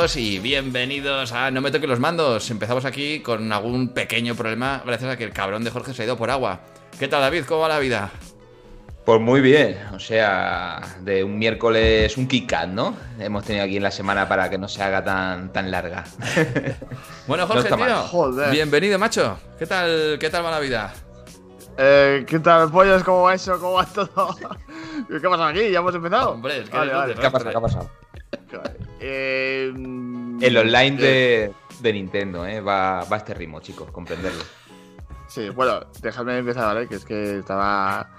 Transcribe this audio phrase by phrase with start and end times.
[0.00, 2.50] Todos y bienvenidos a No me toque los mandos.
[2.50, 6.04] Empezamos aquí con algún pequeño problema gracias a que el cabrón de Jorge se ha
[6.06, 6.60] ido por agua.
[6.98, 7.44] ¿Qué tal David?
[7.44, 8.10] ¿Cómo va la vida?
[9.04, 12.96] Pues muy bien, o sea, de un miércoles un kick ¿no?
[13.18, 16.04] Hemos tenido aquí en la semana para que no se haga tan, tan larga.
[17.26, 19.38] bueno, Jorge, tío, bienvenido, macho.
[19.58, 20.94] ¿Qué tal, ¿Qué tal va la vida?
[21.76, 23.04] Eh, ¿Qué tal, pollos?
[23.04, 23.60] ¿Cómo va eso?
[23.60, 24.34] ¿Cómo va todo?
[25.10, 25.70] ¿Qué pasa aquí?
[25.70, 26.30] ¿Ya hemos empezado?
[26.30, 27.14] Hombre, es que vale, vale.
[27.16, 27.50] ¿Qué ha pasado?
[27.50, 27.90] ¿Qué ha pasado?
[29.00, 29.72] Eh,
[30.40, 32.60] el online de, de Nintendo, ¿eh?
[32.60, 34.42] Va, va a este ritmo, chicos, comprenderlo.
[35.28, 36.88] Sí, bueno, dejadme empezar, ¿vale?
[36.88, 38.10] Que es que estaba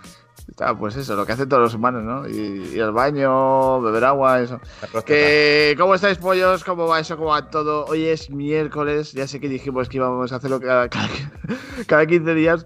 [0.78, 2.28] pues eso, lo que hacen todos los humanos, ¿no?
[2.28, 4.59] Ir, al baño, beber agua, eso.
[5.06, 6.64] Que, ¿Cómo estáis, pollos?
[6.64, 7.18] ¿Cómo va eso?
[7.18, 7.86] ¿Cómo va todo?
[7.86, 10.90] Hoy es miércoles, ya sé que dijimos que íbamos a hacerlo cada,
[11.88, 12.66] cada, 15 días.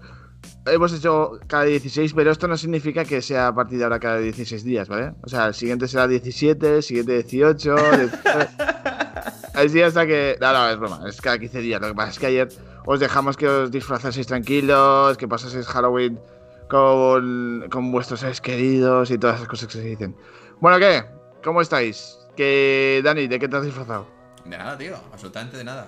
[0.66, 4.18] Hemos hecho cada 16, pero esto no significa que sea a partir de ahora cada
[4.18, 5.12] 16 días, ¿vale?
[5.22, 7.76] O sea, el siguiente será 17, el siguiente 18.
[9.54, 10.36] Así hasta que.
[10.40, 11.80] No, no, es broma, es cada 15 días.
[11.80, 12.48] Lo que pasa es que ayer
[12.84, 16.20] os dejamos que os disfrazaseis tranquilos, que pasaseis Halloween
[16.68, 20.16] con, con vuestros seres queridos y todas esas cosas que se dicen.
[20.60, 21.04] Bueno, ¿qué?
[21.44, 22.18] ¿Cómo estáis?
[22.36, 24.06] Que Dani, ¿de qué te has disfrazado?
[24.44, 25.86] De nada, tío, absolutamente de nada.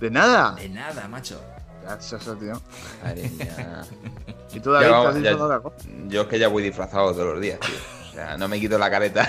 [0.00, 0.54] ¿De nada?
[0.54, 1.40] De nada, macho.
[1.84, 2.60] Ya, eso, tío.
[3.02, 3.84] Madre mía.
[4.54, 5.74] ¿Y tú, David, has disfrazado de algo?
[6.08, 7.74] Yo es que ya voy disfrazado todos los días, tío.
[8.08, 9.28] O sea, no me quito la careta.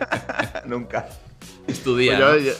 [0.64, 1.06] Nunca.
[1.66, 2.18] Es tu día.
[2.18, 2.52] Pues yo,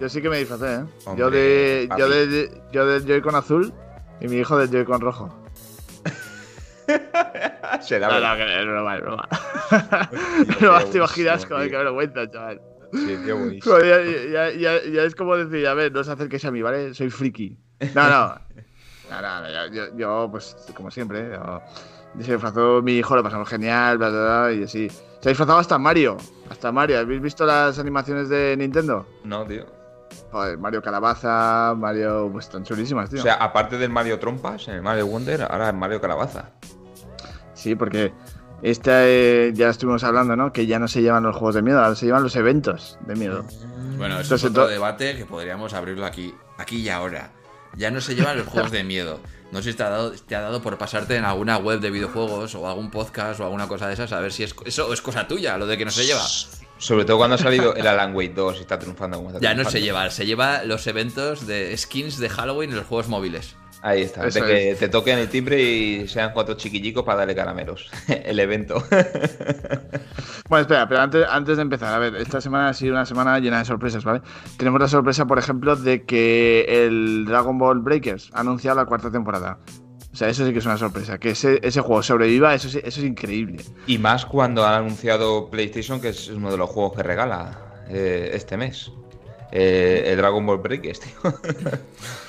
[0.00, 0.84] yo, sí que me disfrazé, ¿eh?
[1.16, 3.72] yo, de, yo, de, yo del Joy-Con azul
[4.20, 5.34] y mi hijo del Joy-Con rojo.
[7.82, 9.28] Será no, no, que es broma, es broma.
[10.60, 12.62] No te imaginas, joder, qué vergüenza, chaval.
[12.92, 13.74] Sí, qué buenísimo.
[13.74, 16.94] Joder, ya, ya, ya, es como decir, a ver, no os acerquéis a mí, ¿vale?
[16.94, 17.58] Soy friki.
[17.94, 18.34] No, no.
[19.10, 21.62] No, no, yo, yo, pues, como siempre, yo,
[22.20, 24.90] se disfrazó mi hijo, lo pasamos genial, bla, bla, bla, y así.
[24.90, 26.18] Se ha disfrazado hasta Mario.
[26.50, 26.98] Hasta Mario.
[26.98, 29.06] ¿Habéis visto las animaciones de Nintendo?
[29.24, 29.64] No, tío.
[30.30, 33.20] Joder, Mario Calabaza, Mario, pues están chulísimas, tío.
[33.20, 36.50] O sea, aparte del Mario Trompas, en el Mario Wonder, ahora es Mario Calabaza.
[37.54, 38.12] Sí, porque
[38.62, 40.52] este ya estuvimos hablando, ¿no?
[40.52, 43.16] Que ya no se llevan los juegos de miedo, ahora se llevan los eventos de
[43.16, 43.44] miedo.
[43.96, 47.30] Bueno, eso es otro debate que podríamos abrirlo aquí, aquí y ahora.
[47.78, 49.20] Ya no se llevan los juegos de miedo.
[49.52, 51.90] No sé si te ha, dado, te ha dado por pasarte en alguna web de
[51.90, 55.00] videojuegos o algún podcast o alguna cosa de esas a ver si es, eso es
[55.00, 56.26] cosa tuya, lo de que no se lleva.
[56.76, 59.54] Sobre todo cuando ha salido el Alan Wake 2 y está triunfando como está Ya
[59.54, 63.54] no se lleva, se lleva los eventos de skins de Halloween en los juegos móviles.
[63.80, 67.90] Ahí está, de que te toquen el timbre y sean cuatro chiquillicos para darle caramelos.
[68.08, 68.82] el evento.
[70.48, 73.38] bueno, espera, pero antes, antes de empezar, a ver, esta semana ha sido una semana
[73.38, 74.22] llena de sorpresas, ¿vale?
[74.56, 79.10] Tenemos la sorpresa, por ejemplo, de que el Dragon Ball Breakers ha anunciado la cuarta
[79.10, 79.58] temporada.
[80.12, 81.18] O sea, eso sí que es una sorpresa.
[81.18, 83.62] Que ese, ese juego sobreviva, eso, eso es increíble.
[83.86, 88.30] Y más cuando han anunciado PlayStation, que es uno de los juegos que regala eh,
[88.32, 88.90] este mes.
[89.52, 91.12] Eh, el Dragon Ball Breakers, tío.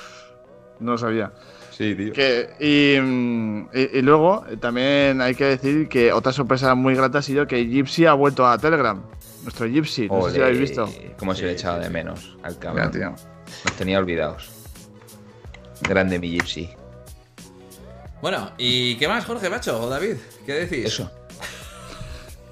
[0.80, 1.32] No sabía.
[1.72, 2.14] Sí, tío.
[2.60, 2.96] y,
[3.74, 8.06] y, luego también hay que decir que otra sorpresa muy grata ha sido que Gypsy
[8.06, 9.02] ha vuelto a Telegram.
[9.44, 10.90] Nuestro Gypsy, no sé si lo habéis visto.
[11.18, 13.16] Cómo se le echaba de menos al cabrón.
[13.66, 14.50] Nos tenía olvidados.
[15.82, 16.70] Grande mi Gypsy.
[18.22, 19.82] Bueno, ¿y qué más, Jorge, macho?
[19.82, 20.18] ¿O David?
[20.46, 20.86] ¿Qué decís?
[20.86, 21.10] Eso.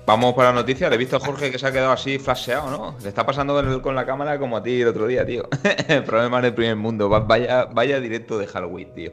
[0.08, 0.88] Vamos por la noticia.
[0.88, 2.96] Le he visto a Jorge que se ha quedado así flasheado, ¿no?
[3.04, 5.50] Le está pasando con la cámara como a ti el otro día, tío.
[6.06, 7.10] Problemas del primer mundo.
[7.10, 9.12] Vaya, vaya directo de Halloween, tío.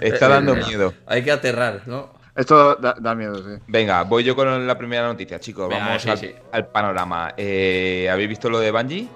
[0.00, 0.94] Está eh, dando miedo.
[1.04, 2.08] Hay que aterrar, ¿no?
[2.34, 3.62] Esto da, miedo, sí.
[3.66, 5.68] Venga, voy yo con la primera noticia, chicos.
[5.68, 6.06] Vamos
[6.52, 7.34] al, panorama.
[7.36, 9.08] Eh, ¿Habéis visto lo de Bungie?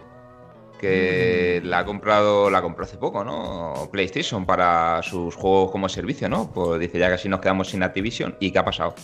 [0.79, 1.69] Que mm.
[1.69, 3.89] la ha comprado, la compró hace poco, ¿no?
[3.91, 6.53] PlayStation para sus juegos como servicio, ¿no?
[6.53, 8.37] Pues dice ya que así nos quedamos sin Activision.
[8.41, 8.95] ¿Y qué ha pasado?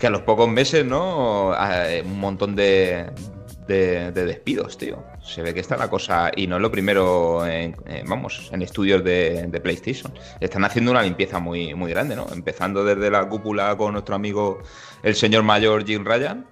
[0.00, 1.50] Que a los pocos meses, ¿no?
[2.04, 3.06] Un montón de,
[3.68, 5.04] de, despidos, tío.
[5.22, 7.76] Se ve que está la cosa, y no es lo primero, en,
[8.06, 10.12] vamos, en estudios de, de, PlayStation.
[10.40, 12.26] Están haciendo una limpieza muy, muy grande, ¿no?
[12.32, 14.60] Empezando desde la cúpula con nuestro amigo
[15.02, 16.46] el señor mayor Jim Ryan,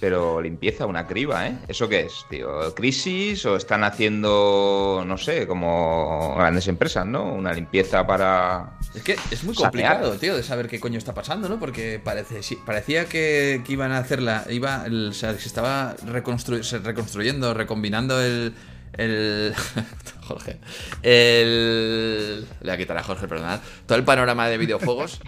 [0.00, 1.58] pero limpieza, una criba, ¿eh?
[1.68, 2.74] ¿Eso qué es, tío?
[2.74, 7.34] ¿Crisis o están haciendo, no sé, como grandes empresas, ¿no?
[7.34, 8.78] Una limpieza para...
[8.94, 11.60] Es que es muy complicado, tío, de saber qué coño está pasando, ¿no?
[11.60, 17.52] Porque parece, sí, parecía que, que, iban a hacerla, iba, o sea, se estaba reconstruyendo,
[17.52, 18.54] recombinando el...
[18.94, 19.54] El.
[20.22, 20.58] Jorge.
[21.02, 22.40] El.
[22.40, 23.60] Le voy a quitar a Jorge, perdonad.
[23.86, 25.20] Todo el panorama de videojuegos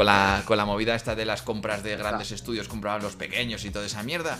[0.00, 3.66] con la, con la movida esta de las compras de grandes estudios, compraban los pequeños
[3.66, 4.38] y toda esa mierda.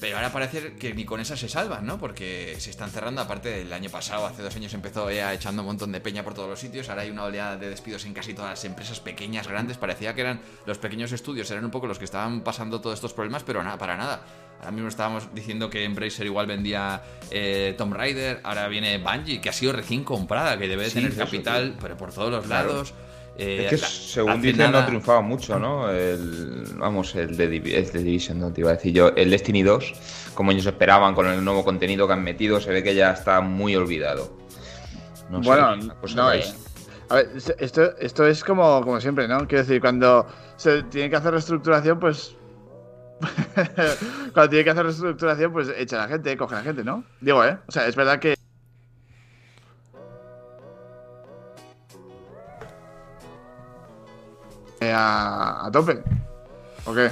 [0.00, 1.98] Pero ahora parece que ni con esas se salvan, ¿no?
[1.98, 5.66] Porque se están cerrando, aparte del año pasado, hace dos años empezó ya echando un
[5.66, 8.32] montón de peña por todos los sitios, ahora hay una oleada de despidos en casi
[8.32, 11.98] todas las empresas pequeñas, grandes, parecía que eran los pequeños estudios, eran un poco los
[11.98, 14.22] que estaban pasando todos estos problemas, pero nada, para nada.
[14.60, 19.50] Ahora mismo estábamos diciendo que Embracer igual vendía eh, Tomb Raider, ahora viene Bungie, que
[19.50, 22.94] ha sido recién comprada, que debe de tener capital, pero por todos los lados.
[23.36, 25.90] Eh, es que según dicen no triunfaba mucho, ¿no?
[25.90, 29.08] El, vamos, el de, el de Division, no te iba a decir yo.
[29.16, 29.94] El Destiny 2,
[30.34, 33.40] como ellos esperaban con el nuevo contenido que han metido, se ve que ya está
[33.40, 34.36] muy olvidado.
[35.30, 36.44] No bueno, no, eh,
[37.08, 39.46] a ver, esto, esto es como, como siempre, ¿no?
[39.48, 40.26] Quiero decir, cuando
[40.56, 42.36] se tiene que hacer reestructuración, pues
[44.32, 47.04] cuando tiene que hacer reestructuración, pues echa a la gente, coge a la gente, ¿no?
[47.20, 47.58] Digo, ¿eh?
[47.66, 48.33] O sea, es verdad que
[54.94, 56.02] a, tope.
[56.84, 57.10] ¿O qué?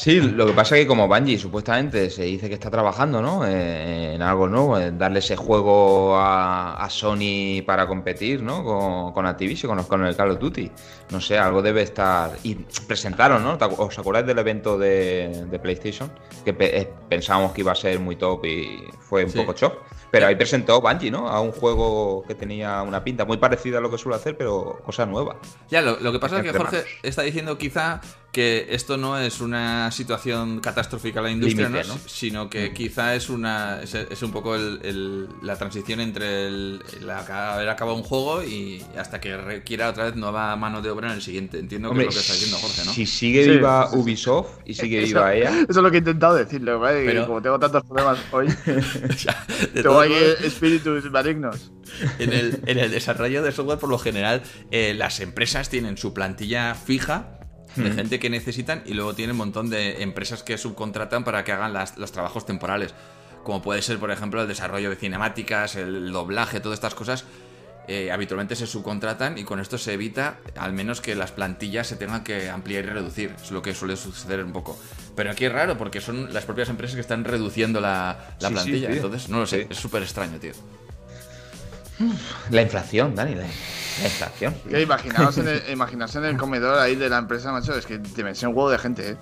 [0.00, 3.46] Sí, lo que pasa es que como Bungie supuestamente se dice que está trabajando ¿no?
[3.46, 8.64] Eh, en algo nuevo, en darle ese juego a, Sony para competir ¿no?
[8.64, 10.70] con, con Activision, con, con, el Call of Duty.
[11.10, 12.30] No sé, algo debe estar...
[12.44, 13.58] Y presentaron, ¿no?
[13.76, 16.10] ¿Os acordáis del evento de, PlayStation?
[16.46, 19.82] Que eh, pensábamos que iba a ser muy top y fue un poco shock.
[20.10, 21.28] Pero ahí presentó Bungie, ¿no?
[21.28, 24.80] A un juego que tenía una pinta muy parecida a lo que suele hacer, pero
[24.82, 25.36] cosa nueva.
[25.68, 28.00] Ya, lo, lo que pasa es que Jorge está diciendo quizá
[28.32, 31.98] que esto no es una situación catastrófica a la industria, ¿no?
[32.06, 32.74] sino que mm.
[32.74, 38.84] quizá es una es, un poco la transición entre el, haber acabado un juego y
[38.96, 41.58] hasta que requiera otra vez nueva mano de obra en el siguiente.
[41.58, 42.92] Entiendo que es lo que está diciendo Jorge, ¿no?
[42.92, 45.50] Si sigue viva Ubisoft y sigue viva ella.
[45.50, 47.04] Eso es lo que he intentado decirle, ¿vale?
[47.04, 47.26] Pero...
[47.26, 48.46] como tengo tantos problemas hoy,
[49.74, 51.72] tengo ahí espíritus malignos.
[52.20, 56.14] En el, en el desarrollo de software, por lo general, eh, las empresas tienen su
[56.14, 57.39] plantilla fija
[57.76, 61.52] de gente que necesitan y luego tienen un montón de empresas que subcontratan para que
[61.52, 62.94] hagan los trabajos temporales.
[63.44, 67.24] Como puede ser, por ejemplo, el desarrollo de cinemáticas, el doblaje, todas estas cosas.
[67.88, 71.96] Eh, habitualmente se subcontratan y con esto se evita al menos que las plantillas se
[71.96, 73.34] tengan que ampliar y reducir.
[73.42, 74.78] Es lo que suele suceder un poco.
[75.16, 78.90] Pero aquí es raro porque son las propias empresas que están reduciendo la, plantilla.
[78.90, 80.52] Entonces, no lo sé, es súper extraño, tío.
[82.50, 84.54] La inflación, Dani, la, inflación.
[84.80, 88.42] imaginaos en, el, en el comedor ahí de la empresa, macho, es que te metes
[88.42, 89.16] un huevo de gente, ¿eh?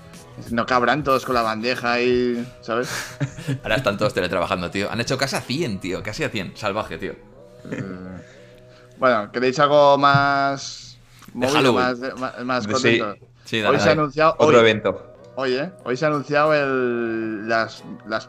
[0.50, 2.88] No cabrán todos con la bandeja ahí, ¿sabes?
[3.62, 4.90] Ahora están todos teletrabajando, tío.
[4.90, 6.56] Han hecho casi a 100, tío, casi a 100.
[6.56, 7.12] Salvaje, tío.
[7.70, 7.82] Eh,
[8.98, 10.98] bueno, ¿queréis algo más...
[11.34, 11.98] Móvil, más,
[12.44, 13.16] más, contento?
[13.44, 14.36] Sí, Hoy se ha anunciado...
[14.38, 15.14] Otro evento.
[15.34, 18.28] Oye, hoy se ha anunciado el, las, las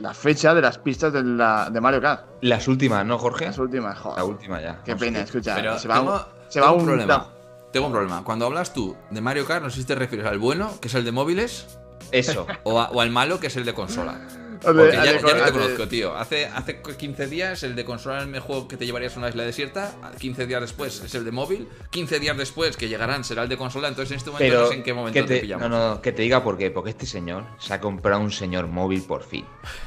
[0.00, 2.24] la fecha de las pistas de, la, de Mario Kart.
[2.40, 3.46] Las últimas, ¿no, Jorge?
[3.46, 4.18] Las últimas, joder.
[4.18, 4.82] La última ya.
[4.84, 5.54] Qué pena, escucha.
[5.54, 7.26] Pero se va, se va un, problema.
[7.72, 8.24] Tengo un problema.
[8.24, 10.94] Cuando hablas tú de Mario Kart, no sé si te refieres al bueno, que es
[10.94, 11.78] el de móviles.
[12.12, 12.46] Eso.
[12.64, 14.20] O, al malo, que es el de consola.
[14.62, 16.16] Porque ya, no te conozco, tío.
[16.16, 19.18] Hace, hace 15 días el de consola era el mejor juego que te llevarías a
[19.18, 19.94] una isla desierta.
[20.18, 21.68] 15 días después es el de móvil.
[21.90, 23.88] 15 días después que llegarán será el de consola.
[23.88, 25.68] Entonces en este momento no sé en qué momento te, pillamos.
[25.68, 26.70] No, no, que te diga por qué.
[26.70, 29.46] Porque este señor se ha comprado un señor móvil por fin.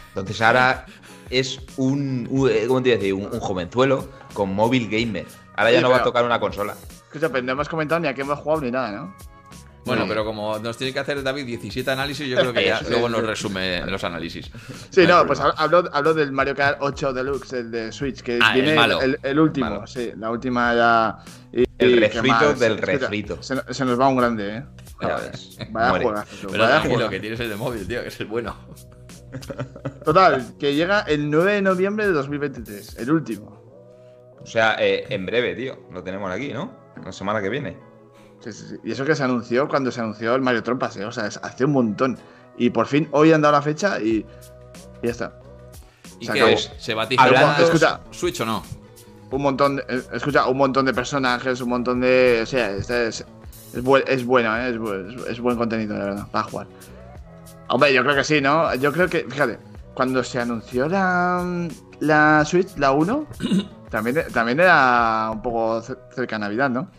[0.10, 0.86] Entonces ahora
[1.30, 3.14] es un, eh, ¿cómo te decir?
[3.14, 5.26] Un, jovenzuelo con móvil gamer.
[5.56, 6.76] Ahora ya no va a tocar una consola.
[6.90, 9.33] Escucha, pero no hemos comentado ni a qué hemos jugado ni nada, ¿no?
[9.86, 13.10] Bueno, pero como nos tiene que hacer David 17 análisis, yo creo que ya luego
[13.10, 14.50] nos resume los análisis.
[14.90, 18.54] Sí, no, pues hablo, hablo, del Mario Kart 8 Deluxe, el de Switch, que ah,
[18.54, 21.18] viene el, el, último, sí, la última ya.
[21.78, 23.44] el refrito del refrito.
[23.44, 24.64] Se, nos va un grande, ¿eh?
[25.72, 26.48] Vaya juegazo.
[26.50, 28.56] Pero lo que tienes es el de móvil, tío, que es el bueno.
[30.06, 33.64] Total, que llega el 9 de noviembre de 2023, el último.
[34.42, 35.88] O sea, eh, en breve, tío.
[35.92, 36.72] Lo tenemos aquí, ¿no?
[37.04, 37.78] La semana que viene.
[38.84, 41.06] Y eso que se anunció cuando se anunció el Mario Trompas, ¿eh?
[41.06, 42.18] O sea, hace un montón.
[42.58, 44.26] Y por fin hoy han dado la fecha y,
[45.02, 45.40] ya está.
[46.20, 46.72] ¿Y se qué es?
[46.78, 48.64] ¿Se escucha, Switch o no?
[49.32, 52.42] Un montón, de, eh, escucha, un montón de personajes, un montón de.
[52.44, 53.26] O sea, este es,
[53.74, 54.70] es, es bueno, ¿eh?
[54.70, 56.68] es, es, buen contenido, la verdad, para jugar.
[57.70, 58.74] Hombre, yo creo que sí, ¿no?
[58.76, 59.58] Yo creo que, fíjate,
[59.96, 61.68] cuando se anunció la,
[62.00, 63.28] la Switch, la 1,
[63.90, 66.90] también, también era un poco cerca de Navidad, ¿no?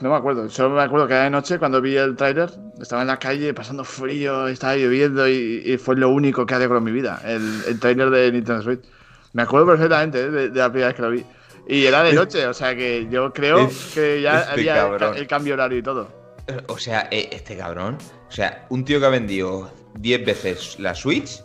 [0.00, 3.08] No me acuerdo, solo me acuerdo que de noche cuando vi el tráiler, estaba en
[3.08, 7.62] la calle pasando frío, estaba lloviendo y, fue lo único que alegró mi vida, el,
[7.66, 8.80] el tráiler de Nintendo Switch.
[9.32, 10.30] Me acuerdo perfectamente ¿eh?
[10.30, 11.24] de, la primera vez que lo vi.
[11.68, 15.54] Y era de noche, o sea que yo creo que ya este había el, cambio
[15.54, 16.08] horario y todo.
[16.66, 17.96] O sea, eh, este cabrón,
[18.28, 21.44] o sea, un tío que ha vendido 10 veces la Switch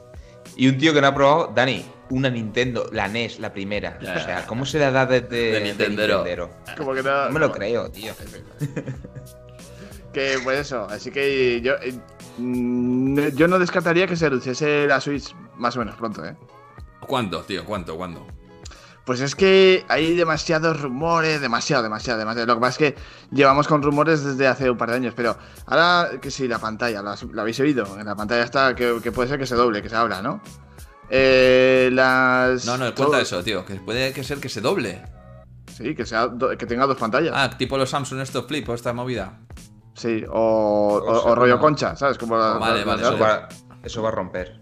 [0.55, 3.97] y un tío que no ha probado, Dani, una Nintendo, la NES, la primera.
[4.01, 6.50] O sea, ¿cómo se la da desde de Nintendero?
[6.77, 8.13] Como que no, me lo creo, tío.
[10.13, 11.74] que pues eso, así que yo.
[11.81, 11.93] Eh,
[12.38, 16.35] mm, yo no descartaría que se anunciase la Switch más o menos pronto, ¿eh?
[17.01, 17.65] ¿Cuánto, tío?
[17.65, 17.95] ¿Cuánto?
[17.95, 18.25] ¿Cuándo?
[19.05, 22.47] Pues es que hay demasiados rumores, demasiado, demasiado, demasiado.
[22.47, 25.38] Lo que pasa es que llevamos con rumores desde hace un par de años, pero
[25.67, 28.00] ahora que sí, la pantalla, ¿la, habéis oído?
[28.00, 30.41] En la pantalla está que, puede ser que se doble, que se abra, ¿no?
[31.09, 32.65] Eh, las...
[32.65, 35.01] No, no, cuenta eso, tío, que puede que ser que se doble.
[35.75, 37.33] Sí, que, sea que tenga dos pantallas.
[37.35, 39.39] Ah, tipo los Samsung estos flip o esta movida.
[39.93, 42.17] Sí, o, rollo concha, ¿sabes?
[42.17, 43.47] Como vale, vale, eso va,
[43.83, 44.59] eso va a romper.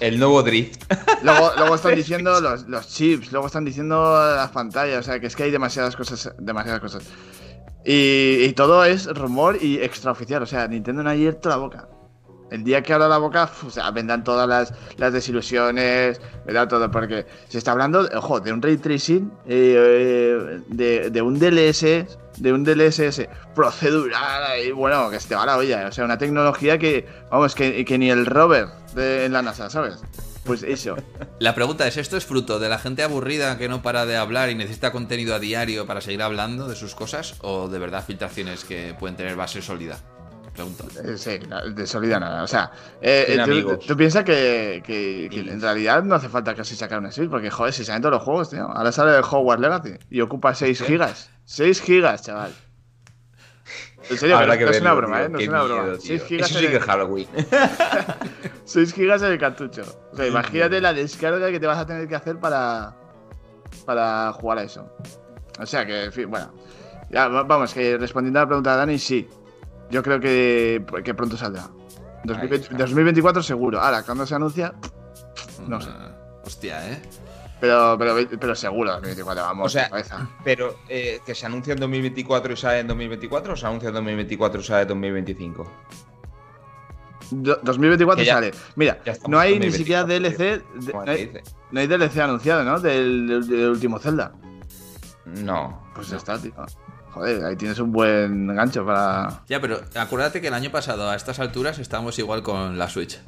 [0.00, 0.84] El nuevo drift.
[1.22, 5.26] Luego, luego están diciendo los, los, chips, luego están diciendo las pantallas, o sea, que
[5.26, 7.04] es que hay demasiadas cosas, demasiadas cosas.
[7.84, 11.88] Y, y todo es rumor y extraoficial, o sea, Nintendo no ha abierto la boca.
[12.52, 16.90] El día que abra la boca, o sea, vendrán todas las, las desilusiones, vendrá todo,
[16.90, 22.62] porque se está hablando, ojo, de un ray tracing, eh, de, un DLS, de un
[22.62, 27.06] DLSS procedural, y bueno, que se te va la olla, o sea, una tecnología que,
[27.30, 30.02] vamos, que, que ni el rover de, en la NASA, ¿sabes?
[30.44, 30.96] Pues eso.
[31.38, 34.50] La pregunta es, ¿esto es fruto de la gente aburrida que no para de hablar
[34.50, 37.36] y necesita contenido a diario para seguir hablando de sus cosas?
[37.42, 39.98] ¿O de verdad filtraciones que pueden tener base sólida?
[40.52, 40.84] Pregunto.
[41.02, 41.40] Eh, sí,
[41.74, 42.42] de sólida nada.
[42.42, 47.10] O sea, eh, eh, tú, piensas que, en realidad no hace falta casi sacar una
[47.10, 48.68] Switch, porque joder, si salen todos los juegos, tío.
[48.68, 51.30] Ahora sale el Hogwarts Legacy y ocupa 6 gigas.
[51.46, 52.52] 6 gigas, chaval.
[54.10, 55.28] En serio, no, es una broma, ¿eh?
[55.28, 55.94] No es una broma.
[55.98, 57.28] 6 gigas Eso sí que es Halloween.
[58.64, 59.82] 6 gigas en el cartucho.
[60.12, 62.94] O sea, imagínate la descarga que te vas a tener que hacer para,
[63.86, 64.86] para jugar a eso.
[65.58, 66.52] O sea que, en fin, bueno.
[67.10, 69.28] Ya, vamos, que respondiendo a la pregunta de Dani, sí.
[69.92, 71.68] Yo creo que, que pronto saldrá.
[72.24, 73.78] 2024 seguro.
[73.78, 74.72] Ahora, cuando se anuncia,
[75.68, 75.90] no sé.
[76.44, 77.02] Hostia, ¿eh?
[77.60, 79.66] Pero, pero, pero seguro 2024, vamos.
[79.66, 79.90] O sea,
[80.42, 83.94] pero eh, que se anuncia en 2024 y sale en 2024 o se anuncia en
[83.94, 85.72] 2024 y sale en 2025?
[87.30, 88.50] 2024 sale.
[88.76, 90.64] Mira, no hay ni siquiera DLC.
[91.70, 92.80] no, hay, DLC anunciado, ¿no?
[92.80, 94.32] Del, último Zelda.
[95.26, 95.82] No.
[95.94, 96.52] Pues ya está, tío.
[97.12, 99.42] Joder, ahí tienes un buen gancho para.
[99.46, 103.20] Ya, pero acuérdate que el año pasado, a estas alturas, estábamos igual con la Switch.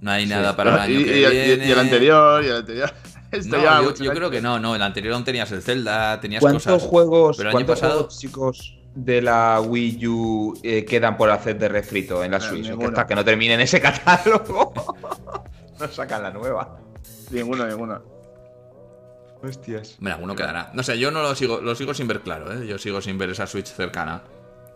[0.00, 1.66] No hay nada para el año que viene.
[1.66, 2.92] Y el anterior, y el anterior.
[4.00, 4.74] yo, creo que no, no.
[4.74, 6.82] El anterior aún tenías el Zelda, tenías ¿Cuántos cosas.
[6.82, 8.08] Juegos, pero el año pasado.
[8.08, 12.76] chicos, de la Wii U eh, quedan por hacer de refrito en la Switch?
[12.76, 14.72] que hasta que no terminen ese catálogo,
[15.78, 16.78] no sacan la nueva.
[17.30, 18.17] Ninguno, ninguno.
[19.42, 19.96] Hostias.
[20.00, 20.70] Mira, uno quedará.
[20.74, 22.66] No sé, yo no lo sigo, lo sigo sin ver claro, ¿eh?
[22.66, 24.22] Yo sigo sin ver esa Switch cercana.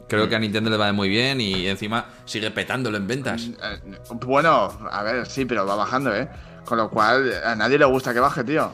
[0.09, 3.49] Creo que a Nintendo le va muy bien y encima sigue petándolo en ventas.
[3.49, 6.28] Mm, eh, bueno, a ver, sí, pero va bajando, ¿eh?
[6.64, 8.71] Con lo cual, a nadie le gusta que baje, tío.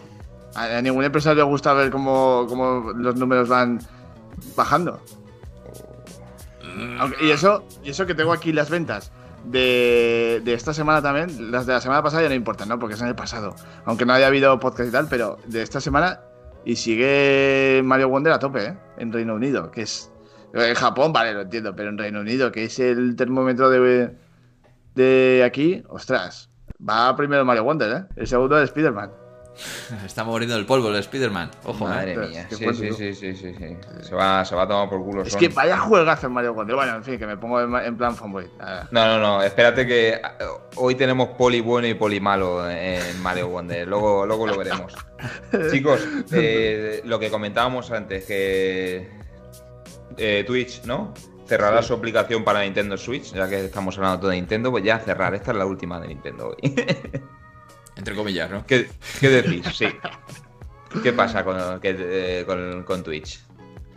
[0.55, 3.81] A, ningún empresario le gusta ver cómo, cómo los números van
[4.57, 5.01] bajando.
[6.65, 7.25] Mm.
[7.25, 9.11] y eso, y eso que tengo aquí las ventas
[9.45, 12.79] de, esta semana también, las de la semana pasada ya no importan, ¿no?
[12.79, 13.55] Porque es en el pasado.
[13.85, 16.21] Aunque no haya habido podcast y tal, pero de esta semana
[16.65, 18.77] y sigue Mario Wonder a tope, ¿eh?
[18.99, 20.13] En Reino Unido, que es.
[20.53, 24.17] En Japón, vale, lo entiendo, pero en Reino Unido, que es el termómetro de,
[24.95, 26.51] de aquí, ostras,
[26.87, 28.05] va primero Mario Wonder, ¿eh?
[28.17, 29.28] El segundo es Spider-Man.
[30.05, 31.51] Está muriendo el polvo el Spider-Man.
[31.65, 32.47] Ojo, madre mía.
[32.51, 35.23] Sí, sí, sí, sí, sí, sí, Se va, se va a tomar por culo.
[35.23, 36.77] Es que vaya juegazo en Mario Wonder.
[36.77, 38.49] Bueno, en fin, que me pongo en, plan fanboy.
[38.91, 39.43] No, no, no.
[39.43, 40.21] Espérate que eh,
[40.77, 43.87] hoy tenemos poli bueno y poli malo en Mario Wonder.
[43.87, 44.95] Luego, luego lo veremos.
[45.71, 49.11] Chicos, eh, lo que comentábamos antes, que
[50.17, 51.15] eh, Twitch, ¿no?
[51.47, 54.99] Cerrará su aplicación para Nintendo Switch, ya que estamos hablando todo de Nintendo, pues ya
[54.99, 55.35] cerrar.
[55.35, 56.75] Esta es la última de Nintendo hoy.
[57.99, 58.65] Entre comillas, ¿no?
[58.65, 58.89] ¿Qué,
[59.21, 59.67] decís?
[59.75, 59.87] Sí.
[61.03, 62.45] ¿Qué pasa con, eh,
[62.87, 63.41] con, Twitch?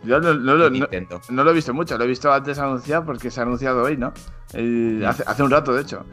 [0.02, 3.84] Yo no, lo he visto mucho, lo he visto antes anunciado porque se ha anunciado
[3.84, 4.12] hoy, ¿no?
[4.54, 5.04] Mm.
[5.04, 6.04] hace, un rato, de hecho.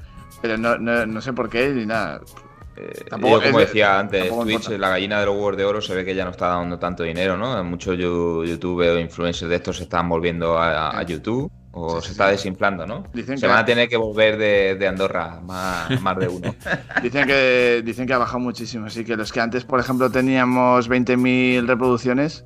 [0.41, 2.21] Pero no, sé por qué ni nada.
[2.77, 6.05] Eh, tampoco, como decía antes, Twitch, la gallina de los huevos de oro, se ve
[6.05, 7.61] que ya no está dando tanto dinero, ¿no?
[7.63, 12.85] Muchos YouTube o influencers de estos se están volviendo a YouTube o se está desinflando,
[12.87, 13.03] ¿no?
[13.13, 16.55] se van a tener que volver de, Andorra, más, más, de uno.
[17.03, 20.89] dicen, que, dicen que ha bajado muchísimo, así que los que antes, por ejemplo, teníamos
[20.89, 22.43] 20.000 reproducciones,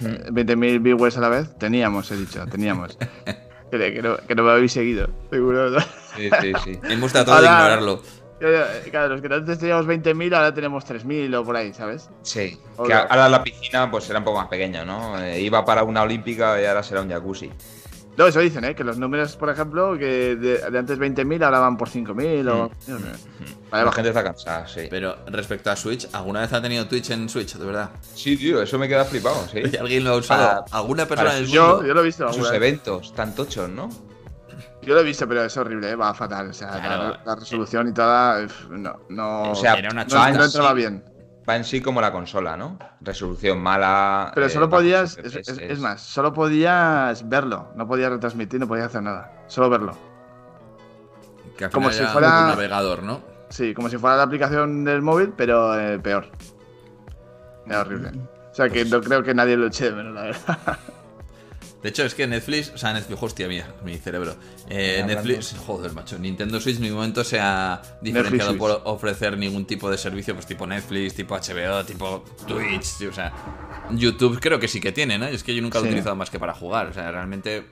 [0.00, 2.96] 20.000 viewers a la vez, teníamos, he dicho, teníamos.
[3.70, 5.78] que, no, que no me habéis seguido, seguro.
[6.16, 6.78] Sí, sí, sí.
[6.88, 8.02] Hemos tratado de ignorarlo.
[8.38, 12.10] Claro, los que antes teníamos 20.000, ahora tenemos 3.000 o por ahí, ¿sabes?
[12.22, 12.58] Sí.
[12.86, 15.18] Que ahora la piscina pues será un poco más pequeña, ¿no?
[15.18, 17.50] Eh, iba para una olímpica y ahora será un jacuzzi.
[18.16, 18.74] No, eso dicen, ¿eh?
[18.74, 22.70] Que los números, por ejemplo, que de, antes 20.000 ahora van por 5.000 o...
[22.86, 23.84] Mm.
[23.84, 24.86] la gente está cansada, sí.
[24.88, 27.90] Pero respecto a Switch, ¿alguna vez ha tenido Twitch en Switch, de verdad?
[28.14, 29.62] Sí, tío, eso me queda flipado, sí.
[29.80, 30.64] ¿Alguien lo ha usado?
[30.70, 31.82] ¿Alguna persona del mundo?
[31.82, 32.32] Yo, yo lo he visto.
[32.32, 33.90] Sus eventos, tan tochos, ¿no?
[34.80, 35.96] Yo lo he visto, pero es horrible, ¿eh?
[35.96, 36.50] va fatal.
[36.50, 38.46] O sea, la, resolución y toda.
[38.70, 39.50] No, no.
[39.50, 41.02] O sea, era una no, no entraba bien.
[41.48, 42.78] Va en sí como la consola, ¿no?
[43.00, 44.32] Resolución mala.
[44.34, 45.16] Pero solo podías.
[45.18, 47.68] Es, más, solo podías verlo.
[47.76, 49.44] No podías retransmitir, no podías hacer nada.
[49.46, 49.96] Solo verlo.
[51.72, 52.42] como si fuera.
[52.42, 53.20] Un navegador, ¿no?
[53.48, 56.26] Sí, como si fuera la aplicación del móvil, pero eh, peor.
[57.66, 58.10] Era horrible.
[58.50, 60.78] O sea que pues no creo que nadie lo eche de menos, la verdad.
[61.82, 64.34] De hecho, es que Netflix, o sea, Netflix, hostia mía, mi cerebro.
[64.68, 69.66] Eh, Netflix, joder, macho, Nintendo Switch en ningún momento se ha diferenciado por ofrecer ningún
[69.66, 73.32] tipo de servicio, pues tipo Netflix, tipo HBO, tipo Twitch, o sea,
[73.90, 75.30] YouTube creo que sí que tiene, ¿no?
[75.30, 77.66] Y es que yo nunca lo he utilizado más que para jugar, o sea, realmente.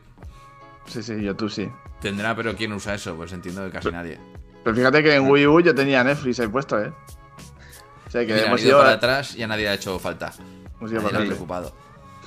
[0.86, 1.68] Sí, sí, YouTube sí.
[2.00, 3.16] Tendrá, pero ¿quién usa eso?
[3.16, 4.20] Pues entiendo que casi nadie.
[4.62, 6.92] Pero fíjate que en Wii U yo tenía Netflix ahí puesto, ¿eh?
[8.06, 10.32] O sea, que hemos ido para atrás y a nadie ha hecho falta.
[10.78, 11.83] Hemos ido para preocupado.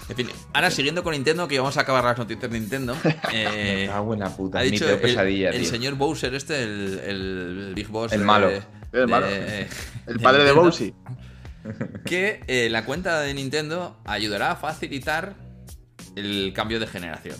[0.09, 2.95] En fin, ahora siguiendo con Nintendo, que vamos a acabar las noticias de Nintendo.
[3.33, 8.13] Eh, buena puta, ha dicho el, pesadilla, el, señor Bowser, este, el, el Big Boss.
[8.13, 8.49] El malo.
[8.91, 9.27] el, malo.
[9.27, 10.93] el padre de, Bowser.
[12.05, 15.35] Que eh, la cuenta de Nintendo ayudará a facilitar
[16.15, 17.35] el cambio de generación.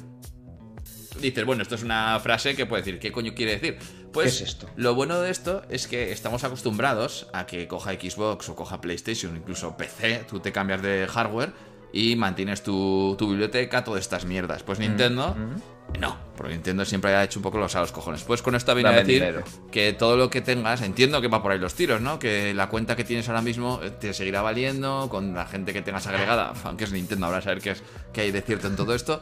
[1.22, 3.78] Dices, bueno, esto es una frase que puede decir, ¿qué coño quiere decir?
[4.12, 4.70] Pues ¿Qué es esto?
[4.76, 9.36] lo bueno de esto es que estamos acostumbrados a que coja Xbox o coja PlayStation,
[9.36, 11.54] incluso PC, tú te cambias de hardware
[11.92, 14.64] y mantienes tu, biblioteca, todas estas mierdas.
[14.64, 16.00] Pues Nintendo, mm, mm.
[16.00, 18.24] no, porque Nintendo siempre ha hecho un poco los a los cojones.
[18.24, 21.52] Pues con esto viene a decir que todo lo que tengas, entiendo que va por
[21.52, 22.20] ahí los tiros, ¿no?
[22.20, 25.82] Que la cuenta que tienes ahora mismo eh, te seguirá valiendo con la gente que
[25.82, 27.84] tengas agregada, aunque es Nintendo, habrá saber qué, es,
[28.14, 29.22] qué hay de cierto en todo esto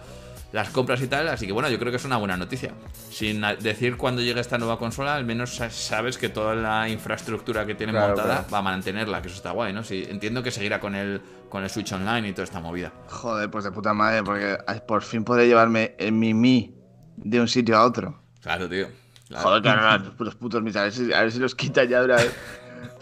[0.51, 1.27] las compras y tal.
[1.27, 2.73] Así que bueno, yo creo que es una buena noticia.
[3.09, 7.75] Sin decir cuando llegue esta nueva consola, al menos sabes que toda la infraestructura que
[7.75, 9.83] tiene montada va a mantenerla, que eso está guay, ¿no?
[9.83, 12.91] Sí, entiendo que seguirá con el, con el Switch Online y toda esta movida.
[13.07, 16.73] Joder, pues de puta madre, porque por fin podré llevarme el Mi
[17.17, 18.21] de un sitio a otro.
[18.41, 18.87] Claro, tío.
[19.33, 22.05] Joder, claro, los putos mis, a ver, si, a ver si los quita ya de
[22.05, 22.33] una vez.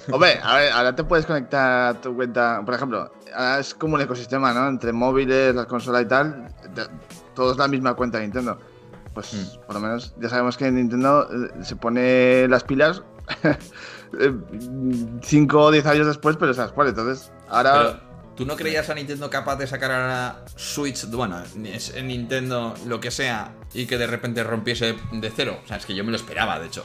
[0.10, 3.14] Hombre, a ver, ahora te puedes conectar a tu cuenta, por ejemplo,
[3.60, 4.68] es como un ecosistema, ¿no?
[4.68, 6.48] Entre móviles, las consolas y tal
[7.36, 8.60] todos la misma cuenta de Nintendo.
[9.14, 9.66] Pues hmm.
[9.66, 13.04] por lo menos ya sabemos que Nintendo eh, se pone las pilas
[15.22, 16.90] 5 o 10 años después, pero las pone.
[16.90, 18.02] Entonces, ahora.
[18.36, 23.12] ¿Tú no creías a Nintendo capaz de sacar a Switch, bueno, en Nintendo lo que
[23.12, 25.60] sea, y que de repente rompiese de cero?
[25.64, 26.84] O sea, es que yo me lo esperaba, de hecho.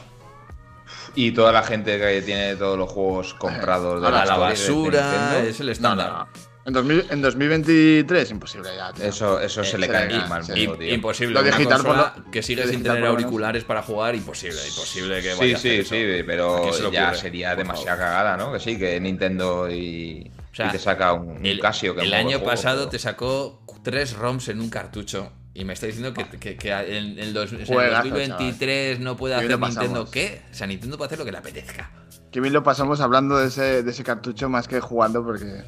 [1.15, 5.69] Y toda la gente que tiene todos los juegos comprados de la, basura, es el
[5.69, 6.27] estándar.
[6.65, 6.73] En,
[7.21, 8.91] 2023, imposible ya.
[9.03, 10.75] Eso, eso se le cae encima al tío.
[10.93, 11.33] Imposible.
[11.33, 14.59] Lo digital por que sigue sin tener auriculares para jugar, imposible.
[14.67, 18.53] Imposible que vaya Sí, sí, sí, pero ya sería demasiada cagada, ¿no?
[18.53, 23.63] Que sí, que Nintendo y, te saca un, Casio que El año pasado te sacó
[23.83, 25.31] tres ROMs en un cartucho.
[25.53, 30.09] Y me está diciendo que, que, en, el 2023 no puede hacer Nintendo.
[30.09, 30.43] ¿Qué?
[30.51, 31.91] O sea, Nintendo puede hacer lo que le apetezca.
[32.31, 35.63] Que bien lo pasamos hablando de ese, de ese cartucho más que jugando porque.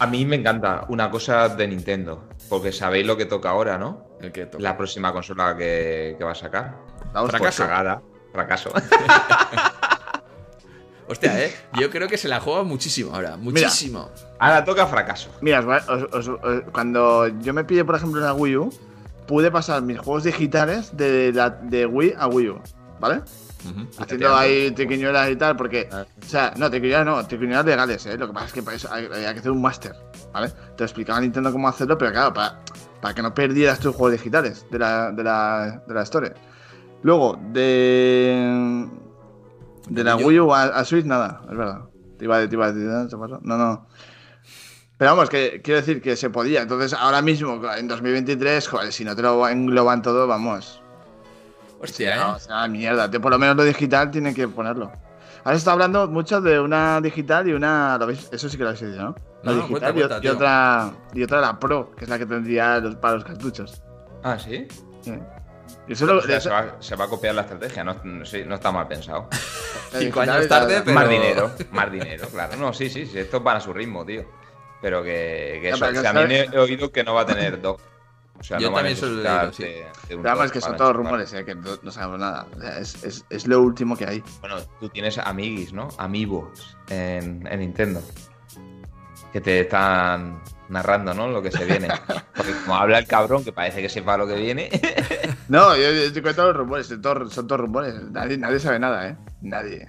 [0.00, 4.06] A mí me encanta una cosa de Nintendo, porque sabéis lo que toca ahora, ¿no?
[4.20, 6.76] ¿El que La próxima consola que, va a sacar.
[7.12, 7.64] Vamos, fracaso.
[7.64, 8.02] Cagada.
[8.32, 8.72] Fracaso.
[11.08, 11.54] Hostia, ¿eh?
[11.80, 14.10] Yo creo que se la juega muchísimo ahora, muchísimo.
[14.38, 15.30] ahora toca fracaso.
[15.40, 15.64] Mira,
[16.70, 18.70] cuando yo me pide, por ejemplo, una Wii U,
[19.26, 22.60] pude pasar mis juegos digitales de, la, de Wii a Wii U,
[23.00, 23.22] ¿vale?
[23.98, 25.88] Haciendo ahí triquiñuelas y tal, porque.
[25.92, 26.04] Ah.
[26.20, 28.16] O sea, no, triquiñuelas no, triquiñuelas legales, ¿eh?
[28.18, 29.94] Lo que pasa es que para eso hay, que hacer un máster,
[30.32, 30.52] ¿vale?
[30.76, 32.60] Te explicaba Nintendo cómo hacerlo, pero claro, para,
[33.00, 36.34] para que no perdieras tus juegos digitales de la, de la, de la Store.
[37.02, 38.88] Luego, de.
[39.88, 41.80] De la Wii U a, Switch, nada, es verdad.
[42.18, 42.56] Te iba, a decir,
[43.42, 43.86] no, no.
[44.98, 46.62] Pero vamos, que quiero decir que se podía.
[46.62, 50.82] Entonces, ahora mismo, en 2023, joder, si no te lo engloban todo, vamos.
[51.80, 52.20] Hostia, ¿eh?
[52.20, 53.10] o sea, mierda.
[53.10, 54.90] Por lo menos lo digital tiene que ponerlo.
[55.44, 57.98] Ahora está hablando mucho de una digital y una.
[58.30, 59.14] Eso sí que lo habéis dicho, ¿no?
[59.42, 60.92] La digital y, otra.
[61.14, 63.82] Y otra la Pro, que es la que tendría los, para los cartuchos.
[64.22, 64.66] Ah, ¿sí?
[65.00, 65.14] Sí.
[65.94, 66.04] se,
[66.96, 69.28] va, a copiar la estrategia, no, no está mal pensado.
[69.92, 70.94] Cinco años tarde, pero...
[70.94, 72.56] Más dinero, más dinero, claro.
[72.56, 74.24] No, sí, sí, sí, esto van a su ritmo, tío.
[74.82, 77.80] Pero que, que eso, también he oído que no va a tener dock.
[78.38, 79.64] O sea, Yo también soy de, sí.
[80.08, 82.46] es que son todos rumores, eh, que no, sabemos nada.
[82.80, 84.22] es, es, es, lo último que hay.
[84.40, 85.88] Bueno, tú tienes amiguis, ¿no?
[85.98, 88.00] Amigos en, en Nintendo.
[89.32, 91.28] Que te están narrando, ¿no?
[91.28, 91.88] Lo que se viene.
[92.36, 94.70] Porque como habla el cabrón, que parece que sepa lo que viene.
[95.48, 97.94] no, yo, te cuento los rumores, son todos, son todos rumores.
[98.10, 99.16] Nadie, nadie sabe nada, ¿eh?
[99.42, 99.88] Nadie.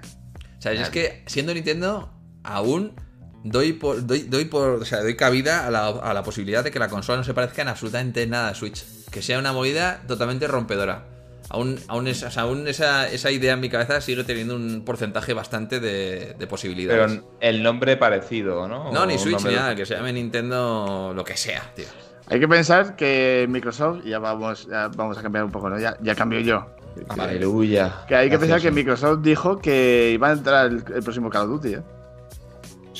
[0.57, 2.95] O sea, es que siendo Nintendo, aún
[3.43, 6.71] doy por, doy, doy por, o sea, doy cabida a la, a la, posibilidad de
[6.71, 8.83] que la consola no se parezca en absolutamente nada a Switch.
[9.11, 11.05] Que sea una movida totalmente rompedora.
[11.49, 17.11] aún, aún, esa, idea en mi cabeza sigue teniendo un porcentaje bastante de, posibilidades.
[17.11, 18.91] Pero el nombre parecido, ¿no?
[18.91, 21.85] No, ni Switch ni nada, que se llame Nintendo lo que sea, tío.
[22.27, 25.79] Hay que pensar que Microsoft, ya vamos, vamos a cambiar un poco, ¿no?
[25.79, 26.67] Ya, ya cambio yo.
[27.07, 28.05] Aleluya.
[28.07, 31.49] Que hay que pensar que Microsoft dijo que iba a entrar el, próximo Call of
[31.49, 31.81] Duty, ¿eh?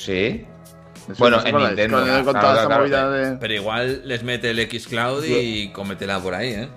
[0.00, 0.46] Sí.
[1.18, 2.04] bueno, en Nintendo.
[3.40, 6.68] Pero igual les mete el X Cloud y cométela por ahí, ¿eh?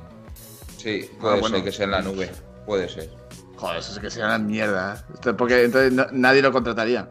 [0.78, 2.30] Sí, puede ah, ser que sea en la nube.
[2.66, 3.10] Puede ser.
[3.56, 5.06] Joder, eso es que sea una mierda.
[5.38, 7.10] Porque entonces nadie lo contrataría.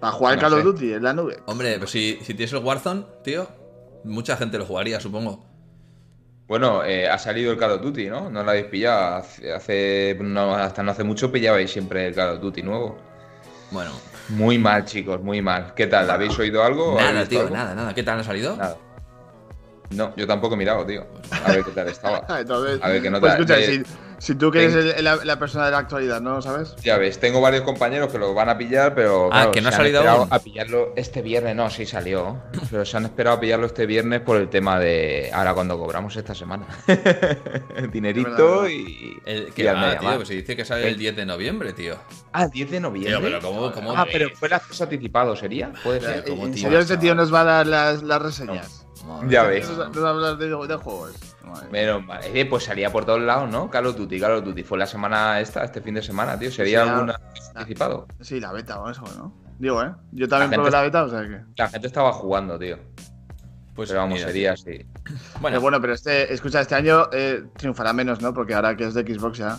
[0.00, 1.38] Para jugar Call of Duty en la nube.
[1.46, 3.46] Hombre, pues si, si tienes el Warzone, tío,
[4.04, 5.44] mucha gente lo jugaría, supongo.
[6.48, 8.30] Bueno, eh, ha salido el Call of Duty, ¿no?
[8.30, 9.22] No lo habéis pillado.
[9.54, 10.18] Hace,
[10.58, 12.98] hasta no hace mucho pillabais siempre el Call of Duty nuevo.
[13.70, 13.92] Bueno.
[14.32, 15.74] Muy mal, chicos, muy mal.
[15.74, 16.10] ¿Qué tal?
[16.10, 16.96] ¿Habéis oído algo?
[16.98, 17.94] Nada, tío, nada, nada.
[17.94, 18.56] ¿Qué tal ha salido?
[18.56, 18.76] Nada.
[19.90, 21.06] No, yo tampoco he mirado, tío.
[21.44, 22.18] A ver qué tal estaba.
[22.28, 23.82] a ver qué no pues escucha, si,
[24.36, 26.76] tú que eres la, persona de la actualidad, ¿no sabes?
[26.76, 29.28] Ya ves, tengo varios compañeros que lo van a pillar, pero.
[29.32, 30.28] Ah, que no ha salido aún.
[30.30, 32.40] A pillarlo este viernes, no, sí salió.
[32.70, 35.28] Pero se han esperado a pillarlo este viernes por el tema de.
[35.32, 36.66] Ahora cuando cobramos esta semana.
[37.92, 39.20] Dinerito y.
[39.26, 41.96] El, que va, tío, pues se dice que sale el 10 de noviembre, tío.
[42.32, 43.20] Ah, 10 de noviembre.
[43.20, 45.72] pero ¿cómo, cómo ah, pero fue el acceso anticipado, ¿sería?
[45.82, 46.24] Puede ser.
[46.28, 48.81] ¿En serio este tío nos va a dar las, las reseñas?
[49.28, 49.68] Ya ves.
[49.68, 51.12] Hablar de, de, juegos.
[51.70, 52.20] Menos mal.
[52.24, 53.70] Eh, pues salía por todos lados, ¿no?
[53.70, 54.62] Carlos Duty, Carlos Duty.
[54.62, 56.50] Fue la semana esta, este fin de semana, tío.
[56.50, 57.12] ¿Sería algún
[57.54, 58.06] anticipado?
[58.20, 59.34] Sí, la beta o eso, ¿no?
[59.58, 59.92] Digo, ¿eh?
[60.12, 61.40] Yo también probé la beta, o sea que.
[61.56, 62.78] La gente estaba jugando, tío.
[63.74, 64.84] Pues pero vamos, sería así.
[65.40, 65.54] Bueno.
[65.54, 68.34] Pero bueno, pero este, escucha, este año eh, triunfará menos, ¿no?
[68.34, 69.58] Porque ahora que es de Xbox ya.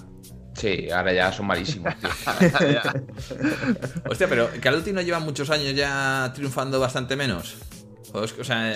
[0.54, 2.10] Sí, ahora ya son malísimos, tío.
[4.10, 7.58] Hostia, pero Call of Duty no lleva muchos años ya triunfando bastante menos.
[8.14, 8.76] O sea,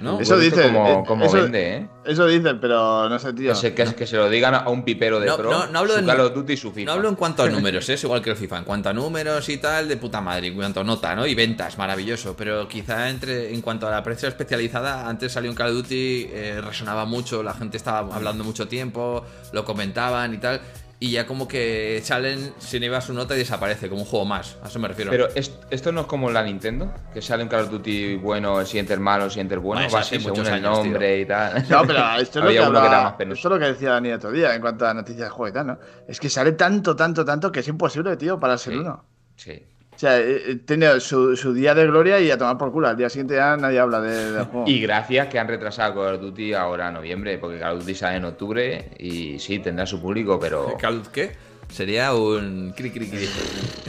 [0.00, 0.72] eh, eso dicen.
[1.06, 1.88] Como, eso, vende, ¿eh?
[2.04, 3.52] Eso dicen, pero no sé, tío.
[3.60, 5.50] que, que, se lo digan a un pipero de pro.
[5.50, 6.86] No, no hablo su Call of Duty y su FIFA.
[6.86, 7.94] No hablo en cuanto a números, ¿eh?
[7.94, 8.58] es igual que el FIFA.
[8.58, 10.48] En cuanto a números y tal, de puta madre.
[10.48, 11.26] En cuanto a nota, ¿no?
[11.26, 12.36] Y ventas, maravilloso.
[12.36, 16.28] Pero quizá entre en cuanto a la prensa especializada, antes salió un Call of Duty,
[16.32, 20.60] eh, resonaba mucho, la gente estaba hablando mucho tiempo, lo comentaban y tal
[21.00, 24.56] y ya como que salen, se lleva su nota y desaparece, como un juego más.
[24.62, 25.12] A eso me refiero.
[25.12, 25.28] Pero
[25.70, 28.94] esto no es como la Nintendo, que sale un Call of Duty bueno, el siguiente
[28.94, 31.64] es malo, el siguiente es bueno, va así según el nombre y tal.
[31.68, 34.54] No, pero esto es, lo que hablaba, esto es lo que decía Dani otro día
[34.54, 35.78] en cuanto a noticias de juego y tal, ¿no?
[36.08, 39.04] Es que sale tanto, tanto, tanto que es imposible, tío, para ser uno.
[39.36, 39.62] Sí.
[39.98, 42.86] O sea, eh, eh, tiene su, día de gloria y a tomar por culo.
[42.86, 44.68] Al día siguiente ya nadie habla de, del juego.
[44.68, 47.96] Y gracias que han retrasado Call of Duty ahora en noviembre, porque Call of Duty
[47.96, 50.76] sale en octubre y sí, tendrá su público, pero.
[50.80, 51.32] ¿Call of qué?
[51.68, 53.28] Sería un cri cri cri.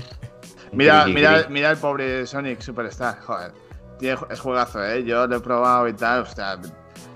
[0.71, 3.51] mira, mira, mira el pobre Sonic Superstar, joder.
[4.01, 5.03] es juegazo, ¿eh?
[5.03, 6.57] Yo lo he probado y tal, o sea,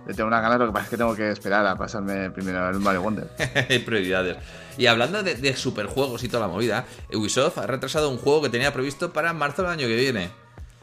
[0.06, 2.69] le tengo una ganas, lo que pasa es que tengo que esperar a pasarme primero
[2.69, 3.27] el Mario Wonder.
[3.69, 4.38] Hay prioridades.
[4.77, 8.73] Y hablando de, superjuegos y toda la movida, Ubisoft ha retrasado un juego que tenía
[8.73, 10.31] previsto para marzo del año que viene.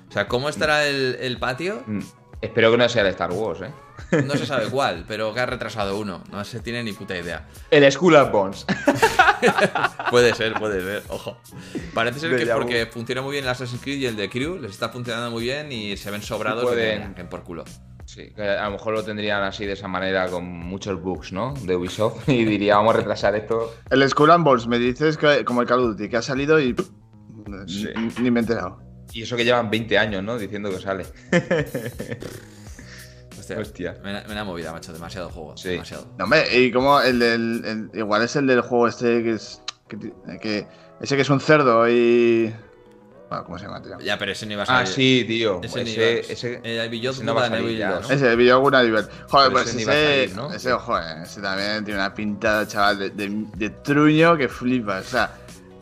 [0.08, 1.82] O sea, ¿cómo estará el, el patio?
[1.86, 2.00] Mm.
[2.40, 4.22] Espero que no sea el Star Wars, ¿eh?
[4.24, 6.24] No se sabe cuál, pero que ha retrasado uno.
[6.30, 7.46] No se tiene ni puta idea.
[7.70, 8.66] El School of Bones.
[10.10, 11.02] puede ser, puede ser.
[11.08, 11.36] Ojo.
[11.92, 14.58] Parece ser que es porque funciona muy bien el Assassin's Creed y el de Crew.
[14.58, 17.14] Les está funcionando muy bien y se ven sobrados pueden...
[17.14, 17.64] que por culo.
[18.12, 21.54] Sí, que a lo mejor lo tendrían así de esa manera con muchos bugs, ¿no?
[21.62, 22.28] De Ubisoft.
[22.28, 23.72] Y diría, vamos a retrasar esto.
[23.88, 26.58] El Skull and Bones, me dices que como el Call of Duty, que ha salido
[26.58, 26.74] y.
[28.20, 28.82] Ni me he enterado.
[29.12, 30.38] Y eso que llevan 20 años, ¿no?
[30.38, 31.06] Diciendo que sale.
[33.56, 33.96] Hostia.
[34.02, 34.92] Me, da movida, macho.
[34.92, 35.56] Demasiado juego.
[35.56, 35.68] Sí.
[35.68, 36.12] Demasiado.
[36.18, 37.90] No, hombre, y como el del.
[37.94, 39.62] igual es el del juego este que es.
[40.40, 40.66] Que,
[41.00, 42.52] ese que es un cerdo y.
[43.30, 43.98] ¿Cómo se llama, tío?
[44.00, 44.82] Ya, pero ese no iba a salir.
[44.82, 45.60] Ah, sí, tío.
[45.62, 48.10] Ese, ese, ese, el Beyond no va a salir ya, ¿no?
[48.10, 50.52] Ese, el Beyond Joder, pues ese, salir, ¿no?
[50.52, 54.98] ese, ojo, ese también tiene una pintada, chaval, de, de, de truño que flipa.
[54.98, 55.32] O sea,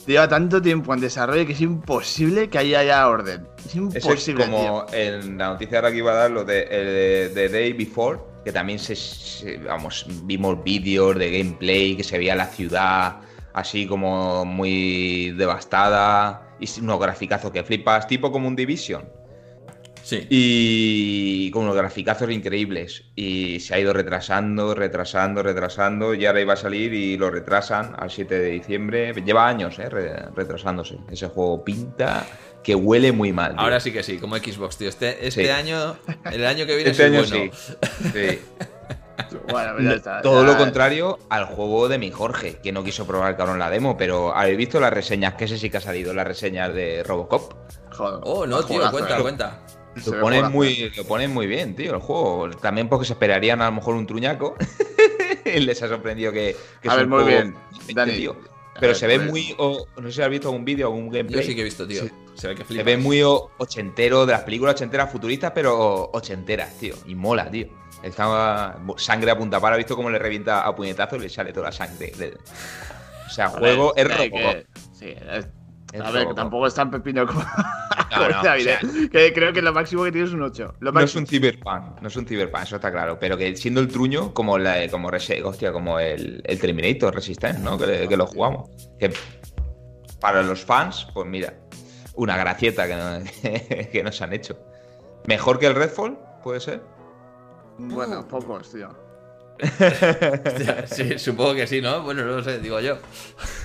[0.06, 3.46] lleva tanto tiempo en desarrollo que es imposible que haya ya orden.
[3.64, 4.44] Es imposible.
[4.44, 8.18] Es como en la noticia ahora que iba a dar lo de, de, Day Before,
[8.44, 13.20] que también se, vamos, vimos vídeos de gameplay, que se veía la ciudad
[13.54, 19.04] así como muy devastada y unos graficazos que flipas, tipo como un Division.
[20.30, 23.04] Y con unos graficazos increíbles.
[23.14, 26.14] Y se ha ido retrasando, retrasando, retrasando.
[26.14, 29.12] Y ahora iba a salir y lo retrasan al 7 de diciembre.
[29.24, 29.88] Lleva años, ¿eh?
[29.88, 30.96] retrasándose.
[31.10, 32.26] Ese juego pinta
[32.62, 33.54] que huele muy mal.
[33.56, 34.88] Ahora sí que sí, como Xbox, tío.
[34.88, 35.96] Este, este año,
[36.30, 37.52] el año que viene este año bueno.
[38.12, 38.38] sí.
[40.22, 43.70] Todo lo contrario al juego de mi Jorge, que no quiso probar el cabrón la
[43.70, 45.34] demo, pero ¿habéis visto las reseñas?
[45.34, 47.54] Que ese sí que ha salido, las reseñas de Robocop.
[47.92, 49.60] Joder, oh, no, tío, cuenta, cuenta.
[50.06, 52.50] Lo ponen, muy, lo ponen muy bien, tío, el juego.
[52.50, 54.56] También porque se esperarían a lo mejor un truñaco.
[55.44, 57.56] les ha sorprendido que, que a ver, muy bien,
[57.94, 58.28] Dani.
[58.80, 59.56] Pero se ve muy.
[59.58, 61.40] no sé si has visto algún vídeo o algún gameplay.
[61.40, 62.02] Yo sí que he visto, tío.
[62.02, 62.12] Se,
[62.46, 66.94] ve que Se ve muy ochentero de las películas ochenteras futuristas, pero ochenteras, tío.
[67.06, 67.66] Y mola, tío.
[68.02, 71.66] Estaba sangre a punta para, visto cómo le revienta a puñetazo y le sale toda
[71.66, 72.12] la sangre.
[73.26, 74.52] O sea, juego es rojo.
[74.92, 75.14] Sí,
[75.98, 77.40] a ver, que tampoco es tan pepino como.
[79.12, 80.74] que creo que lo máximo que tiene es un 8.
[80.80, 83.18] no es un Cyberpunk, no es un Cyberpunk, eso está claro.
[83.18, 87.78] Pero que siendo el truño, como la, como, hostia, como el, el Terminator Resistance, ¿no?
[87.78, 88.70] Que, que, lo jugamos.
[88.98, 89.12] Que
[90.20, 91.54] para los fans, pues mira,
[92.18, 94.58] una gracieta que, que nos han hecho.
[95.26, 96.18] ¿Mejor que el Redfall?
[96.42, 96.82] ¿Puede ser?
[97.78, 98.88] Bueno, pocos, tío.
[100.86, 102.02] sí, supongo que sí, ¿no?
[102.02, 102.98] Bueno, no lo sé, digo yo.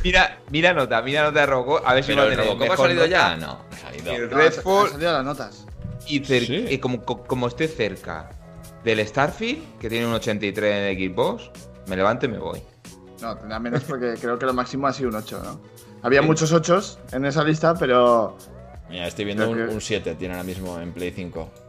[0.04, 1.84] Mira, mira nota, mira nota de Robocop.
[1.86, 3.36] A ver si no el Robocop ha salido ya.
[3.36, 4.12] No, ha salido.
[4.12, 4.88] El Redfall.
[4.88, 5.66] Ha salido las notas.
[6.08, 8.30] Y, como, como esté cerca
[8.84, 11.50] del Starfield, que tiene un 83 en Xbox,
[11.88, 12.62] me levanto y me voy.
[13.22, 15.73] No, tendrá menos porque creo que lo máximo ha sido un 8, ¿no?
[16.04, 16.82] Había muchos 8
[17.13, 18.38] en esa lista, pero.
[18.89, 21.63] Mira, estoy viendo un, un 7, tiene ahora mismo en Play 5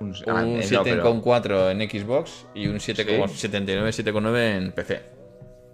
[0.00, 5.02] un, 7,4 ah, en Xbox y un 7,79, 7,9 en PC.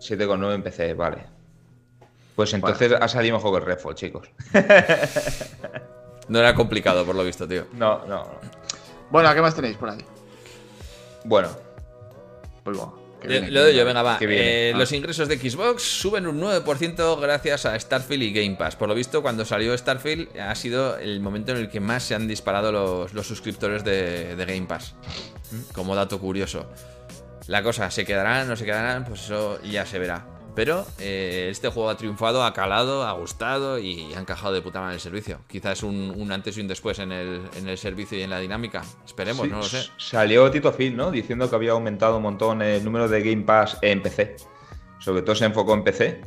[0.00, 1.18] 7,9 en PC, vale.
[2.36, 4.30] Pues entonces ha salido mejor que el Redfall, chicos.
[6.28, 7.66] no era complicado, por lo visto, tío.
[7.72, 8.40] No, no, no.
[9.10, 10.04] Bueno, ¿qué más tenéis por ahí?
[11.24, 11.48] Bueno.
[12.62, 12.97] Pues bueno.
[13.22, 14.18] Lo de yo, venga, va.
[14.20, 14.78] Eh, ah.
[14.78, 18.76] Los ingresos de Xbox suben un 9% gracias a Starfield y Game Pass.
[18.76, 22.14] Por lo visto, cuando salió Starfield ha sido el momento en el que más se
[22.14, 22.70] han disparado
[23.12, 24.94] los, suscriptores de, de Game Pass.
[25.50, 25.72] ¿Mm?
[25.72, 26.66] Como dato curioso.
[27.48, 28.46] La cosa, ¿se quedarán?
[28.46, 29.04] ¿No se quedarán?
[29.04, 30.37] Pues eso ya se verá.
[30.58, 34.80] Pero eh, este juego ha triunfado, ha calado, ha gustado y ha encajado de puta
[34.80, 35.38] madre el servicio.
[35.46, 38.40] Quizás un, un antes y un después en el, en el, servicio y en la
[38.40, 38.82] dinámica.
[39.06, 39.88] Esperemos, no lo sé.
[39.98, 41.12] Salió Tito Phil, ¿no?
[41.12, 44.34] Diciendo que había aumentado un montón el número de Game Pass en PC.
[44.98, 46.22] Sobre todo se enfocó en PC.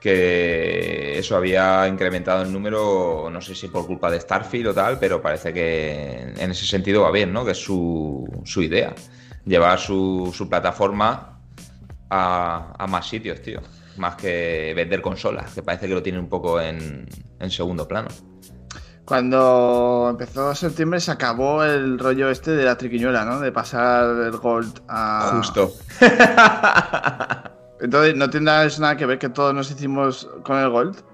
[0.00, 4.98] Que eso había incrementado el número, no sé si por culpa de Starfield o tal,
[4.98, 7.44] pero parece que en ese sentido va bien, ¿no?
[7.44, 8.94] Que es su, su idea.
[9.44, 11.35] Llevar su, su plataforma
[12.10, 13.60] a, más sitios, tío.
[13.96, 17.06] Más que vender consolas, que parece que lo tiene un poco en,
[17.48, 18.08] segundo plano.
[19.04, 23.40] Cuando empezó septiembre se acabó el rollo este de la triquiñuela, ¿no?
[23.40, 25.32] De pasar el Gold a.
[25.36, 25.72] Justo.
[27.80, 31.04] Entonces, ¿no tendrá nada que ver que todos nos hicimos con el Gold?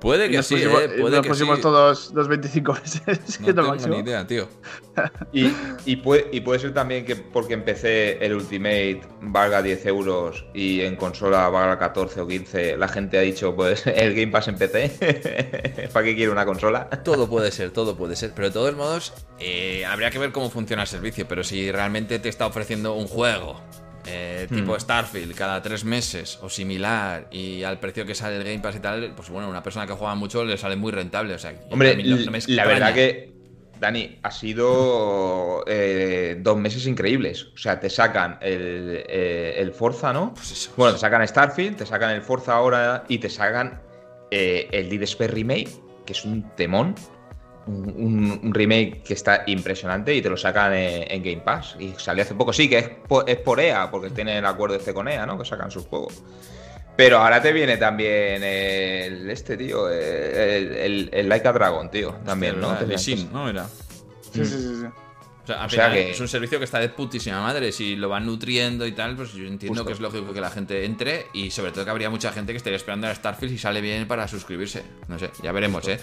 [0.00, 0.68] Puede que sí, eh,
[1.00, 3.40] puede nos pusimos todos los 25 meses.
[3.40, 4.48] No tengo ni idea, tío.
[5.32, 10.82] y, puede, y puede ser también que porque empecé el Ultimate valga 10 euros y
[10.82, 14.56] en consola valga 14 o 15, la gente ha dicho, pues el Game Pass en
[14.56, 16.88] PC, ¿para qué quiere una consola?
[17.04, 18.32] todo puede ser, todo puede ser.
[18.34, 21.26] Pero de todos modos, eh, habría que ver cómo funciona el servicio.
[21.26, 23.60] Pero si realmente te está ofreciendo un juego
[24.08, 24.80] eh, tipo hmm.
[24.80, 28.80] Starfield cada tres meses o similar y al precio que sale el Game Pass y
[28.80, 31.34] tal, pues bueno, una persona que juega mucho le sale muy rentable.
[31.34, 31.96] O sea, Hombre,
[32.48, 33.32] la verdad que,
[33.78, 37.44] Dani, ha sido eh, dos meses increíbles.
[37.54, 40.34] O sea, te sacan el, eh, Forza, ¿no?
[40.34, 43.80] Pues bueno, te sacan Starfield, te sacan el Forza ahora y te sacan
[44.30, 45.70] el Dead Space Remake,
[46.04, 46.94] que es un temón
[47.68, 51.76] un, remake que está impresionante y te lo sacan en, Game Pass.
[51.78, 52.88] Y salió hace poco, sí, que es
[53.36, 55.38] por, EA, porque tiene el acuerdo este con EA, ¿no?
[55.38, 56.22] Que sacan sus juegos.
[56.96, 62.60] Pero ahora te viene también el este, tío, el, el, Like a Dragon, tío, también,
[62.60, 62.76] ¿no?
[62.78, 63.48] El Sim, ¿no?
[63.48, 63.66] Era.
[64.32, 64.74] Sí, sí, sí.
[64.80, 64.86] sí.
[65.48, 66.10] O sea, que...
[66.10, 67.72] es un servicio que está de putísima madre.
[67.72, 70.84] Si lo van nutriendo y tal, pues yo entiendo que es lógico que la gente
[70.84, 73.80] entre y sobre todo que habría mucha gente que estaría esperando a Starfield y sale
[73.80, 74.82] bien para suscribirse.
[75.08, 75.98] No sé, ya veremos, ¿eh?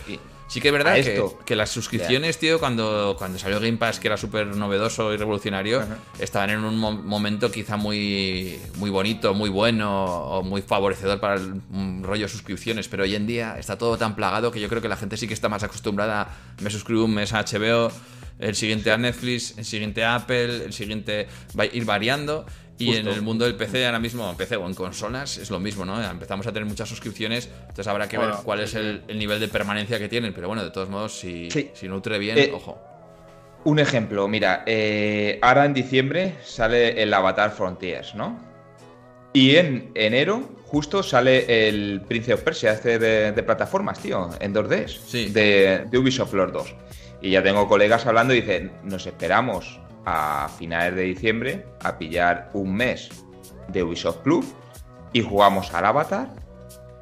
[0.47, 0.95] Sí que es verdad
[1.43, 5.84] que, las suscripciones, tío, cuando, cuando salió Game Pass, que era súper novedoso y revolucionario,
[6.19, 11.62] estaban en un momento quizá muy, muy bonito, muy bueno o muy favorecedor para el
[12.03, 14.97] rollo suscripciones, pero hoy en día está todo tan plagado que yo creo que la
[14.97, 16.27] gente sí que está más acostumbrada,
[16.62, 17.91] me suscribo un mes a HBO,
[18.39, 22.45] el siguiente a Netflix, el siguiente a Apple, el siguiente va a ir variando.
[22.78, 25.62] Y en el mundo del PC ahora mismo, en PC o en consolas, es lo
[25.62, 26.02] mismo, ¿no?
[26.04, 29.98] Empezamos a tener muchas suscripciones, entonces habrá que ver cuál es el, nivel de permanencia
[29.98, 30.34] que tienen.
[30.34, 32.78] Pero bueno, de todos modos, si, si nutre bien, eh, ojo.
[33.63, 38.38] Un ejemplo, mira, eh, ahora en diciembre sale el Avatar Frontiers, ¿no?
[39.32, 44.88] Y en enero justo sale el Prince of Persia, este de, plataformas, tío, en 2D,
[44.88, 45.30] sí.
[45.30, 46.76] de, de Ubisoft Lord 2.
[47.25, 52.51] Y ya tengo colegas hablando y dicen, nos esperamos a finales de diciembre a pillar
[52.53, 53.09] un mes
[53.67, 54.45] de Ubisoft Club
[55.11, 56.29] y jugamos al Avatar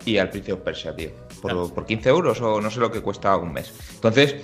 [0.05, 1.09] y al Prince of Persia, tío.
[1.41, 3.73] Por, 15 euros o no sé lo que cuesta un mes.
[3.95, 4.38] Entonces,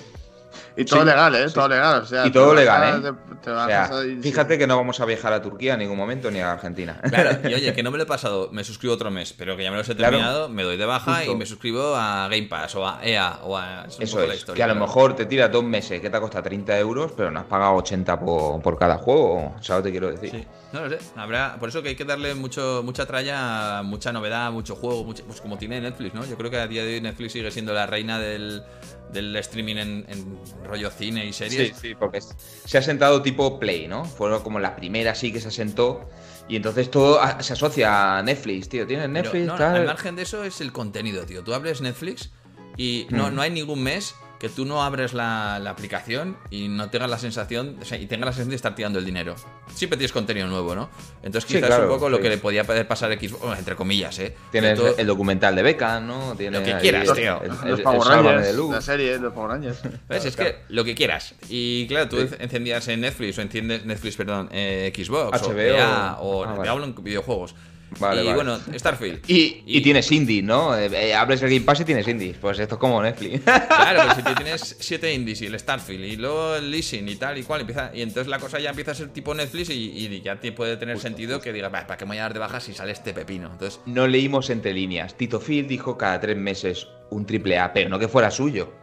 [0.75, 1.47] Y todo legal, ¿eh?
[1.53, 2.01] Todo legal.
[2.01, 4.17] O sea, y todo legal, ¿eh?
[4.21, 6.99] fíjate que no vamos a viajar a Turquía en ningún momento ni a Argentina.
[7.09, 9.63] Claro, y oye, que no me lo he pasado, me suscribo otro mes, pero que
[9.63, 12.75] ya me los he terminado, me doy de baja y me suscribo a Game Pass
[12.75, 13.85] o a EA o a.
[13.85, 16.77] Eso es, que a lo mejor te tira dos meses, que te ha costado 30
[16.79, 20.11] euros, pero no has pagado 80 por, por cada juego, ¿sabes lo que te quiero
[20.11, 20.31] decir?
[20.31, 20.47] Sí.
[20.71, 24.51] No lo sé, habrá, por eso que hay que darle mucho, mucha tralla, mucha novedad,
[24.51, 26.23] mucho juego, pues como tiene Netflix, ¿no?
[26.25, 28.63] Yo creo que a día de hoy Netflix sigue siendo la reina del,
[29.11, 31.69] del streaming en, rollo cine y series.
[31.77, 34.05] Sí, sí, porque se ha sentado tipo Play, ¿no?
[34.05, 36.09] Fue como la primera sí que se asentó.
[36.47, 38.87] Y entonces todo se asocia a Netflix, tío.
[38.87, 39.45] ¿Tienes Netflix?
[39.45, 41.43] no, al margen de eso es el contenido, tío.
[41.43, 42.31] Tú abres Netflix
[42.75, 43.35] y no, mm.
[43.35, 47.77] no hay ningún mes que tú no abres la, aplicación y no tengas la sensación,
[47.81, 49.35] o sea, y tengas la sensación de estar tirando el dinero.
[49.75, 50.89] Siempre tienes contenido nuevo, ¿no?
[51.21, 54.35] Entonces quizás es un poco lo que le podía pasar a Xbox, entre comillas, ¿eh?
[54.51, 56.35] Tienes el documental de Beca, ¿no?
[56.37, 57.41] Tienes lo que quieras, tío.
[57.65, 59.81] los Power la serie, los Power Rangers.
[60.07, 60.25] ¿Ves?
[60.29, 61.33] Es que lo que quieras.
[61.49, 65.49] Y claro, tú encendías en Netflix o enciendes Netflix, perdón, eh, Xbox HBO.
[65.49, 67.55] o EA o ah, hablo en videojuegos
[67.95, 69.21] y bueno, Starfield.
[69.27, 70.77] Y, tienes indie, ¿no?
[70.77, 72.37] Eh, eh, abres el Game Pass y tienes indies.
[72.37, 73.41] Pues esto es como Netflix.
[73.43, 77.15] Claro, pero si tú tienes siete indies y el Starfield y luego el leasing y
[77.15, 80.21] tal y cual, empieza, y entonces la cosa ya empieza a ser tipo Netflix y,
[80.21, 82.59] ya te puede tener sentido que digas, ¿para qué me voy a dar de baja
[82.59, 83.49] si sale este pepino?
[83.51, 85.15] Entonces, no leímos entre líneas.
[85.15, 88.73] Tito Phil dijo cada tres meses un triple A, pero no que fuera suyo.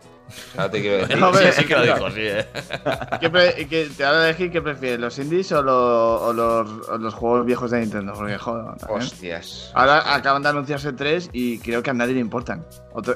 [0.56, 1.18] Ahora te quiero decir.
[1.52, 2.46] sí, sí, que lo dijo, sí, eh.
[3.20, 7.70] ¿Qué te van a decir qué prefieres, los indies o, o, los, los, juegos viejos
[7.70, 8.12] de Nintendo?
[8.14, 8.76] Porque joder.
[8.88, 9.70] Hostias.
[9.74, 12.66] Ahora acaban de anunciarse tres y creo que a nadie le importan.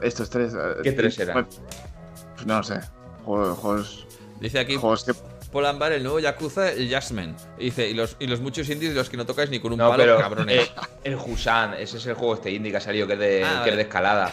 [0.03, 0.55] estos tres.
[0.55, 1.47] Eh, ¿Qué tres eran?
[1.47, 2.81] Pues, no lo sé.
[3.25, 4.07] Juegos.
[4.41, 4.77] Dice aquí.
[4.77, 5.13] Juegos que...
[5.51, 7.35] Polambar, el nuevo Yakuza, el Jasmine.
[7.59, 10.17] dice, y los, y los muchos indies los que no tocáis ni con un palo,
[10.17, 10.69] cabrones.
[10.69, 10.71] Eh,
[11.03, 13.63] el Husan, ese es el juego este indie que ha salido, que es de, ah,
[13.65, 14.33] que es de escalada.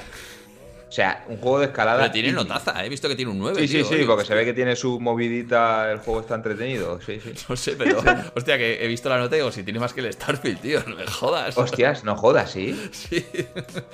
[0.88, 2.00] O sea, un juego de escalada.
[2.00, 3.60] Pero tiene notaza, he visto que tiene un 9.
[3.60, 7.00] Sí, sí, sí, porque se ve que tiene su movidita, el juego está entretenido.
[7.02, 7.34] Sí, sí.
[7.50, 8.00] No sé, pero.
[8.36, 10.82] hostia, que he visto la nota y digo, si tiene más que el Starfield, tío,
[10.88, 11.58] no me jodas.
[11.58, 12.90] Hostias, no jodas, ¿sí?
[12.92, 13.26] Sí.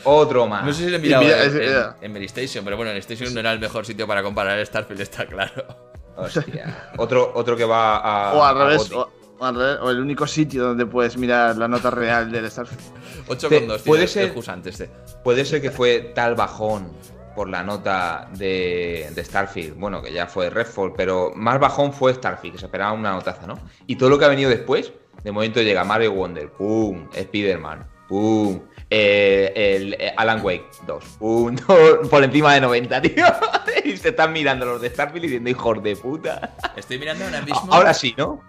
[0.04, 0.66] Otro más.
[0.66, 1.24] No sé si le he mirado
[2.02, 4.66] en, en, Station, pero bueno, en Station no era el mejor sitio para comparar el
[4.66, 5.66] Starfield, está claro.
[6.16, 6.92] Hostia.
[6.98, 8.34] Otro, otro que va a.
[8.34, 8.92] O al revés.
[9.44, 12.82] O, el único sitio donde puedes mirar la nota real del Starfield.
[13.28, 14.34] 8,2 puede ser
[14.66, 14.90] este.
[15.24, 16.92] Puede ser que fue tal bajón
[17.36, 22.54] por la nota de, Starfield, bueno, que ya fue Redfall, pero más bajón fue Starfield,
[22.54, 23.60] que se esperaba una notaza, ¿no?
[23.88, 27.08] Y todo lo que ha venido después, de momento llega Mario Wonder, ¡pum!
[27.14, 28.62] Spider-Man, ¡pum!
[28.96, 31.04] Eh, el eh, Alan Wake 2.
[31.22, 31.56] Un,
[32.12, 33.26] por encima de 90, tío.
[33.86, 36.54] y se están mirando los de Starfield y diciendo, hijos de puta.
[36.76, 37.74] Estoy mirando ahora mismo.
[37.74, 38.44] Ahora sí, ¿no?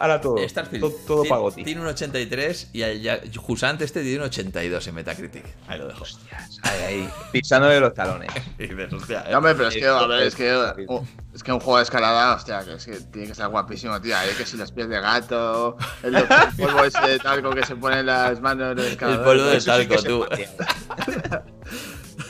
[0.00, 0.36] ahora, todo.
[0.48, 0.80] Starfield.
[1.06, 2.82] Todo, todo Tiene un 83 y
[3.36, 5.44] Jusant este tiene un 82 en Metacritic.
[5.68, 6.02] Ahí lo dejo.
[6.02, 7.10] Hostias, ahí, ahí.
[7.30, 8.30] Pisándole los talones.
[8.92, 10.76] hostia, no, pero es que, a ver, es que.
[11.34, 14.16] Es que un juego de escalada, hostia, que es que tiene que ser guapísimo, tío.
[14.16, 16.14] Hay que si los pies de gato, el,
[16.56, 19.18] polvo ese de talco que se pone en las manos del escalador.
[19.18, 20.26] El polvo de talco, tú.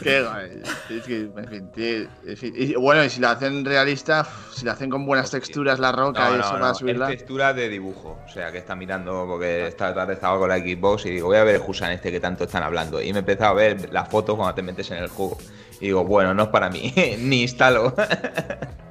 [0.02, 0.62] Qué guay.
[0.88, 2.08] Es que, en fin, tío,
[2.54, 6.30] Y bueno, y si la hacen realista, si la hacen con buenas texturas la roca
[6.30, 7.10] y eso para subirla.
[7.10, 8.18] Es textura de dibujo.
[8.24, 11.36] O sea, que está mirando, porque esta tarde estaba con la Xbox y digo, voy
[11.36, 13.02] a ver el Husan este que tanto están hablando.
[13.02, 15.36] Y me he empezado a ver las fotos cuando te metes en el juego.
[15.78, 17.94] Y digo, bueno, no es para mí, ni instalo.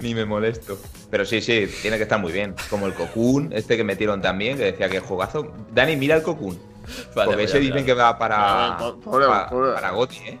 [0.00, 0.78] Ni me molesto.
[1.10, 2.54] Pero sí, sí, tiene que estar muy bien.
[2.70, 5.52] Como el Cocoon, este que metieron también, que decía que jugazo.
[5.72, 6.58] Dani, mira el Cocoon.
[7.14, 10.38] porque ese dicen que va para, para, Goti, ¿eh?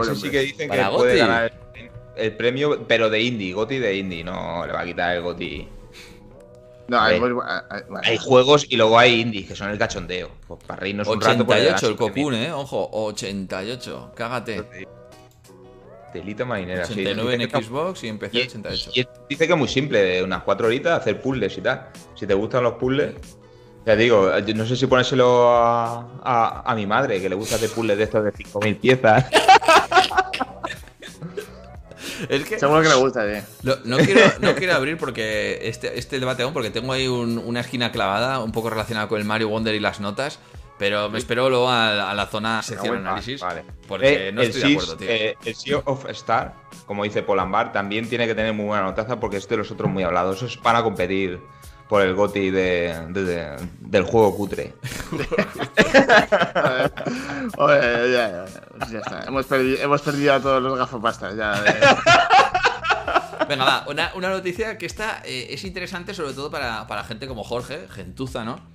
[0.00, 1.52] ese sí que dicen que puede ganar
[2.16, 5.68] el, premio, pero de indie, Goti de indie, no le va a quitar el Goti.
[6.88, 7.20] No, hay,
[8.02, 10.28] hay, juegos y luego hay indies, que son el cachondeo.
[10.48, 11.44] Pues para reírnos un rato.
[11.44, 14.88] 88 el Cocoon, eh, ojo, 88, cágate.
[16.12, 18.90] Telita marinera, 89 en Xbox y empecé y, 88.
[18.94, 21.88] Y dice que es muy simple, unas cuatro horitas hacer puzzles y tal.
[22.14, 23.14] Si te gustan los puzzles,
[23.86, 27.96] ya digo, no sé si ponérselo a, a, mi madre, que le gusta hacer puzzles
[27.96, 29.26] de estos de 5.000 piezas.
[32.28, 33.40] es que, Seguro que le gusta, sí.
[33.62, 37.90] no, quiero, no quiero abrir porque este, este debate aún, porque tengo ahí una esquina
[37.90, 40.38] clavada, un poco relacionada con el Mario Wonder y las notas.
[40.80, 43.42] Pero me espero luego a, la zona sección análisis.
[43.42, 43.64] Vale.
[43.86, 45.10] Porque eh, no estoy de acuerdo, tío.
[45.10, 46.54] Eh, el Sea of Star,
[46.86, 49.90] como dice Polambar, también tiene que tener muy buena notaza porque es de los otros
[49.90, 50.38] muy hablados.
[50.38, 51.38] Eso es para competir
[51.86, 52.96] por el goti de,
[53.80, 54.72] del juego cutre.
[57.58, 58.46] Oye, ya,
[58.90, 59.24] ya, está.
[59.26, 61.36] Hemos perdido, hemos perdido a todos los gafapastas.
[61.36, 61.62] Ya,
[63.46, 63.84] Venga, va.
[63.86, 67.86] Una, una, noticia que esta eh, es interesante sobre todo para, para gente como Jorge,
[67.90, 68.69] gentuza, ¿no?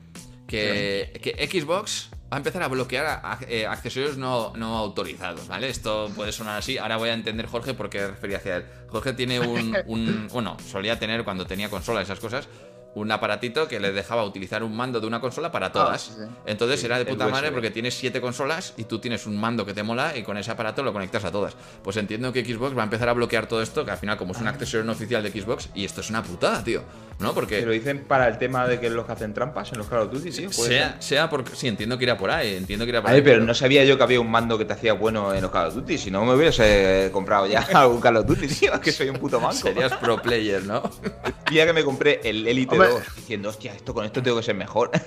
[0.47, 5.69] Que, Xbox va a empezar a bloquear eh, accesorios no, no, autorizados, ¿vale?
[5.69, 6.77] Esto puede sonar así.
[6.77, 8.65] Ahora voy a entender Jorge por qué refería hacia él.
[8.89, 12.47] Jorge tiene un, un bueno, solía tener cuando tenía consola esas cosas
[12.95, 16.17] un aparatito que le dejaba utilizar un mando de una consola para ah, todas.
[16.45, 19.73] Entonces era de puta madre porque tienes siete consolas y tú tienes un mando que
[19.73, 21.55] te mola y con ese aparato lo conectas a todas.
[21.83, 24.31] Pues entiendo que Xbox va a empezar a bloquear todo esto, que al final como
[24.31, 24.51] es un ah.
[24.51, 26.83] accesorio no oficial de Xbox, y esto es una putada, tío.
[27.19, 27.33] ¿No?
[27.33, 27.65] Porque...
[27.65, 30.11] lo dicen para el tema de que los que hacen trampas en los Call of
[30.11, 30.47] Duty, sí.
[30.49, 31.55] Sea, sea porque...
[31.55, 33.21] Sí, entiendo que irá por ahí, entiendo que irá por ahí.
[33.21, 35.67] pero no sabía yo que había un mando que te hacía bueno en los Call
[35.67, 39.09] of Duty, si no me hubiese comprado ya algún Call of Duty, tío, que soy
[39.09, 39.55] un puto manco.
[39.55, 40.83] Serías pro player, ¿no?
[41.23, 44.43] El día que me compré el Elite 2 diciendo, hostia, esto con esto tengo que
[44.43, 44.91] ser mejor.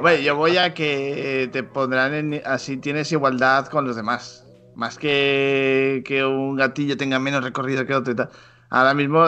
[0.00, 4.44] Bueno, yo voy a que te pondrán en, así tienes igualdad con los demás.
[4.74, 8.28] Más que que un gatillo tenga menos recorrido que otro y tal.
[8.68, 9.24] Ahora mismo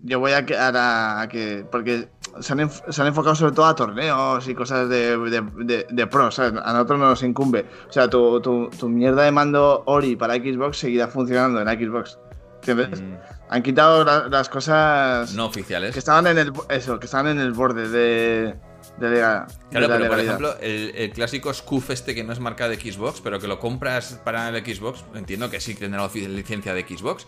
[0.00, 2.08] yo voy a que, a, que porque
[2.40, 6.98] se han, enfocado sobre todo a torneos y cosas de, de, de, pro, a nosotros
[6.98, 7.66] no nos incumbe.
[7.88, 12.18] O sea, tu, tu, mierda de mando Ori para Xbox seguirá funcionando en Xbox.
[12.66, 13.00] ¿Entiendes?
[13.00, 13.14] Mm.
[13.48, 15.32] Han quitado las cosas.
[15.34, 15.92] No oficiales.
[15.92, 16.52] Que estaban en el.
[16.68, 18.56] Eso, que estaban en el borde de.
[18.98, 23.20] De claro, pero por ejemplo, el, clásico Scoof este que no es marca de Xbox,
[23.20, 27.26] pero que lo compras para el Xbox, entiendo que sí tendrá licencia de Xbox.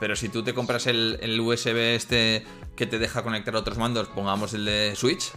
[0.00, 2.44] Pero si tú te compras el, el USB este
[2.76, 5.32] que te deja conectar a otros mandos, pongamos el de Switch,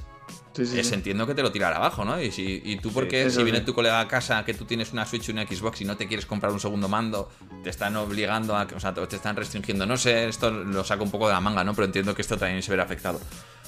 [0.58, 2.22] es, entiendo que te lo tirará abajo, ¿no?
[2.22, 5.06] Y, si, y tú, porque si viene tu colega a casa que tú tienes una
[5.06, 7.30] Switch y una Xbox y no te quieres comprar un segundo mando,
[7.64, 8.68] te están obligando a.
[8.76, 9.86] O sea, te están restringiendo.
[9.86, 11.74] No sé, esto lo saco un poco de la manga, ¿no?
[11.74, 13.20] Pero entiendo que esto también se verá afectado.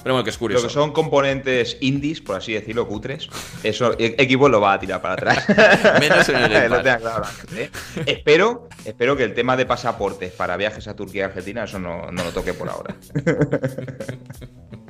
[0.04, 0.64] Pero bueno, que es curioso.
[0.64, 3.28] Lo que son componentes indies, por así decirlo, cutres,
[3.64, 5.46] eso equipo lo va a tirar para atrás.
[6.00, 6.52] Menos en el
[7.58, 7.70] ¿eh?
[8.06, 12.12] espero, espero que el tema de pasaportes para viajes a Turquía y Argentina, eso no,
[12.12, 12.96] no lo toque por ahora.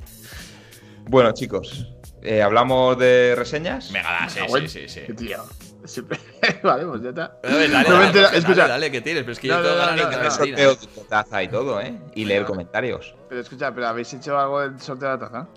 [1.10, 1.88] Bueno, chicos,
[2.22, 3.91] eh, ¿hablamos de reseñas?
[3.91, 5.01] Venga, sí, sí, sí, sí.
[5.14, 5.43] Tío.
[6.64, 7.39] vale, pues ya está.
[7.43, 8.68] Dale, dale, escucha.
[8.68, 9.24] dale, ¿qué tienes?
[9.24, 11.97] Pero es que yo tengo ganas de sorteo de taza y todo, ¿eh?
[12.14, 13.16] Y leer comentarios.
[13.30, 15.47] Pero escucha, ¿pero habéis hecho algo del sorteo de la taza?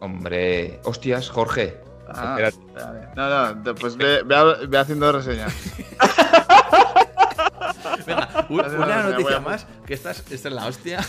[0.00, 1.80] Hombre, hostias, Jorge.
[2.08, 2.58] Ah, Espérate.
[3.16, 5.52] No, no, pues ve, ve, haciendo reseñas.
[8.06, 11.00] Venga, una noticia más, que estás, esta es la hostia.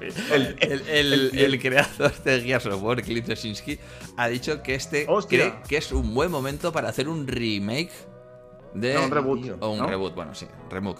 [0.00, 3.26] El, creador de Gears of War, Cliff
[4.16, 7.92] ha dicho que este cree que es un buen momento para hacer un remake
[8.74, 8.98] de.
[8.98, 9.56] un reboot.
[9.60, 10.46] O un reboot, bueno, sí.
[10.70, 10.98] Reboot,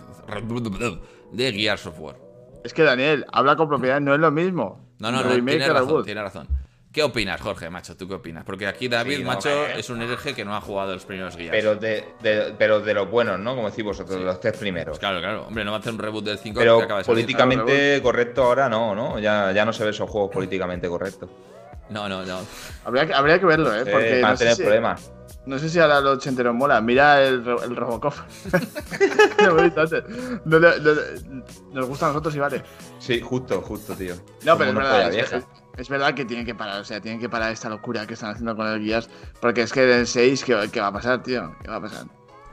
[1.32, 2.16] de Gears of War.
[2.64, 4.94] Es que Daniel, habla con propiedad, no es lo mismo.
[4.98, 6.48] No, no, no, tiene razón, tiene razón.
[6.96, 7.94] ¿Qué opinas, Jorge, macho?
[7.94, 8.42] ¿Tú qué opinas?
[8.42, 11.50] Porque aquí David, macho, es un hereje que no ha jugado los primeros guías.
[11.50, 13.54] Pero de, pero de los buenos, ¿no?
[13.54, 14.92] Como decís vosotros, los tres primeros.
[14.92, 15.46] Pues claro, claro.
[15.46, 18.70] Hombre, no va a hacer un reboot del 5 Pero acaba de políticamente correcto ahora
[18.70, 19.18] no, ¿no?
[19.18, 21.28] Ya, ya no se ve esos juegos políticamente correctos.
[21.90, 22.40] No, no, no.
[22.86, 23.84] Habría, habría que verlo, ¿eh?
[23.84, 25.12] Porque no tener problemas.
[25.44, 26.80] No sé si ahora los ochenteros mola.
[26.80, 28.14] Mira el, el Robocop.
[31.72, 32.62] nos gusta a nosotros y vale.
[32.98, 34.14] Sí, justo, justo, tío.
[34.44, 35.44] No, pero es verdad.
[35.76, 38.30] Es, verdad que tienen que parar, o sea, tienen que parar esta locura que están
[38.30, 39.08] haciendo con el guías,
[39.40, 41.54] porque es que en el 6, ¿qué, va a pasar, tío?
[41.62, 42.06] ¿Qué va a pasar?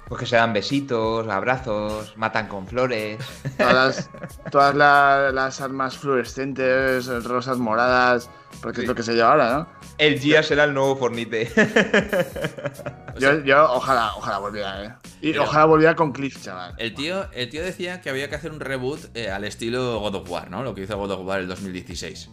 [0.07, 3.19] Pues que se dan besitos, abrazos, matan con flores.
[3.57, 4.09] Todas
[4.51, 8.29] todas las armas fluorescentes, rosas moradas,
[8.61, 9.67] porque es lo que se lleva ahora, ¿no?
[9.97, 11.49] El Gia será el nuevo Fornite.
[13.19, 14.93] yo, yo, ojalá, ojalá volviera, ¿eh?
[15.21, 16.75] Y ojalá volviera con Cliff, chaval.
[16.77, 20.15] El tío, el tío decía que había que hacer un reboot eh, al estilo God
[20.15, 20.63] of War, ¿no?
[20.63, 22.29] Lo que hizo God of War el 2016.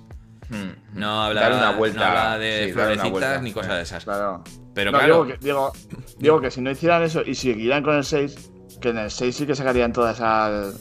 [0.50, 0.98] Hmm.
[0.98, 4.04] No habla, una vuelta, de florecitas ni cosas de esas.
[4.04, 4.42] Claro.
[4.74, 5.24] Pero claro.
[5.40, 5.74] Digo que,
[6.18, 9.34] digo, que si no hicieran eso y seguirían con el 6, que en el 6
[9.34, 10.72] sí que sacarían toda esa.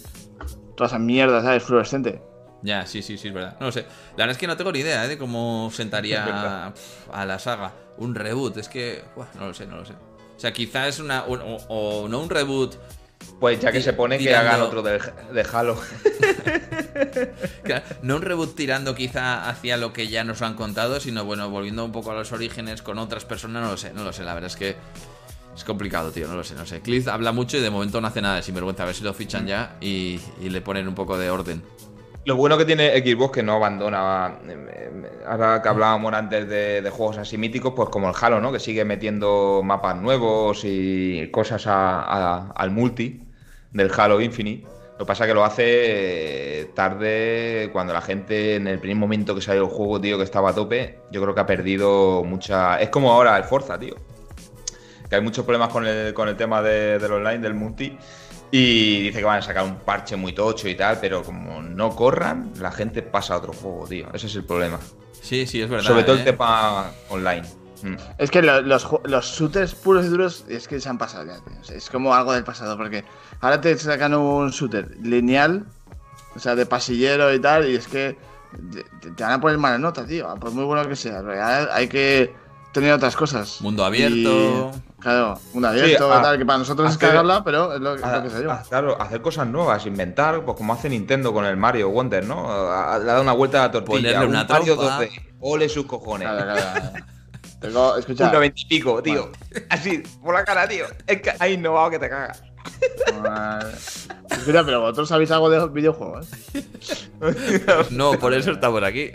[0.75, 1.63] toda esa mierda, ¿sabes?
[1.63, 2.21] Fluorescente.
[2.61, 3.57] Ya, sí, sí, sí, es verdad.
[3.59, 3.81] No lo sé.
[4.17, 5.07] La verdad es que no tengo ni idea ¿eh?
[5.07, 6.73] de cómo sentaría
[7.13, 8.57] a la saga un reboot.
[8.57, 9.03] Es que.
[9.35, 9.93] no lo sé, no lo sé.
[9.93, 11.25] O sea, quizás es una.
[11.25, 12.75] o no un reboot
[13.39, 14.99] pues ya que se pone que hagan otro de,
[15.51, 15.79] Halo.
[18.01, 21.85] no un reboot tirando quizá hacia lo que ya nos han contado, sino bueno, volviendo
[21.85, 24.33] un poco a los orígenes con otras personas, no lo sé, no lo sé, la
[24.33, 24.75] verdad es que
[25.59, 26.79] es complicado, tío, no lo sé, no sé.
[26.79, 29.13] Cliff habla mucho y de momento no hace nada de sinvergüenza, a ver si lo
[29.13, 31.61] fichan ya y, le ponen un poco de orden.
[32.29, 34.37] Lo bueno que tiene Xbox que no abandona.
[35.25, 38.51] Ahora que hablábamos antes de, juegos así míticos, pues como el Halo, ¿no?
[38.51, 43.23] Que sigue metiendo mapas nuevos y cosas al multi
[43.71, 44.67] del Halo Infinite.
[44.91, 48.97] Lo que pasa es que lo hace eh, tarde, cuando la gente en el primer
[48.97, 52.23] momento que salió el juego, tío, que estaba a tope, yo creo que ha perdido
[52.23, 52.79] mucha...
[52.79, 53.95] Es como ahora el Forza, tío.
[55.09, 57.97] Que hay muchos problemas con el, con el tema del online, del multi.
[58.51, 61.95] Y dice que van a sacar un parche muy tocho y tal, pero como no
[61.95, 64.07] corran, la gente pasa a otro juego, tío.
[64.13, 64.79] Ese es el problema.
[65.21, 65.85] Sí, sí, es verdad.
[65.85, 66.25] Sobre todo el ¿eh?
[66.25, 67.43] tema online.
[67.83, 67.95] Mm.
[68.17, 71.37] Es que lo- los, los shooters puros y duros es que se han pasado ya,
[71.39, 71.75] tío.
[71.75, 73.03] Es como algo del pasado, porque
[73.41, 75.65] ahora te sacan un shooter lineal,
[76.35, 78.17] o sea, de pasillero y tal, y es que
[79.01, 80.33] te, te van a poner mala nota, tío.
[80.39, 81.21] Por muy bueno que sea.
[81.71, 82.33] Hay que
[82.73, 83.61] tener otras cosas.
[83.61, 84.71] Mundo abierto.
[84.75, 87.95] Y, claro, mundo abierto, a- tal, que para nosotros es hacer- cagarla, pero es lo,
[87.95, 88.63] es A- lo que se lleva.
[88.67, 92.43] claro, hacer cosas nuevas, inventar, pues como hace Nintendo con el Mario Wonder, ¿no?
[92.47, 93.97] Le ha dado una vuelta a la tortilla.
[93.97, 94.99] Ponerle un una Mario trompa.
[95.01, 95.09] 2D.
[95.41, 96.27] Ole sus cojones.
[96.27, 96.91] Claro, claro.
[97.59, 99.31] Tengo, escucha, Un 90 y pico, tío.
[99.69, 100.85] Así, por la cara, tío.
[101.05, 102.41] Es que ha innovado que te cagas.
[104.29, 106.27] Escucha, pero vosotros sabéis algo de videojuegos.
[107.91, 109.11] No, por eso está por aquí.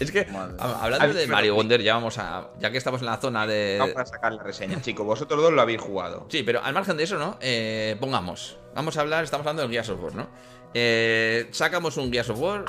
[0.00, 0.56] Es que, Madre.
[0.58, 2.48] hablando de Mario Wonder, ya vamos a.
[2.58, 3.76] Ya que estamos en la zona de.
[3.78, 5.06] Vamos a sacar la reseña, chicos.
[5.06, 6.26] Vosotros dos lo habéis jugado.
[6.28, 7.38] Sí, pero al margen de eso, ¿no?
[7.40, 8.58] Eh, pongamos.
[8.74, 10.26] Vamos a hablar, estamos hablando del Gears of War, ¿no?
[10.74, 12.64] Eh, sacamos un Gears of War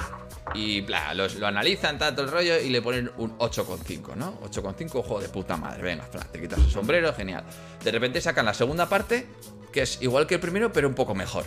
[0.53, 4.39] y bla, los- lo analizan tanto el rollo y le ponen un 8,5, ¿no?
[4.43, 5.81] 8,5, juego de puta madre.
[5.83, 7.43] Venga, bla, te quitas el sombrero, genial.
[7.83, 9.27] De repente sacan la segunda parte,
[9.71, 11.45] que es igual que el primero, pero un poco mejor.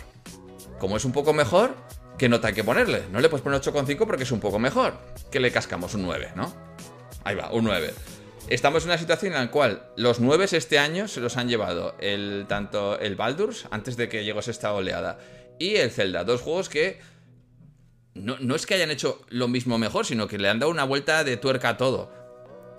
[0.79, 1.75] Como es un poco mejor,
[2.17, 3.03] ¿qué nota hay que ponerle?
[3.11, 4.93] No le puedes poner 8,5 porque es un poco mejor.
[5.31, 6.53] Que le cascamos un 9, ¿no?
[7.23, 7.93] Ahí va, un 9.
[8.47, 11.95] Estamos en una situación en la cual los 9 este año se los han llevado
[11.99, 15.19] el, tanto el Baldur's, antes de que llegase esta oleada,
[15.59, 16.23] y el Zelda.
[16.23, 16.99] Dos juegos que
[18.19, 20.83] no, no es que hayan hecho lo mismo mejor, sino que le han dado una
[20.83, 22.11] vuelta de tuerca a todo.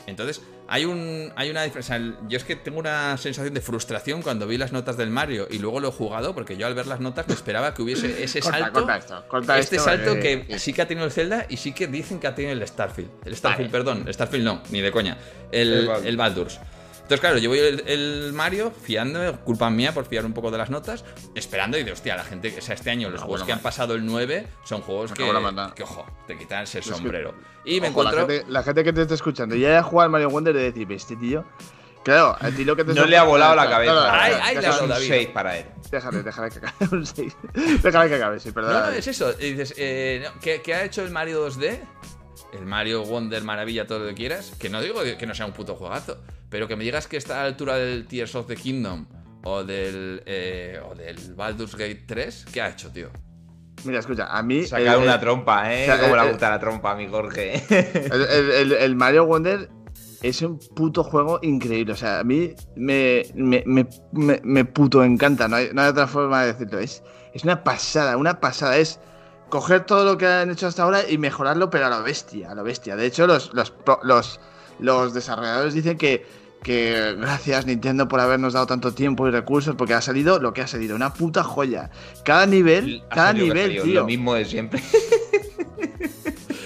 [0.06, 2.00] Entonces, hay, un, hay una diferencia.
[2.28, 5.58] Yo es que tengo una sensación de frustración cuando vi las notas del Mario y
[5.58, 8.40] luego lo he jugado, porque yo al ver las notas me esperaba que hubiese ese
[8.40, 8.72] Corta, salto.
[8.80, 10.58] corta esto, corta este esto, salto eh, que eh.
[10.58, 13.10] sí que ha tenido el Zelda y sí que dicen que ha tenido el Starfield.
[13.24, 13.84] El Starfield, Vale.
[13.84, 14.12] perdón.
[14.12, 15.18] Starfield no, ni de coña.
[15.50, 16.06] El, El Baldur's.
[16.06, 16.60] el Baldur's.
[17.10, 20.58] Entonces, claro, yo voy el, el Mario fiándome, culpa mía por fiar un poco de
[20.58, 21.04] las notas,
[21.34, 23.52] esperando y de hostia, la gente, o sea, este año los Ah, juegos bueno, que
[23.54, 25.24] han pasado el 9 son juegos que,
[25.74, 27.34] que, ojo, te quitan ese que- sombrero.
[27.64, 28.20] Y me Ojo, encuentro.
[28.28, 30.62] la, gente, la gente que te está escuchando y haya jugado al Mario Wonder de
[30.70, 31.44] decir, este tío.
[32.04, 33.92] Claro, a ti lo que te No le ha volado la cabeza.
[33.92, 35.08] no, no, Ay, no, ay, le ha déjale, dado un David.
[35.08, 35.66] 6 para él.
[35.90, 37.36] déjale, déjale que acabe un 6.
[37.82, 38.72] Déjale que acabe, sí, perdón.
[38.72, 39.32] No, no, es eso.
[39.40, 41.80] Y dices, eh, no, ¿qué, qué ha hecho el Mario 2D?
[42.52, 44.52] El Mario Wonder, maravilla, todo lo que quieras.
[44.58, 47.40] Que no digo que no sea un puto juegazo, pero que me digas que está
[47.40, 49.06] a la altura del Tears of the Kingdom
[49.44, 53.08] o del, eh, o del Baldur's Gate 3, ¿qué ha hecho, tío?
[53.84, 54.64] Mira, escucha, a mí.
[54.64, 55.84] Sacar el- una trompa, ¿eh?
[55.84, 57.62] o sea, Como le gusta la trompa a mi Jorge.
[58.12, 59.70] El, el- el- el Mario Wonder
[60.20, 61.94] es un puto juego increíble.
[61.94, 65.48] O sea, a mí me, me, me, me- me puto encanta.
[65.48, 66.78] No hay, no hay otra forma de decirlo.
[66.78, 68.76] Es, es una pasada, una pasada.
[68.76, 69.00] Es
[69.50, 72.54] coger todo lo que han hecho hasta ahora y mejorarlo, pero a lo bestia, a
[72.54, 72.96] lo bestia.
[72.96, 74.40] De hecho, los, los, los,
[74.78, 76.24] los desarrolladores dicen que,
[76.62, 80.62] que gracias Nintendo por habernos dado tanto tiempo y recursos, porque ha salido lo que
[80.62, 81.90] ha salido, una puta joya.
[82.24, 84.00] Cada nivel, Ha cada nivel, tío.
[84.00, 84.82] Lo mismo de siempre.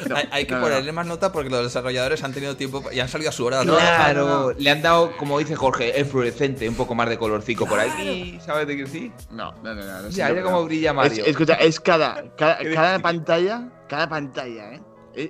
[0.09, 0.97] No, hay, hay que no, ponerle no.
[0.97, 3.63] más nota porque los desarrolladores han tenido tiempo y han salido a su hora.
[3.63, 7.81] Claro, le han dado, como dice Jorge, el fluorescente, un poco más de colorcico por
[7.81, 8.39] aquí.
[8.45, 9.13] ¿Sabes de qué sí?
[9.31, 11.25] No, no, no, no, no, Ya, ya como brilla Es- Mario.
[11.27, 14.83] escucha, es cada, cada, pantalla, cada pantalla, ¿eh?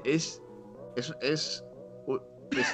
[0.05, 0.41] Es.
[0.97, 1.13] Es.
[1.13, 1.13] Es.
[1.21, 1.65] es-
[2.53, 2.67] Es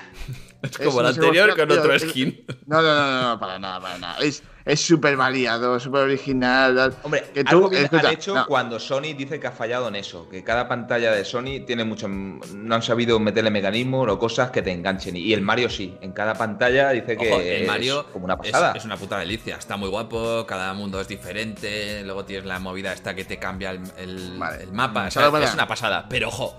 [0.81, 2.45] es como el anterior con otro es- skin.
[2.67, 4.19] no, no, no, no, no, para nada, para nada.
[4.19, 6.95] Es es súper variado, súper original.
[7.03, 8.47] Hombre, que algo tú, bien escucha, han hecho no.
[8.47, 12.09] cuando Sony dice que ha fallado en eso, que cada pantalla de Sony tiene mucho,
[12.09, 15.17] no han sabido meterle mecanismos o cosas que te enganchen.
[15.17, 18.37] Y el Mario sí, en cada pantalla dice que Ojo, el Mario es como una
[18.37, 18.73] pasada.
[18.77, 19.57] es una puta delicia.
[19.57, 22.03] Está muy guapo, cada mundo es diferente.
[22.05, 24.63] Luego tienes la movida esta que te cambia el, el- Vale.
[24.65, 25.07] el mapa.
[25.07, 26.07] o sea, es una pasada.
[26.09, 26.55] Pero ojo,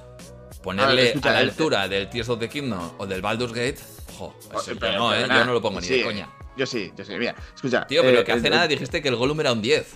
[0.59, 3.77] A ponerle ver, a, la altura del Tears of the Kingdom o del Baldur's Gate,
[4.13, 5.37] ojo, eso yo Pero- no, pero ¿eh?
[5.39, 6.29] Yo no lo pongo ni sí, de coña.
[6.57, 7.13] Yo sí, yo sí.
[7.17, 7.85] Mira, escucha.
[7.87, 9.95] Tío, pero eh, que hace el- nada dijiste que el Gollum era un 10.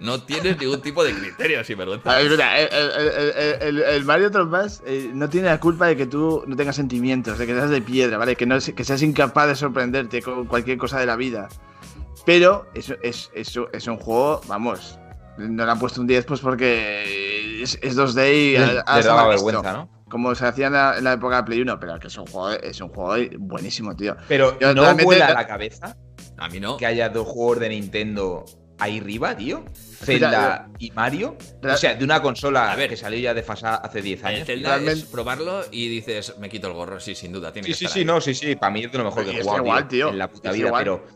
[0.00, 2.14] No tienes ningún tipo de criterio, sin A vergüenza.
[2.16, 6.06] ver, escucha, el, el- el- el- Mario Trompas eh, no tiene la culpa de que
[6.06, 8.36] tú no tengas sentimientos, de que seas de piedra, ¿vale?
[8.36, 11.48] Que, no, que seas incapaz de sorprenderte con cualquier cosa de la vida.
[12.24, 14.98] Pero es, es, es, es un juego, vamos,
[15.36, 19.02] no le han puesto un 10 pues porque es, es 2D y Le- ha- le
[19.04, 19.88] daba vergüenza, ¿no?
[20.10, 22.26] Como se hacía en la, en la época de Play 1, pero que es un
[22.26, 24.16] juego, es un juego buenísimo, tío.
[24.28, 25.96] Pero Yo no vuela la cabeza
[26.38, 26.76] A mí no.
[26.76, 28.44] que haya dos juegos de Nintendo
[28.78, 29.64] ahí arriba, tío.
[30.04, 31.36] Zelda y Mario.
[31.62, 32.88] O sea, de una consola A ver.
[32.88, 34.46] que salió ya desfasada hace 10 El años.
[34.46, 37.00] Zelda es probarlo y dices, me quito el gorro.
[37.00, 38.04] Sí, sin duda, tiene Sí, que sí, estar sí, ahí.
[38.04, 38.54] no, sí, sí.
[38.56, 40.08] Para mí es de lo mejor que he jugado igual, tío.
[40.10, 40.84] en la puta Es vida, igual.
[40.84, 41.06] pero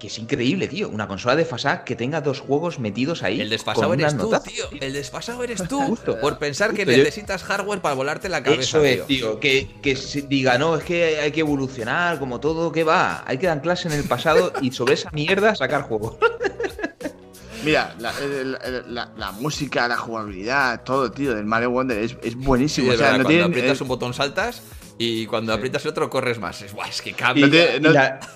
[0.00, 0.88] que es increíble, tío.
[0.88, 3.40] Una consola desfasada que tenga dos juegos metidos ahí.
[3.40, 4.42] El desfasado eres tú, notas.
[4.42, 4.64] tío.
[4.80, 5.80] El desfasado eres tú.
[5.82, 6.18] Justo.
[6.20, 8.62] Por pensar que yo- necesitas hardware para volarte la cabeza.
[8.62, 9.32] Eso es, tío.
[9.32, 9.40] tío.
[9.40, 13.22] Que, que se diga, no, es que hay que evolucionar, como todo, que va.
[13.26, 16.16] Hay que dar clase en el pasado y sobre esa mierda sacar juegos.
[17.64, 22.90] Mira, la, música, la jugabilidad, todo, tío, del Mario Wonder es, buenísimo.
[22.90, 24.62] o sea, no cuando aprietas un botón saltas
[25.02, 26.60] y cuando aprietas el otro corres más.
[26.60, 27.46] Es, es que cambia.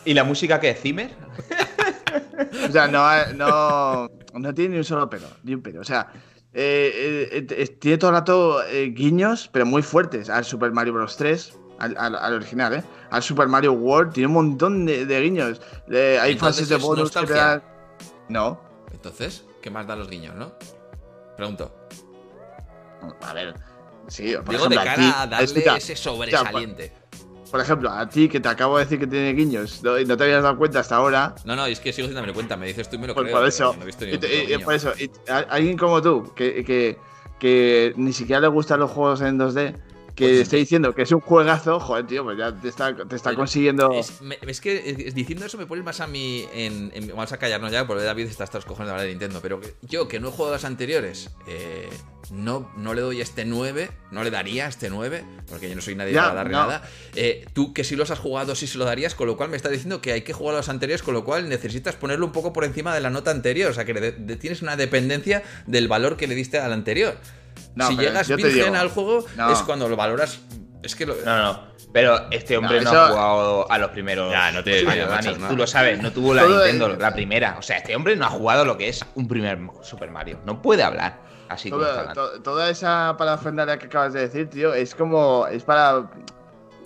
[0.06, 1.10] ¿Y, la, música que es Zimmer?
[2.68, 5.82] o sea, no, no, no tiene ni un solo pero, ni un pero.
[5.82, 6.10] O sea,
[6.54, 8.60] eh, eh, eh, tiene todo el rato
[8.92, 11.18] guiños, pero muy fuertes al Super Mario Bros.
[11.18, 11.52] 3.
[11.80, 12.84] Al, original, ¿eh?
[13.10, 15.60] Al Super Mario World tiene un montón de, guiños.
[16.18, 17.60] hay fases de bonus que
[18.30, 18.58] No.
[18.90, 20.54] Entonces, ¿qué más dan los guiños, no?
[21.36, 21.74] Pregunto.
[23.20, 23.54] A ver,
[24.08, 26.92] sí, por Digo, de cara a darle ese sobresaliente.
[27.50, 30.24] por, ejemplo, a ti que te acabo de decir que tiene guiños y no te
[30.24, 31.34] habías dado cuenta hasta ahora.
[31.44, 33.26] No, no, es que sigo sin darme cuenta, me dices tú y me lo pues
[33.26, 33.36] creo.
[33.38, 33.76] Por eso,
[34.64, 34.92] por eso,
[35.50, 36.98] alguien como tú, que, que,
[37.38, 39.76] que ni siquiera le gustan los juegos en 2D,
[40.14, 43.16] que pues esté diciendo que es un juegazo, joder, tío, pues ya te está, te
[43.16, 43.90] está consiguiendo.
[43.92, 48.04] Es, que diciendo eso me pones más a mí en, Vamos a callarnos ya, porque
[48.04, 49.40] David está hasta de hablar de Nintendo.
[49.42, 51.88] Pero yo, que no he jugado las anteriores, eh,
[52.30, 55.96] no, no le doy este 9, no le daría este 9, porque yo no soy
[55.96, 56.88] nadie para darle nada.
[57.16, 59.56] Eh, tú que si los has jugado, sí se lo darías, con lo cual me
[59.56, 62.32] estás diciendo que hay que jugar a los anteriores, con lo cual necesitas ponerlo un
[62.32, 63.70] poco por encima de la nota anterior.
[63.70, 63.94] O sea, que
[64.40, 67.16] tienes una dependencia del valor que le diste al anterior
[67.80, 70.40] si llegas virgen al juego, es cuando lo valoras.
[70.82, 71.14] Es que lo...
[71.24, 71.74] No, no.
[71.94, 74.30] Pero este hombre no, ha jugado a los primeros.
[74.30, 74.84] Ya, no te
[75.48, 77.56] Tú lo sabes, no tuvo la Nintendo, la primera.
[77.56, 80.40] O sea, este hombre no ha jugado lo que es un primer Super Mario.
[80.44, 82.12] No puede hablar así toda,
[82.42, 85.46] toda esa parafernalia que acabas de decir, tío, es como.
[85.46, 86.10] Es para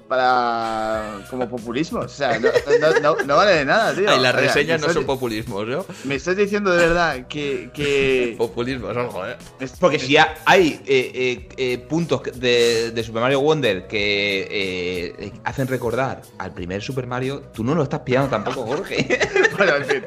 [0.08, 2.00] para como populismo.
[2.00, 4.16] O sea, no, vale de nada, tío.
[4.16, 5.84] Y las reseñas no son populismos, ¿no?
[6.04, 7.70] Me estás diciendo de verdad que.
[7.72, 8.34] que...
[8.38, 9.36] Populismo, son joder.
[9.78, 16.22] Porque si hay eh, eh, eh, puntos de, de, Super Mario Wonder que hacen recordar
[16.38, 19.18] al primer Super Mario, tú no lo estás pillando tampoco, Jorge.
[19.58, 20.04] bueno, en fin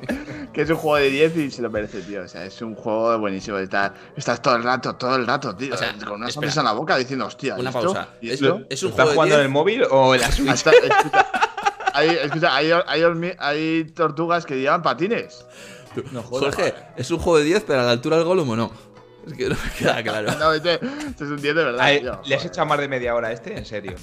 [0.54, 2.24] que es un juego de 10 y se lo merece, tío.
[2.24, 3.58] O sea, es un juego buenísimo.
[3.58, 5.74] Estás, estás todo el rato, todo el rato, tío.
[5.74, 7.56] O sea, con una sonrisa en la boca diciendo, hostia.
[7.56, 8.10] Una pausa.
[8.22, 10.50] ¿Es, ¿Es, un ¿Estás jugando en el móvil o en la Switch?
[10.50, 11.28] Hasta, escucha,
[11.94, 15.46] hay, escucha hay, hay, hay, tortugas que llevan patines.
[16.12, 18.91] No, Jorge, ¿es un juego de 10, pero a la altura del Gollum o no?
[19.28, 20.32] Es que no me queda claro.
[20.40, 22.22] no, este, este, es un 10 de verdad.
[22.26, 23.58] ¿Le has echado más de media hora a este?
[23.58, 23.94] ¿En serio?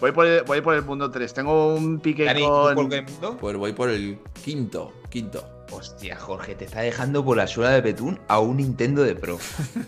[0.00, 1.34] Voy por, el, voy por el mundo 3.
[1.34, 2.74] Tengo un pique con...
[2.74, 3.36] ¿Por qué mundo?
[3.40, 4.92] Pues voy por el quinto.
[5.10, 5.58] Quinto.
[5.70, 9.38] Hostia, Jorge, te está dejando por la suela de Petún a un Nintendo de Pro.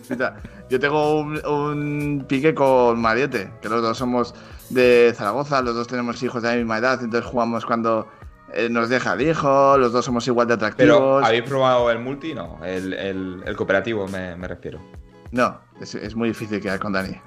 [0.69, 4.35] Yo tengo un, pique con Mariette, que los dos somos
[4.69, 8.07] de Zaragoza, los dos tenemos hijos de la misma edad, entonces jugamos cuando
[8.53, 10.97] eh, nos deja el hijo, los dos somos igual de atractivos.
[10.97, 12.33] Pero, ¿habéis probado el multi?
[12.33, 14.79] No, el, cooperativo me, refiero.
[15.31, 17.13] No, es, muy difícil quedar con Dani.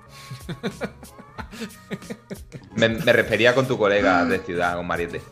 [2.76, 5.22] me, me refería con tu colega de ciudad, con Mariette.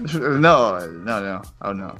[0.00, 1.94] No, no, no, aún no.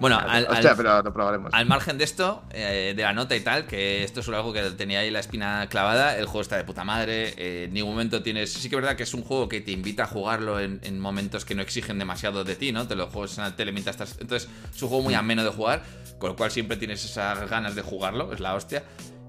[0.00, 4.52] Bueno, al, margen de esto, eh, de la nota y tal, que esto es algo
[4.52, 7.92] que tenía ahí la espina clavada, el juego está de puta madre, eh, en ningún
[7.92, 8.52] momento tienes...
[8.52, 11.44] Sí que es verdad que es un juego que te invita a jugarlo en, momentos
[11.44, 12.86] que no exigen demasiado de ti, ¿no?
[12.86, 14.20] Te lo juegas en la tele mientras estás...
[14.20, 15.82] Entonces es un juego muy ameno de jugar,
[16.18, 18.82] con lo cual siempre tienes esas ganas de jugarlo, es la hostia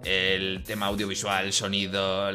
[0.03, 2.29] el tema audiovisual, el sonido,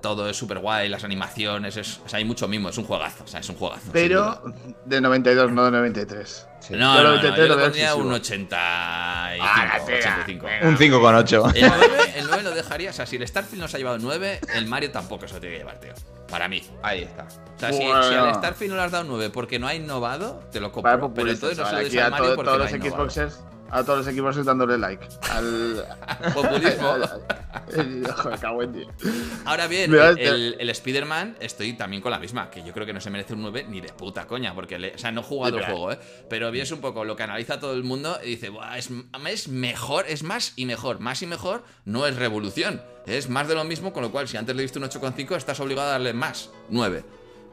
[0.00, 3.24] todo es súper guay, las animaciones, es, o sea, hay mucho mimo, es un juegazo,
[3.24, 3.90] o sea, es un juegazo.
[3.92, 4.42] Pero
[4.84, 6.48] de 92, no de 93.
[6.70, 8.58] No, no, no, yo le ponía un 85,
[9.40, 10.46] ah, 85.
[10.62, 11.52] Un 5,8.
[11.54, 14.40] El 9, el 9 lo dejaría, o sea, si el Starfield nos ha llevado 9,
[14.54, 15.92] el Mario tampoco se lo tiene que llevar, tío.
[16.28, 16.60] Para mí.
[16.82, 17.28] Ahí está.
[17.56, 20.58] O sea, si, al Starfield no le has dado 9 porque no ha innovado, te
[20.58, 21.14] lo compro.
[21.14, 23.40] pero entonces no se lo des al Mario porque todos no los Xboxers
[23.70, 25.84] a todos los equipos dándole like al
[26.34, 26.86] populismo.
[29.44, 33.00] Ahora bien, el, el, Spider-Man estoy también con la misma, que yo creo que no
[33.00, 35.64] se merece un 9 ni de puta coña, porque o sea, no he jugado el
[35.64, 35.98] juego, ¿eh?
[36.28, 38.90] pero es un poco lo que analiza todo el mundo y dice, es,
[39.28, 43.54] es mejor, es más y mejor, más y mejor no es revolución, es más de
[43.54, 46.12] lo mismo, con lo cual si antes le diste un 8,5 estás obligado a darle
[46.12, 47.04] más, 9.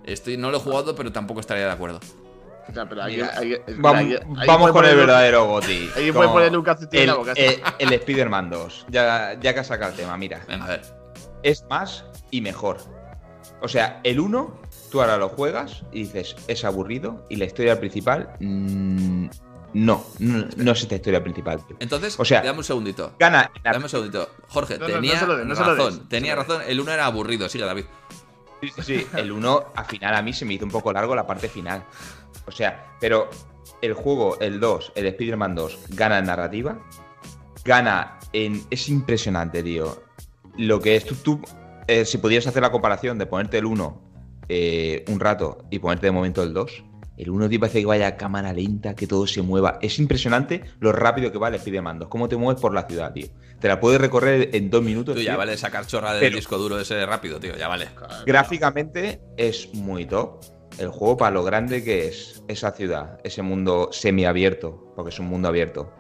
[0.06, 2.00] Estoy, no lo he jugado, pero tampoco estaría de acuerdo
[3.78, 5.90] vamos, con el verdadero Goti.
[5.96, 8.88] Ahí puede poner un el, el, el Spider-Man 2.
[8.90, 10.42] Ya, ya que has sacado el tema, mira.
[10.50, 10.82] a ver.
[11.44, 12.78] Es más y mejor.
[13.62, 14.62] O sea, el 1,
[14.92, 17.26] tú ahora lo juegas y dices, es aburrido.
[17.30, 19.28] Y la historia principal, mm,
[19.74, 21.62] no, no, es esta historia principal.
[21.80, 23.14] Entonces, o sea, dame un segundito.
[23.18, 23.52] Gana.
[23.64, 24.30] Dame un segundito.
[24.50, 26.08] Jorge, tenía razón.
[26.10, 26.62] tenía razón.
[26.68, 27.50] El 1 era aburrido.
[27.50, 27.86] Sigue, David.
[28.62, 29.08] Sí, sí, sí.
[29.16, 31.84] El 1, al final, a mí se me hizo un poco largo la parte final.
[32.46, 33.30] O sea, pero
[33.82, 36.80] el juego, el 2, el Spider-Man 2, gana en narrativa,
[37.64, 38.62] gana en...
[38.70, 40.04] Es impresionante, tío.
[40.58, 41.42] Lo que es tú,
[41.88, 44.14] eh, si pudieras hacer la comparación de ponerte el 1
[44.50, 46.84] eh, un rato y ponerte de momento el 2,
[47.16, 49.78] El 1, tío, parece que vaya a cámara lenta, que todo se mueva.
[49.82, 52.08] Es impresionante lo rápido que va el de mandos.
[52.10, 53.28] Cómo te mueves por la ciudad, tío.
[53.60, 55.16] Te la puedes recorrer en dos minutos.
[55.16, 57.56] Tú ya vale sacar chorra del disco duro ese rápido, tío.
[57.56, 57.88] Ya vale.
[58.26, 60.44] Gráficamente es muy top.
[60.78, 65.28] El juego para lo grande que es esa ciudad, ese mundo semiabierto, porque es un
[65.28, 65.92] mundo abierto.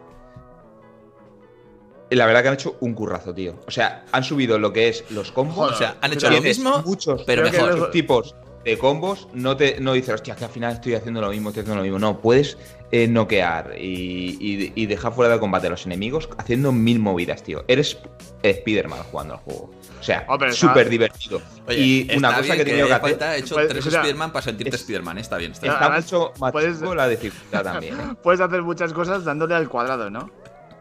[2.10, 3.60] Y la verdad que han hecho un currazo, tío.
[3.68, 5.72] O sea, han subido lo que es los combos.
[5.72, 7.92] o sea, han hecho lo mismo, muchos, pero mejor.
[7.92, 11.50] tipos de combos, no te no dices, hostia, que al final estoy haciendo lo mismo,
[11.50, 12.00] estoy haciendo lo mismo.
[12.00, 12.58] No, puedes
[12.94, 17.66] eh, noquear y, dejar fuera de combate a los enemigos haciendo mil movidas, tío.
[17.68, 17.98] Eres
[18.44, 19.72] Spider-Man jugando al juego.
[20.00, 21.42] O sea, súper divertido.
[21.70, 23.24] y una cosa que he tenido que hacer.
[23.24, 25.18] He hecho tres Spider-Man para sentirte Spider-Man.
[25.18, 25.74] Está bien, está bien.
[25.74, 28.00] Está mucho más puedes, la dificultad también.
[28.00, 28.16] ¿eh?
[28.22, 30.30] Puedes hacer muchas cosas dándole al cuadrado, ¿no?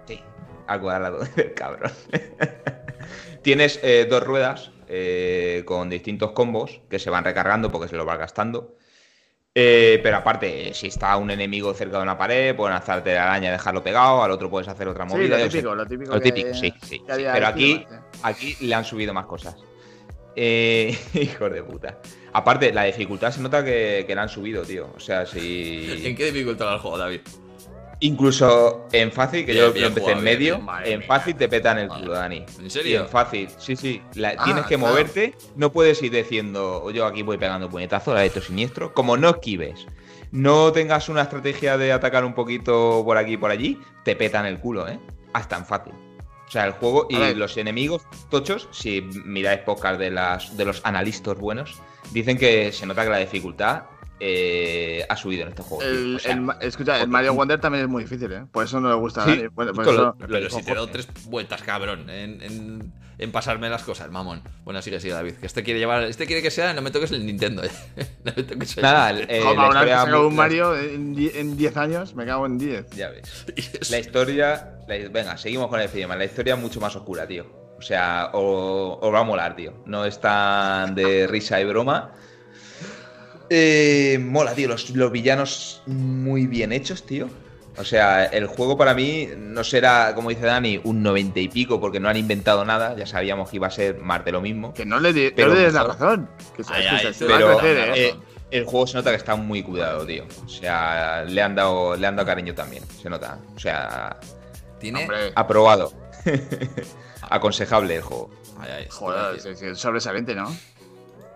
[0.06, 0.20] Sí,
[0.66, 1.20] al cuadrado,
[1.56, 1.92] cabrón.
[3.42, 8.04] Tienes eh, dos ruedas eh, con distintos combos que se van recargando porque se lo
[8.04, 8.76] van gastando.
[9.54, 13.48] Eh, pero aparte, si está un enemigo cerca de una pared, pueden hacerte la araña
[13.50, 15.36] y dejarlo pegado, al otro puedes hacer otra movida.
[15.36, 16.14] Sí, lo típico, lo típico.
[16.14, 17.02] Lo típico, sí, sí.
[17.06, 17.86] Pero aquí,
[18.22, 19.56] aquí le han subido más cosas.
[20.34, 21.98] Eh, hijos de puta.
[22.32, 24.90] Aparte, la dificultad se nota que, que la han subido, tío.
[24.96, 26.00] O sea, si.
[26.02, 27.20] ¿En qué dificultad va el juego, David?
[28.02, 32.14] Incluso en fácil, que yo lo empecé en medio, en fácil te petan el culo,
[32.14, 32.44] Dani.
[32.60, 33.02] ¿En serio?
[33.02, 34.02] en fácil, sí, sí.
[34.24, 38.26] Ah, tienes que moverte, no puedes ir diciendo, yo aquí voy pegando puñetazo, la de
[38.26, 38.92] esto siniestro.
[38.92, 39.86] Como no esquives,
[40.32, 44.46] no tengas una estrategia de atacar un poquito por aquí y por allí, te petan
[44.46, 44.98] el culo, ¿eh?
[45.32, 45.92] Hasta en fácil.
[46.48, 50.80] O sea, el juego y los enemigos tochos, si miráis podcast de, las, de los
[50.84, 51.80] analistas buenos,
[52.10, 53.84] dicen que se nota que la dificultad
[54.24, 55.82] eh, ha subido en este juego.
[55.82, 56.20] El,
[56.60, 58.44] escucha, el Mario Wonder también es muy difícil, ¿eh?
[58.52, 59.50] Por eso no le gusta a nadie.
[59.50, 64.42] pero si te doy tres vueltas, cabrón, en, en, pasarme las cosas, mamón.
[64.62, 65.34] Bueno, sigue, sigue, David.
[65.34, 67.62] Que este quiere llevar, este quiere que sea, no me toques el Nintendo.
[68.24, 72.90] no me toques el Nada, eh, un Mario en 10 años, me cago en 10.
[72.90, 73.46] Ya ves.
[73.90, 74.78] La historia.
[74.86, 76.14] venga, seguimos con el cinema.
[76.14, 77.74] La historia es mucho más oscura, tío.
[77.76, 79.82] O sea, os va a molar, tío.
[79.84, 82.12] No es tan de risa y broma.
[83.54, 84.66] Eh, mola, tío.
[84.66, 87.28] Los, villanos muy bien hechos, tío.
[87.76, 91.78] O sea, el juego para mí no será, como dice Dani, un noventa y pico
[91.78, 92.96] porque no han inventado nada.
[92.96, 94.72] Ya sabíamos que iba a ser más de lo mismo.
[94.72, 96.30] Que no le, des la razón.
[97.18, 98.14] pero eh,
[98.50, 100.24] el juego se nota que está muy cuidado, tío.
[100.46, 102.84] O sea, le han dado, le han dado cariño también.
[103.02, 103.38] Se nota.
[103.54, 104.18] O sea,
[104.80, 105.92] tiene aprobado.
[107.28, 108.30] Aconsejable el juego.
[108.88, 110.50] Joder, es sobresaliente, ¿no?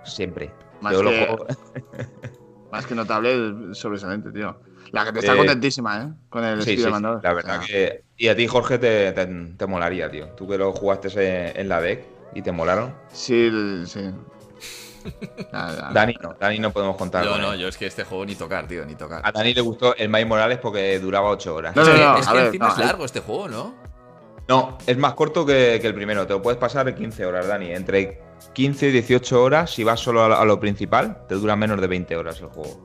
[0.06, 0.50] Siempre.
[0.80, 1.36] Más, que,
[2.72, 4.56] más que notable, sobresaliente, tío.
[4.92, 6.08] La que te está eh, contentísima, ¿eh?
[6.28, 8.04] Con el sí, sí, La verdad que.
[8.16, 10.28] Y a ti, Jorge, te, te, molaría, tío.
[10.30, 12.04] Tú que lo jugaste en la deck
[12.34, 12.94] y te molaron.
[13.12, 13.50] Sí,
[13.86, 14.10] sí.
[15.92, 17.24] Dani no, Dani no podemos contar.
[17.24, 19.22] No, no, yo es que este juego ni tocar, tío, ni tocar.
[19.24, 21.76] A Dani le gustó el Miles Morales porque duraba 8 horas.
[21.76, 23.74] No, no, no, es que, encima es largo este juego, ¿no?
[24.48, 26.26] No, es más corto que, que, el primero.
[26.26, 27.72] Te lo puedes pasar en 15 horas, Dani.
[27.72, 28.20] Entre
[28.54, 32.16] 15 y 18 horas, si vas solo a lo, principal, te dura menos de 20
[32.16, 32.80] horas el juego.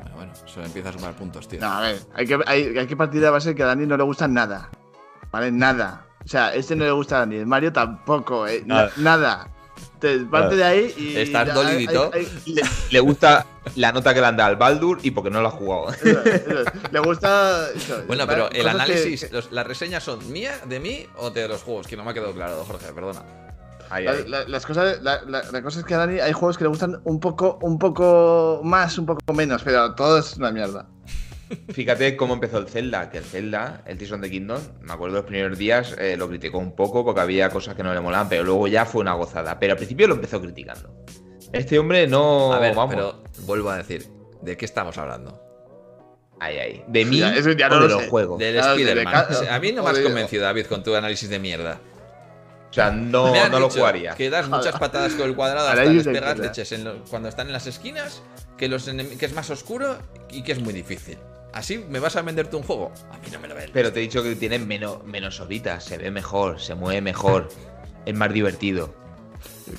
[0.00, 1.60] Bueno, bueno, eso empieza a sumar puntos, tío.
[1.60, 3.96] No, a ver, hay que, hay, que partir de la base que a Dani no
[3.96, 4.70] le gusta nada.
[5.30, 5.50] ¿Vale?
[5.50, 6.06] Nada.
[6.24, 9.50] O sea, este no le gusta a Dani, el Mario tampoco, eh, nada.
[9.98, 11.16] Te parte de ahí y.
[11.16, 12.10] Estar dolidito.
[12.90, 13.46] Le, gusta
[13.76, 15.94] la nota que le han dado al Baldur y porque no lo ha jugado.
[16.90, 17.68] le gusta.
[18.06, 21.96] bueno, pero el análisis, las reseñas son mía, de mí o de los juegos, que
[21.96, 23.45] no me ha quedado claro, Jorge, perdona.
[23.90, 27.20] La, las cosas, la, cosa es que a Dani hay juegos que le gustan un
[27.20, 30.86] poco, un poco más, un poco menos, pero todo es una mierda.
[31.68, 35.16] Fíjate cómo empezó el Zelda, que el Zelda, el Tears of the Kingdom, me acuerdo
[35.16, 38.28] los primeros días eh, lo criticó un poco porque había cosas que no le molaban,
[38.28, 39.58] pero luego ya fue una gozada.
[39.58, 41.04] Pero al principio lo empezó criticando.
[41.52, 42.52] Este hombre no.
[42.52, 44.06] A ver, pero vuelvo a decir,
[44.42, 45.40] ¿de qué estamos hablando?
[46.40, 46.84] Ay, ay.
[46.88, 48.38] De mí eso ya no de los juegos.
[48.38, 49.14] Del Spider-Man.
[49.48, 51.78] A mí no me has convencido, David, con tu análisis de mierda.
[52.76, 54.14] O sea, no, no lo jugaría.
[54.14, 56.74] Que das muchas patadas con el cuadrado hasta despegar leches
[57.08, 58.22] cuando están en las esquinas,
[58.58, 59.96] que, los que es más oscuro
[60.28, 61.16] y que es muy difícil.
[61.54, 62.92] ¿Así me vas a venderte un juego?
[63.10, 63.70] A mí no me lo ven.
[63.72, 67.48] Pero te he dicho que tiene menos, menos horitas, se ve mejor, se mueve mejor,
[68.04, 68.94] es más divertido.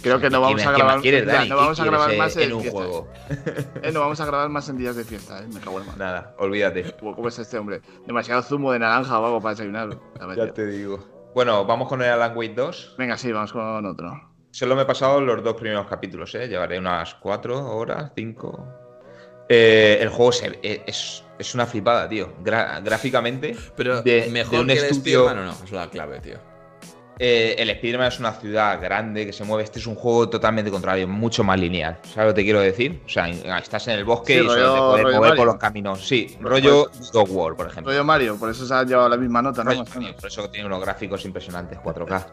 [0.02, 1.00] Creo que no vamos a grabar,
[1.48, 3.08] no vamos a grabar más en, un juego.
[3.84, 6.00] Eh, no vamos a grabar más en días de fiesta, eh, me cago en mal.
[6.00, 6.96] Nada, olvídate.
[7.00, 7.82] ¿Cómo es este hombre?
[8.08, 10.00] Demasiado zumo de naranja o algo para desayunar.
[10.36, 11.17] Ya te digo.
[11.38, 12.96] Bueno, vamos con el Alan Wake 2.
[12.98, 14.34] Venga, sí, vamos con otro.
[14.50, 16.48] Solo me he pasado los dos primeros capítulos, ¿eh?
[16.48, 18.68] Llevaré unas cuatro horas, cinco.
[19.48, 20.32] Eh, el juego
[20.64, 22.34] eh, es, es, una flipada, tío.
[22.42, 23.56] gráficamente.
[23.76, 25.32] Pero de, mejor un que estudio...
[25.32, 26.40] no, no, es la clave, tío.
[27.20, 29.64] Eh, el Spider-Man es una ciudad grande que se mueve.
[29.64, 32.00] Este es un juego totalmente contrario, mucho más lineal.
[32.04, 33.02] ¿Sabes lo que te quiero decir?
[33.06, 36.08] O sea, estás en el bosque y solo te puedes mover por los caminos.
[36.08, 37.92] Sí, rollo God War, por ejemplo.
[37.92, 39.84] Rollo Mario, por eso se ha llevado la misma nota, ¿no?
[39.84, 42.26] por eso tiene unos gráficos impresionantes, 4K.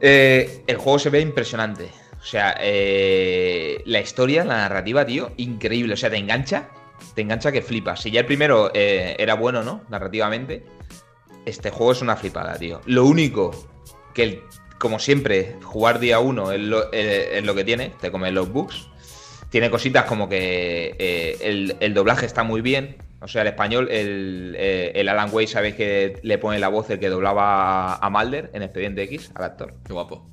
[0.00, 1.90] Eh, el juego se ve impresionante.
[2.20, 5.94] O sea, eh, la historia, la narrativa, tío, increíble.
[5.94, 6.68] O sea, te engancha,
[7.14, 8.02] te engancha que flipas.
[8.02, 9.82] Si ya el primero era bueno, ¿no?
[9.88, 10.64] Narrativamente
[11.48, 12.80] este juego es una flipada, tío.
[12.86, 13.52] Lo único
[14.18, 14.42] que,
[14.78, 18.88] como siempre, jugar día uno es lo, que tiene, te comen los bugs.
[19.48, 22.96] Tiene cositas como que eh, el, doblaje está muy bien.
[23.20, 26.98] O sea, el español, el, eh, Alan Way, sabéis que le pone la voz el
[26.98, 29.74] que doblaba a Mulder en Expediente X, al actor.
[29.86, 30.28] Qué guapo.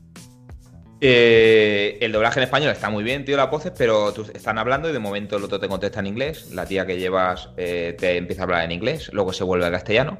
[0.99, 4.89] Eh, el doblaje en español está muy bien, tío, las voces, pero tú están hablando
[4.89, 6.51] y de momento el otro te contesta en inglés.
[6.51, 10.17] La tía que llevas te empieza a hablar en inglés, luego se vuelve a castellano.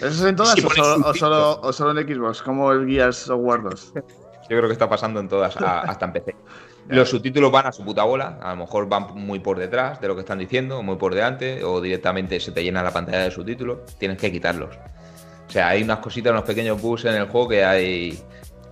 [0.00, 3.92] ¿Eso es en todas o, solo, en Xbox, como el Gears of War 2?
[3.94, 4.02] Yo
[4.48, 6.36] creo que está pasando en todas, hasta en PC.
[6.88, 10.08] Los subtítulos van a su puta bola, a lo mejor van muy por detrás de
[10.08, 13.30] lo que están diciendo, muy por delante, o directamente se te llena la pantalla de
[13.30, 14.74] subtítulos, tienes que quitarlos.
[15.46, 18.18] O sea, hay unas cositas, unos pequeños bugs en el juego que hay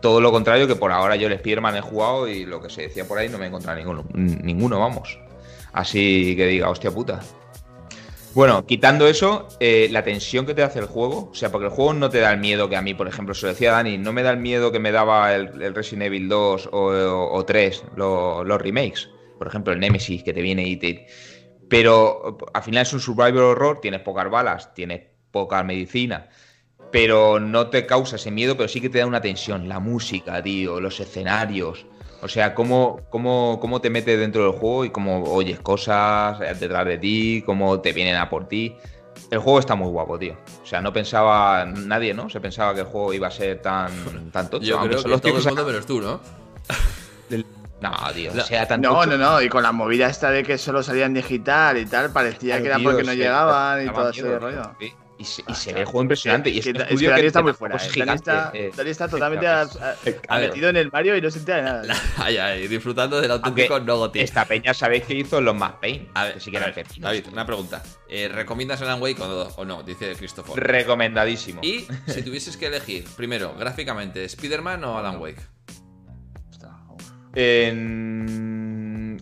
[0.01, 2.83] todo lo contrario que por ahora yo el Spider-Man he jugado y lo que se
[2.83, 5.18] decía por ahí no me he encontrado ninguno, ninguno, vamos.
[5.72, 7.20] Así que diga, hostia puta,
[8.35, 11.72] bueno, quitando eso, eh, la tensión que te hace el juego, o sea, porque el
[11.72, 13.99] juego no te da el miedo que a mí, por ejemplo, se lo decía Dani,
[13.99, 18.62] no me da el miedo que me daba el, Resident Evil 2 o, 3, los
[18.62, 19.09] remakes,
[19.39, 21.07] por ejemplo, el Nemesis que te viene y te...
[21.68, 26.29] Pero al final es un survival horror, tienes pocas balas, tienes poca medicina,
[26.91, 30.43] pero no te causa ese miedo, pero sí que te da una tensión, la música,
[30.43, 31.87] tío, los escenarios.
[32.21, 36.85] O sea, cómo, cómo, cómo te metes dentro del juego y cómo oyes cosas detrás
[36.85, 38.77] de ti, cómo te vienen a por ti.
[39.31, 40.37] El juego está muy guapo, tío.
[40.62, 42.29] O sea, no pensaba nadie, ¿no?
[42.29, 44.64] Se pensaba que el juego iba a ser tan, tan tocho.
[44.64, 46.21] Yo creo que todo el mundo menos tú, ¿no?
[47.81, 50.59] No, tío, o sea, tan No, no, no, y con la movida esta de que
[50.59, 54.62] solo salían digital y tal, parecía que era porque no llegaban y todo ese rollo.
[55.19, 56.49] Y se, ve el juego impresionante.
[56.49, 57.77] y es, que, Dani está muy fuera.
[57.77, 57.91] Eh.
[57.97, 58.71] Dani, está, eh.
[58.75, 59.47] Dani está totalmente
[60.31, 62.03] metido en el Mario y no se entera de nada.
[62.19, 64.21] ay, ay, disfrutando del auténtico Nogoti.
[64.21, 66.09] Esta peña sabéis que hizo los más pain.
[66.14, 67.83] A ver, ver, David, una pregunta.
[68.09, 69.83] Eh, ¿Recomiendas Alan Wake o no?
[69.83, 70.62] Dice Christopher.
[70.62, 71.61] Recomendadísimo.
[71.64, 75.43] Y si tuvieses que elegir, primero, gráficamente, ¿Spider-Man o Alan Wake?
[77.35, 78.58] En,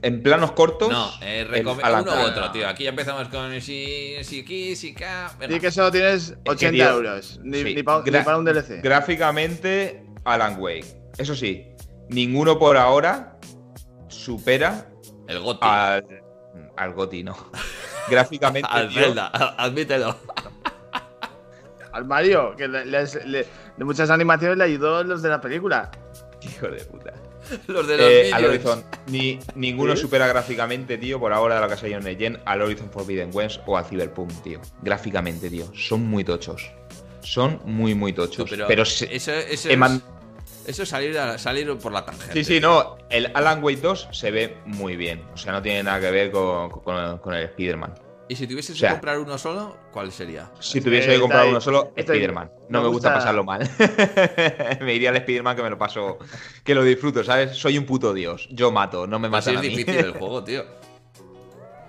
[0.06, 0.88] en planos cortos.
[0.88, 2.68] No, eh, uno u otro, tío.
[2.68, 5.32] Aquí ya empezamos con si, si aquí, si acá.
[5.48, 7.40] Y que solo tienes 80 euros.
[7.42, 8.82] Ni, para un DLC.
[8.82, 10.86] Gráficamente, Alan Wake.
[11.18, 11.66] Eso sí,
[12.08, 13.36] ninguno por ahora
[14.08, 14.88] supera
[15.26, 15.60] el Goti.
[15.62, 16.06] Al,
[16.76, 17.36] al Goti, no.
[18.08, 18.68] Gráficamente.
[18.70, 19.26] al Zelda,
[19.58, 20.16] admítelo.
[21.92, 25.90] al Mario, que de muchas animaciones le ayudó los de la película.
[26.42, 27.12] Hijo de puta.
[27.66, 28.84] Los de los eh, Al Horizon.
[29.08, 32.62] Ni, ninguno supera gráficamente, tío, por ahora de lo que ha salido en Legend, al
[32.62, 34.60] Horizon Forbidden West o al Cyberpunk, tío.
[34.82, 35.66] Gráficamente, tío.
[35.74, 36.70] Son muy tochos.
[37.22, 38.48] Son muy, muy tochos.
[38.66, 42.32] pero, eso, eso, es, eso salir, salir por la tangente.
[42.32, 42.98] Sí, sí, no.
[43.10, 45.22] El Alan Wake 2 se ve muy bien.
[45.34, 48.05] O sea, no tiene nada que ver con, con, con el Spider-Man.
[48.28, 50.50] ¿Y si tuvieses que comprar uno solo, cuál sería?
[50.58, 52.50] Si tuviese que comprar uno solo, Spider-Man.
[52.68, 53.68] No me gusta, pasarlo mal.
[54.80, 56.18] me iría al Spider-Man que me lo paso,
[56.64, 57.56] que lo disfruto, ¿sabes?
[57.56, 58.48] Soy un puto dios.
[58.50, 59.68] Yo mato, no me matan a mí.
[59.68, 60.64] Es difícil el juego, tío.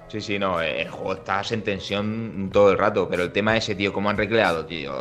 [0.10, 3.76] Sí, sí, no, el juego está en tensión todo el rato, pero el tema ese,
[3.76, 4.94] tío, cómo han recreado, tío,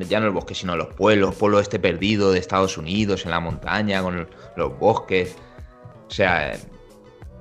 [0.00, 3.38] ya no el bosque, sino los pueblos, pueblo este perdido de Estados Unidos, en la
[3.38, 5.36] montaña, con los bosques.
[6.08, 6.56] O sea,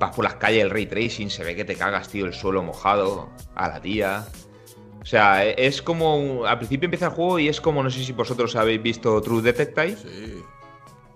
[0.03, 2.61] vas por las calles, el ray tracing, se ve que te cagas, tío, el suelo
[2.61, 4.25] mojado, a la tía.
[5.01, 6.45] O sea, e, es como.
[6.45, 9.41] Al principio empieza el juego y es como, no sé si vosotros habéis visto True
[9.41, 9.95] Detective.
[9.95, 10.43] Sí.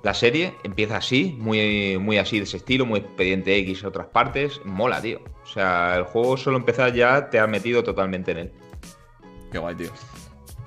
[0.03, 4.07] La serie empieza así, muy, muy así de ese estilo, muy expediente X en otras
[4.07, 4.61] partes.
[4.63, 5.19] Mola, tío.
[5.43, 8.51] O sea, el juego solo empezar ya te ha metido totalmente en él.
[9.51, 9.91] Qué guay, tío.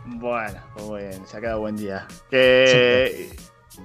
[0.05, 2.07] Bueno, pues muy bien, se ha quedado buen día.
[2.31, 3.31] Que.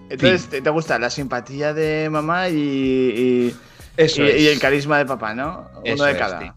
[0.10, 3.56] Entonces, ¿te, gusta la simpatía de mamá y y,
[3.98, 5.70] el carisma de papá, ¿no?
[5.86, 6.56] Uno de cada.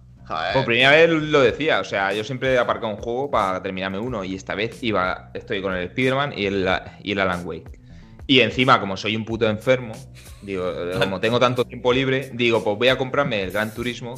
[0.53, 3.99] Por primera vez lo decía, o sea, yo siempre he aparcado un juego para terminarme
[3.99, 6.68] uno y esta vez iba, estoy con el Spider-Man y el,
[7.03, 7.80] y el Alan Wake.
[8.26, 9.95] Y encima, como soy un puto enfermo,
[10.43, 14.16] digo, como tengo tanto tiempo libre, digo, pues voy a comprarme el Gran Turismo,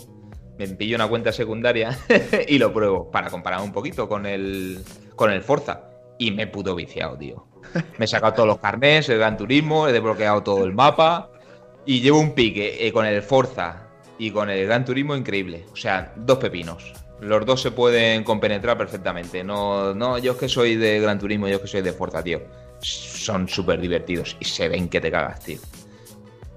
[0.58, 1.96] me pillo una cuenta secundaria
[2.48, 4.82] y lo pruebo para comparar un poquito con el,
[5.14, 5.82] con el Forza.
[6.18, 7.46] Y me he puto viciado, tío.
[7.98, 11.30] Me he sacado todos los carnés, el Gran Turismo, he desbloqueado todo el mapa.
[11.86, 15.64] Y llevo un pique eh, con el Forza y con el Gran Turismo increíble.
[15.72, 16.92] O sea, dos pepinos.
[17.20, 19.44] Los dos se pueden compenetrar perfectamente.
[19.44, 22.22] No, no, yo es que soy de Gran Turismo, yo es que soy de Forza,
[22.22, 22.40] tío.
[22.80, 25.58] son súper divertidos y se ven que te cagas, tío.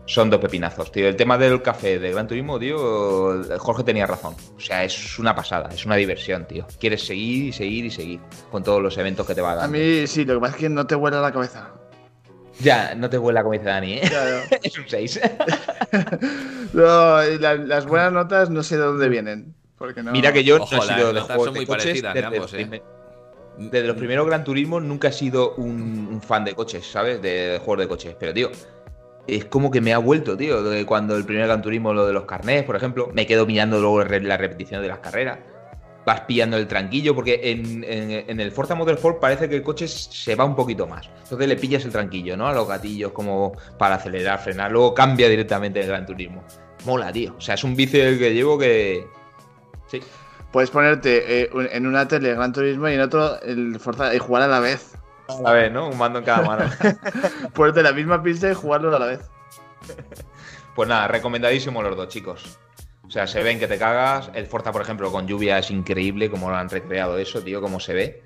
[0.05, 1.07] Son dos pepinazos, tío.
[1.07, 4.35] El tema del café de Gran Turismo, tío, Jorge tenía razón.
[4.57, 6.67] O sea, es una pasada, es una diversión, tío.
[6.79, 8.19] Quieres seguir y seguir y seguir
[8.51, 9.65] con todos los eventos que te va a dar.
[9.65, 11.73] A mí sí, lo que pasa es que no te vuela la cabeza.
[12.59, 14.01] Ya, no te vuela como dice Dani, ¿eh?
[14.63, 15.21] es un 6.
[16.73, 19.53] no, las buenas notas no sé de dónde vienen.
[19.77, 20.11] Porque no...
[20.11, 22.81] Mira que yo no he sido de juegos de coches desde, ambos, ¿eh?
[23.57, 27.21] desde, los primeros Gran Turismo nunca he sido un, fan de coches, ¿sabes?
[27.21, 28.15] De, juegos de coches.
[28.19, 28.51] Pero, tío,
[29.27, 30.63] es como que me ha vuelto, tío.
[30.63, 33.79] De cuando el primer Gran Turismo, lo de los carnés, por ejemplo, me quedo mirando
[33.79, 35.39] luego la repetición de las carreras.
[36.05, 40.35] Vas pillando el tranquillo, porque en, en, el Forza Motorsport parece que el coche se
[40.35, 41.09] va un poquito más.
[41.23, 42.47] Entonces le pillas el tranquillo, ¿no?
[42.47, 44.71] A los gatillos, como para acelerar, frenar.
[44.71, 46.43] Luego cambia directamente el Gran Turismo.
[46.85, 47.35] Mola, tío.
[47.37, 49.07] O sea, es un vicio el que llevo que.
[49.87, 50.01] Sí.
[50.51, 54.19] Puedes ponerte eh, en una tele el Gran Turismo y en otro el Forza y
[54.19, 54.93] jugar a la vez.
[55.29, 55.87] A la vez, ¿no?
[55.87, 56.69] Un mando en cada mano.
[57.53, 59.21] Ponerte la misma pista y jugarlo a la vez.
[60.75, 62.59] Pues nada, recomendadísimo los dos, chicos.
[63.13, 64.31] O sea, se ven que te cagas.
[64.33, 67.79] El Forza, por ejemplo, con lluvia es increíble como lo han recreado eso, tío, cómo
[67.79, 68.23] se ve.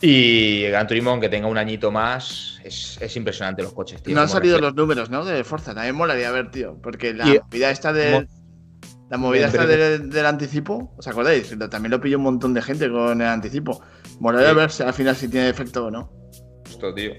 [0.00, 4.12] Y el Gran Turismo, aunque tenga un añito más, es, impresionante los coches, tío.
[4.12, 5.24] No han salido los números, ¿no?
[5.24, 5.72] De Forza.
[5.72, 6.76] También molaría ver, tío.
[6.82, 8.26] Porque la movida esta de.
[9.08, 11.56] La movida esta del, anticipo, ¿os acordáis?
[11.70, 13.80] También lo pilló un montón de gente con el anticipo.
[14.18, 16.10] Molaría ver si al final si tiene efecto o no.
[16.68, 17.12] Esto, tío.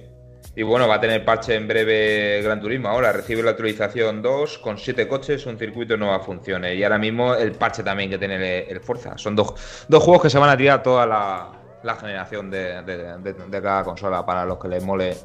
[0.58, 2.88] Y bueno, va a tener parche en breve Gran Turismo.
[2.88, 6.76] Ahora recibe la actualización 2 con 7 coches, un circuito nueva funciones.
[6.76, 9.16] Y ahora mismo el parche también que tiene el, Forza.
[9.20, 9.54] Son dos,
[9.88, 14.68] juegos que se van a tirar toda la, generación de, cada consola para los que
[14.68, 15.16] les mole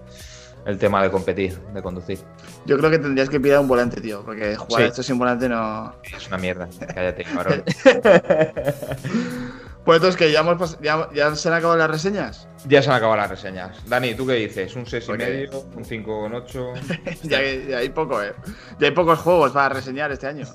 [0.67, 2.19] el tema de competir, de conducir.
[2.67, 5.95] Yo creo que tendrías que pillar un volante, tío, porque jugar esto sin volante no.
[6.15, 6.69] Es una mierda.
[6.95, 7.65] Cállate, cabrón.
[9.85, 12.47] Pues entonces que ya, hemos ya, se han acabado las reseñas.
[12.69, 13.77] Ya se han acabado las reseñas.
[13.89, 14.77] Dani, ¿tú qué dices?
[14.77, 15.61] ¿Un 6 y medio?
[15.75, 16.73] ¿Un 5 con 8?
[17.25, 18.33] ya, hay poco, eh.
[18.79, 20.47] Ya hay pocos juegos para reseñar este año.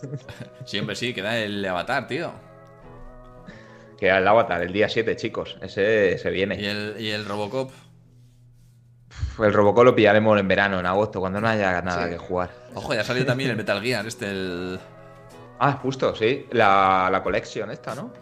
[0.65, 2.31] Siempre sí, queda el Avatar, tío.
[3.99, 5.57] Queda el Avatar, el día 7, chicos.
[5.61, 6.61] Ese se viene.
[6.61, 7.71] ¿Y el, y el Robocop?
[9.39, 12.51] El Robocop lo pillaremos en verano, en agosto, cuando no haya nada que jugar.
[12.75, 14.79] Ojo, ya salió también el Metal Gear, este el.
[15.59, 16.45] Ah, justo, sí.
[16.51, 18.13] La, la colección esta, ¿no?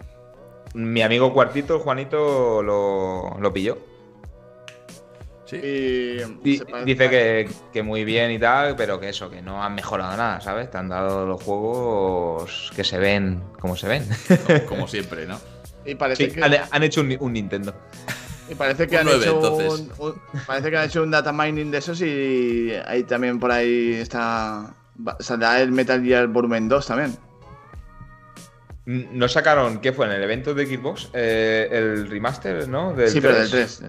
[0.75, 3.77] Mi amigo Cuartito, Juanito, lo, pilló.
[5.45, 5.55] Sí.
[5.63, 6.17] Y,
[6.83, 10.69] dice que, muy bien y tal, pero que eso, que no han mejorado nada, ¿sabes?
[10.69, 14.05] Te han dado los juegos que se ven como se ven.
[14.67, 15.39] Como, siempre, ¿no?
[15.85, 16.43] Y parece que...
[16.43, 17.73] han, hecho un, Nintendo.
[18.49, 22.01] Y parece que han hecho un, parece que han hecho un data mining de esos
[22.01, 24.75] y ahí también por ahí está
[25.19, 27.17] saldrá el Metal Gear Volumen 2 también.
[28.85, 31.09] ¿No sacaron, qué fue, en el evento de Xbox?
[31.13, 32.95] Eh, el remaster, ¿no?
[33.07, 33.81] sí, pero del 3,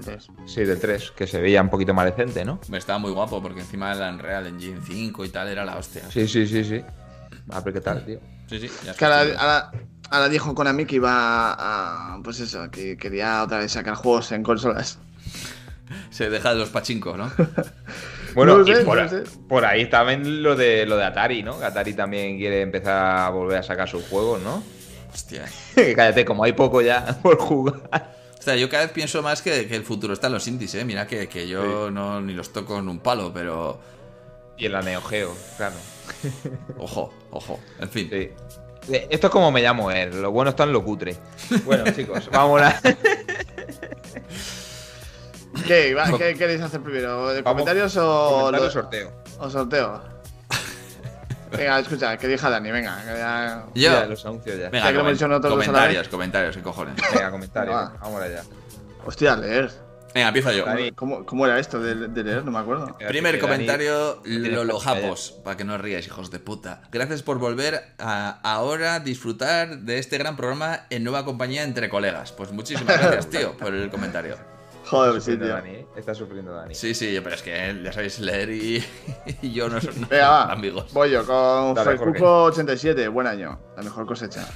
[0.46, 2.60] Sí, del 3, que se veía un poquito más decente, ¿no?
[2.70, 6.10] Me estaba muy guapo porque encima el Unreal Engine 5 y tal era la hostia.
[6.10, 6.82] Sí, sí, sí, sí.
[7.50, 8.20] A ver qué tal, tío.
[8.48, 8.70] Sí, sí.
[8.84, 9.70] Ya es que ahora,
[10.10, 12.18] ahora, dijo Konami que iba a.
[12.22, 14.98] Pues eso, que quería otra vez sacar juegos en consolas.
[16.10, 17.30] se deja de los pachincos, ¿no?
[18.34, 18.62] Bueno,
[19.48, 21.54] por, ahí también lo de lo de Atari, ¿no?
[21.54, 24.62] Atari también quiere empezar a volver a sacar sus juegos, ¿no?
[25.16, 25.46] Hostia.
[25.96, 28.14] Cállate, como hay poco ya por jugar.
[28.38, 30.84] O sea, yo cada vez pienso más que, el futuro está en los indies, ¿eh?
[30.84, 33.80] Mira que, yo no ni los toco en un palo, pero...
[34.58, 35.74] Y en la Neo Geo, claro.
[36.78, 37.58] Ojo, ojo.
[37.80, 38.08] En fin.
[38.12, 38.34] Eh,
[38.88, 40.22] esto es como me llamo él.
[40.22, 41.16] Lo bueno está en lo cutre.
[41.64, 42.80] Bueno, chicos, vamos a...
[45.66, 47.32] ¿Qué, ¿Qué queréis hacer primero?
[47.32, 48.42] ¿De comentarios o...?
[48.42, 49.12] Comentarios sorteo.
[49.40, 50.15] O sorteo.
[51.50, 53.02] Venga, escucha, que diga Dani, venga.
[53.04, 53.66] Ya...
[53.74, 54.06] Yo.
[54.06, 54.70] los anuncios ya.
[54.70, 54.92] Venga,
[55.40, 56.94] comentarios, comentarios, qué cojones.
[57.14, 58.42] Venga, comentarios, vamos allá.
[59.04, 59.70] Hostia, leer.
[60.14, 60.64] Venga, empiezo yo.
[60.94, 61.94] ¿Cómo, ¿Cómo, era esto de,
[62.24, 62.42] leer?
[62.44, 62.96] No me acuerdo.
[63.06, 66.82] Primer comentario, lo japos, para que no ríais, hijos de puta.
[66.90, 72.32] Gracias por volver a ahora disfrutar de este gran programa en nueva compañía entre colegas.
[72.32, 74.55] Pues muchísimas gracias, tío, por el comentario.
[74.86, 75.48] Joder, sí, tío.
[75.48, 75.86] Dani, ¿eh?
[75.96, 76.74] Está sufriendo Dani.
[76.74, 78.84] Sí, sí, pero es que ya sabéis leer y,
[79.42, 80.92] yo no soy amigos.
[80.92, 84.46] Voy yo con Fercuco87, buen año, la mejor cosecha.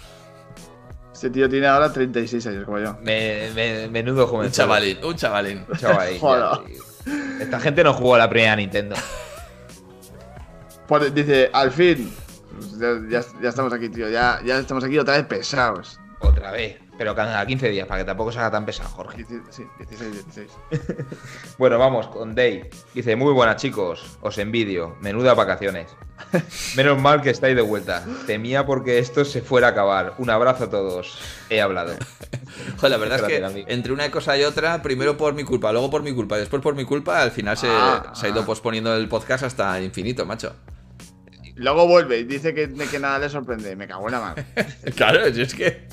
[1.12, 2.96] Este tío tiene ahora 36 años, como yo.
[3.02, 4.46] menudo joven.
[4.46, 5.66] Un chavalín, un chavalín.
[5.78, 6.20] chavalín
[7.40, 8.96] Esta gente no jugó a la primera Nintendo.
[10.86, 12.10] Pues dice, al fin.
[12.78, 14.08] Ya, ya, estamos aquí, tío.
[14.08, 16.00] Ya, ya estamos aquí otra vez pesados.
[16.20, 16.78] Otra vez.
[16.98, 19.24] Pero cada 15 días, para que tampoco se haga tan pesado, Jorge.
[19.50, 20.50] Sí, 16, 16.
[21.58, 22.68] bueno, vamos con Day.
[22.92, 25.86] Dice, muy buenas chicos, os envidio, menudas vacaciones.
[26.76, 28.04] Menos mal que estáis de vuelta.
[28.26, 30.14] Temía porque esto se fuera a acabar.
[30.18, 31.18] Un abrazo a todos.
[31.48, 31.94] He hablado.
[32.76, 35.88] Joder, la verdad es que entre una cosa y otra, primero por mi culpa, luego
[35.88, 38.12] por mi culpa y después por mi culpa, al final se, ah.
[38.14, 40.52] se ha ido posponiendo el podcast hasta infinito, macho.
[41.60, 43.76] Luego vuelve y dice que, que nada le sorprende.
[43.76, 44.42] Me cago en la mano.
[44.96, 45.86] claro, es que.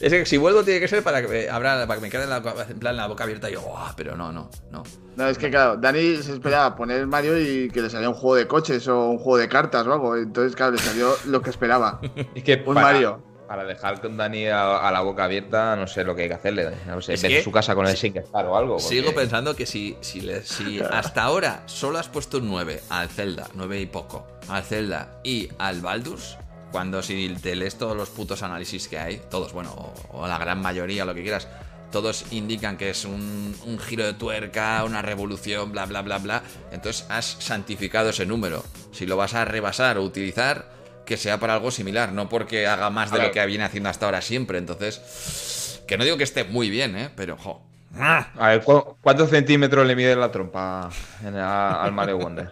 [0.00, 2.30] Es que si vuelvo tiene que ser para que me, para que me quede en
[2.30, 2.36] la,
[2.68, 3.64] en plan, la boca abierta y yo,
[3.96, 4.84] pero no, no, no.
[5.16, 8.36] No, es que claro, Dani se esperaba poner Mario y que le saliera un juego
[8.36, 10.16] de coches o un juego de cartas o algo.
[10.16, 12.00] Entonces, claro, le salió lo que esperaba.
[12.36, 13.31] Es que un Mario.
[13.52, 16.70] Para dejar con Dani a, la boca abierta, no sé lo que hay que hacerle.
[16.86, 18.78] No sé, en su casa con el SingStar o algo.
[18.78, 23.48] Sigo pensando que si, si, si hasta ahora solo has puesto un 9 al Zelda,
[23.52, 26.38] 9 y poco, al Zelda y al Baldur's,
[26.70, 30.62] cuando si te lees todos los putos análisis que hay, todos, bueno, o, la gran
[30.62, 31.46] mayoría, lo que quieras,
[31.90, 36.42] todos indican que es un, un, giro de tuerca, una revolución, bla, bla, bla, bla.
[36.70, 38.64] Entonces has santificado ese número.
[38.92, 42.90] Si lo vas a rebasar o utilizar, que sea para algo similar, no porque haga
[42.90, 44.58] más de lo que viene haciendo hasta ahora siempre.
[44.58, 47.10] Entonces, que no digo que esté muy bien, ¿eh?
[47.16, 47.62] Pero, jo.
[47.98, 48.64] A ver,
[49.02, 50.88] ¿cuántos centímetros le mide la trompa
[51.22, 52.50] al Mario Wonder?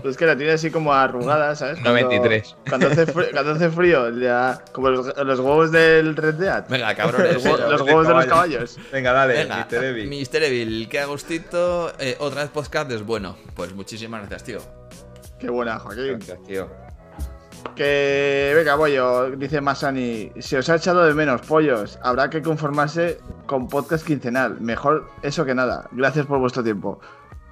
[0.00, 1.78] Pues que la tiene así como arrugada, ¿sabes?
[1.80, 2.56] Cuando, 93.
[2.68, 5.06] Cuando hace frío, cuando hace frío ya, como los,
[5.38, 6.64] huevos del Red Dead.
[6.68, 7.22] Venga, cabrón.
[7.32, 7.44] Los,
[7.82, 8.78] huevos de los caballos.
[8.90, 9.84] Venga, dale, Mr.
[9.84, 10.08] Evil.
[10.08, 10.42] Mr.
[10.42, 11.92] Evil, qué agustito.
[12.00, 13.36] Eh, otra vez podcast es bueno.
[13.54, 14.58] Pues muchísimas gracias, tío.
[15.38, 16.18] Qué buena, Joaquín.
[16.18, 16.91] Gracias, tío.
[17.74, 20.30] Que venga, pollo, dice Masani.
[20.40, 24.60] Si os ha echado de menos, pollos, habrá que conformarse con podcast quincenal.
[24.60, 25.88] Mejor eso que nada.
[25.92, 27.00] Gracias por vuestro tiempo.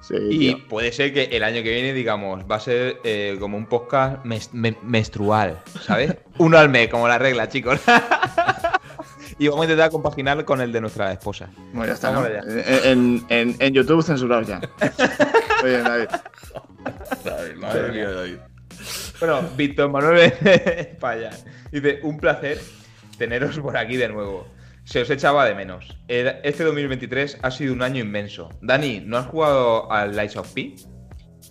[0.09, 3.65] y puede ser que el año que viene, digamos, va a ser eh, como un
[3.65, 6.15] podcast menstrual, ¿sabes?
[6.37, 7.79] Uno al mes, como la regla, chicos.
[9.39, 11.49] y vamos a intentar compaginar con el de nuestra esposa.
[11.73, 12.13] Bueno, ya está.
[12.83, 14.59] En, en, YouTube censurados ya.
[15.61, 16.09] Muy bien, David.
[17.23, 18.37] David madre mía, David.
[19.19, 21.29] Bueno, Víctor Manuel España.
[21.71, 22.59] Dice, un placer
[23.17, 24.47] teneros por aquí de nuevo.
[24.83, 25.95] Se os echaba de menos.
[26.07, 28.49] Este 2023 ha sido un año inmenso.
[28.61, 30.75] Dani, ¿no has jugado al Lights of P?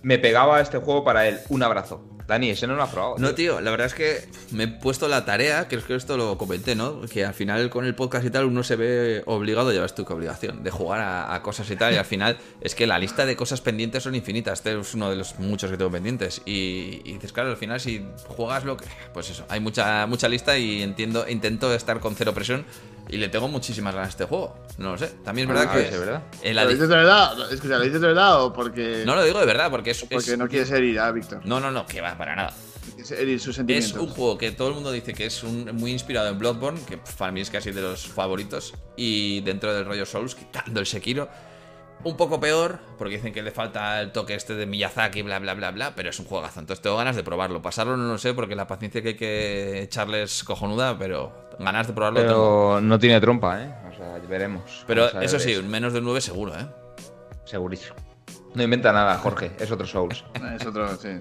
[0.02, 1.38] Me pegaba este juego para él.
[1.48, 2.09] Un abrazo.
[2.30, 3.16] Dani, ese no lo ha probado.
[3.18, 6.38] No, tío, la verdad es que me he puesto la tarea, creo que esto lo
[6.38, 7.00] comenté, ¿no?
[7.02, 10.12] Que al final con el podcast y tal uno se ve obligado, llevas tú que
[10.12, 13.34] obligación, de jugar a, cosas y tal, y al final es que la lista de
[13.34, 14.60] cosas pendientes son infinitas.
[14.60, 16.40] Este es uno de los muchos que tengo pendientes.
[16.46, 18.84] Y, dices, claro, al final si juegas lo que.
[19.12, 22.64] Pues eso, hay mucha, mucha lista y entiendo, intento estar con cero presión
[23.08, 24.56] y le tengo muchísimas ganas a este juego.
[24.78, 25.08] No lo sé.
[25.24, 25.88] También es verdad ah, que.
[25.88, 26.22] Es verdad.
[26.44, 27.52] ¿Lo dices de verdad?
[27.52, 29.02] Es que ¿lo dices de verdad o porque.?
[29.04, 30.04] No lo digo de verdad, porque es.
[30.04, 31.40] Porque no quieres herir a Víctor.
[31.44, 32.54] No, no, no, que va, para nada.
[33.10, 33.92] Herir sus sentimientos.
[33.92, 36.80] Es un juego que todo el mundo dice que es un, muy inspirado en Bloodborne,
[36.86, 38.74] que para mí es casi de los favoritos.
[38.96, 41.28] Y dentro del rollo Souls, quitando el Sekiro.
[42.02, 45.54] Un poco peor, porque dicen que le falta el toque este de Miyazaki, bla, bla,
[45.54, 46.60] bla, bla, pero es un juegazo.
[46.60, 47.60] Entonces tengo ganas de probarlo.
[47.60, 51.92] Pasarlo no lo sé, porque la paciencia que hay que echarles cojonuda, pero ganas de
[51.92, 52.20] probarlo.
[52.20, 53.74] Pero no tiene trompa, ¿eh?
[53.92, 54.84] O sea, veremos.
[54.86, 56.66] Pero eso sí, menos de 9 seguro, ¿eh?
[57.44, 57.96] Segurísimo.
[58.54, 59.52] No inventa nada, Jorge.
[59.58, 60.24] Es otro Souls.
[60.56, 61.20] es otro, sí.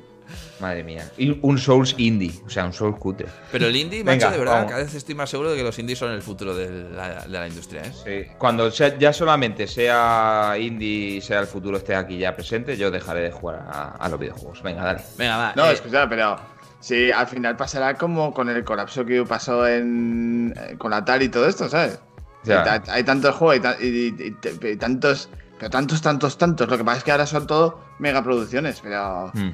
[0.59, 1.09] Madre mía.
[1.17, 3.27] Y un Souls indie, o sea, un Souls cutre.
[3.51, 5.99] Pero el indie, macho, de verdad, cada vez estoy más seguro de que los indies
[5.99, 6.89] son el futuro de
[7.27, 8.25] la, industria, ¿eh?
[8.27, 8.31] Sí.
[8.37, 13.31] Cuando ya solamente sea indie, sea el futuro esté aquí ya presente, yo dejaré de
[13.31, 14.61] jugar a, los videojuegos.
[14.63, 15.01] Venga, dale.
[15.17, 15.53] Venga, va.
[15.55, 16.37] No, eh, escucha, pero
[16.79, 21.29] Sí, al final pasará como con el colapso que pasó en, eh, con Atari y
[21.29, 21.99] todo esto, ¿sabes?
[22.87, 24.11] Hay, tantos juegos y,
[24.77, 25.29] tantos,
[25.59, 26.69] pero tantos, tantos, tantos.
[26.69, 29.51] Lo que pasa es que ahora son todo megaproducciones, pero hmm.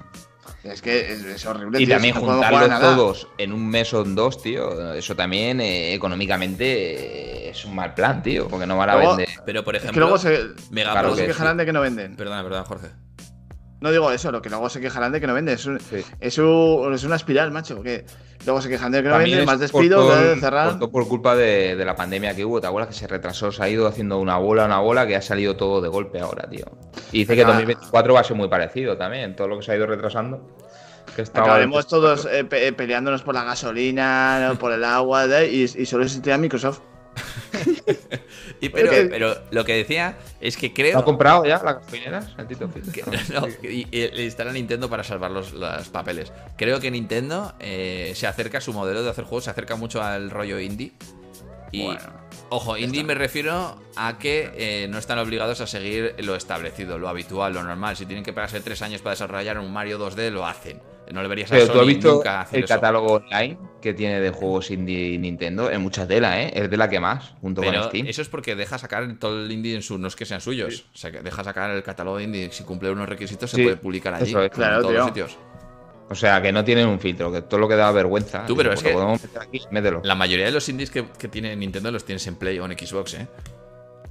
[0.71, 1.81] Es que es, horrible.
[1.81, 7.45] Y también juntarlos todos en un mes o en dos, tío, eso también eh, económicamente
[7.45, 9.29] eh, es un mal plan, tío, porque no van a vender.
[9.45, 12.15] Pero por ejemplo, luego se, se quejarán de que no venden.
[12.15, 12.87] Perdona, perdona, Jorge.
[13.85, 15.53] No digo eso, lo que luego se quejarán de que no vende.
[15.53, 15.69] Es,
[16.19, 17.83] es, una espiral, macho.
[17.83, 18.03] Que
[18.43, 20.79] luego se quejan de que no vende, más despido, de cerrar.
[20.79, 22.95] Por, culpa de, la pandemia que hubo, ¿te acuerdas?
[22.95, 25.81] Que se retrasó, se ha ido haciendo una bola, una bola, que ha salido todo
[25.81, 26.65] de golpe ahora, tío.
[27.11, 29.75] Y dice que 2024 va a ser muy parecido también, todo lo que se ha
[29.75, 30.57] ido retrasando.
[31.15, 36.39] Que Acabaremos todos eh, peleándonos por la gasolina, por el agua, y, y solo existirá
[36.39, 36.79] Microsoft.
[38.61, 40.93] y pero, lo que decía es que creo.
[40.93, 42.21] ¿Lo ha comprado ya la gasolinera?
[43.33, 45.53] no, y, le instala Nintendo para salvar los,
[45.91, 46.31] papeles.
[46.57, 50.01] Creo que Nintendo eh, se acerca a su modelo de hacer juegos, se acerca mucho
[50.01, 50.91] al rollo indie.
[51.71, 51.89] Y.
[52.49, 57.09] Ojo, indie me refiero a que eh, no están obligados a seguir lo establecido, lo
[57.09, 57.97] habitual, lo normal.
[57.97, 60.79] Si tienen que pagarse tres años para desarrollar un Mario 2D, lo hacen.
[61.11, 64.71] No le verías a Pero tú has visto el catálogo online que tiene de juegos
[64.71, 65.69] indie Nintendo.
[65.69, 66.51] Es mucha tela, ¿eh?
[66.55, 68.07] Es de la que más, junto con Steam.
[68.07, 69.97] Eso es porque deja sacar todo el indie en su.
[69.97, 70.85] No es que sean suyos.
[70.93, 72.51] O sea, que deja sacar el catálogo indie.
[72.51, 74.33] Si cumple unos requisitos, se puede publicar allí.
[74.33, 75.37] en todos los sitios.
[76.07, 78.45] O sea, que no tienen un filtro, que todo lo que da vergüenza.
[78.45, 80.01] Tú, pero es que podemos meter aquí, mételo.
[80.03, 82.77] La mayoría de los indies que, que tiene Nintendo los tienes en Play o en
[82.77, 83.27] Xbox, ¿eh?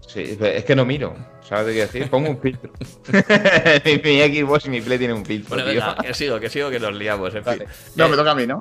[0.06, 1.14] Sí, es que no miro.
[1.42, 2.10] ¿Sabes qué decir?
[2.10, 2.70] Pongo un filtro.
[3.84, 5.56] mi, Xbox y mi Play tienen un filtro.
[5.56, 7.64] Bueno, venga, que sigo, que sigo, que nos liamos, en fin.
[7.96, 8.60] No, me toca a mí, ¿no?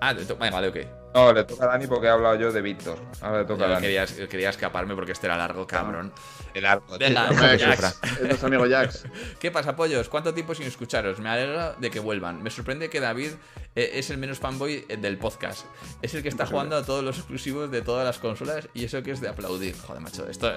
[0.00, 0.76] Ah, vale, vale, ok.
[1.14, 2.98] No, le toca a Dani porque he hablado yo de Víctor.
[3.20, 3.82] Ahora le toca a Dani.
[3.82, 6.12] Quería, quería, escaparme porque este era largo, cabrón.
[6.54, 6.98] El largo.
[6.98, 7.98] Venga, Jax.
[8.02, 9.04] Es nuestro amigo Jax.
[9.40, 10.08] ¿Qué pasa, pollos?
[10.08, 11.18] ¿Cuánto tiempo sin escucharos?
[11.18, 12.42] Me alegro de que vuelvan.
[12.42, 13.30] Me sorprende que David
[13.74, 15.66] eh, es el menos fanboy eh, del podcast.
[16.00, 19.02] Es el que está jugando a todos los exclusivos de todas las consolas y eso
[19.02, 19.74] que es de aplaudir.
[19.76, 20.52] Joder, macho, esto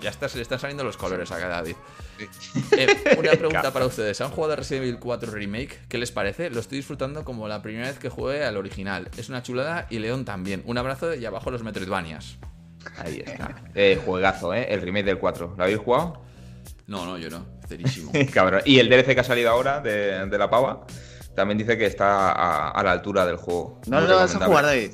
[0.00, 1.74] ya está, se le están saliendo los colores acá a David.
[2.76, 4.20] Eh, una pregunta para ustedes.
[4.20, 5.80] ¿Han jugado Resident Evil 4 Remake?
[5.88, 6.50] ¿Qué les parece?
[6.50, 9.08] Lo estoy disfrutando como la primera vez que jugué al original.
[9.16, 10.62] Es una chulada y León también.
[10.64, 12.38] Un abrazo y abajo los Metroidvanias.
[12.98, 13.54] Ahí está.
[13.74, 14.66] Eh, juegazo, ¿eh?
[14.70, 15.54] El remake del 4.
[15.56, 16.22] ¿Lo habéis jugado?
[16.86, 17.46] No, no, yo no.
[17.68, 18.12] Cerísimo.
[18.32, 18.62] Cabrón.
[18.64, 20.84] Y el DLC que ha salido ahora de, de la pava
[21.34, 22.32] también dice que está
[22.70, 23.80] a, la altura del juego.
[23.86, 24.92] ¿No lo vas a jugar, David?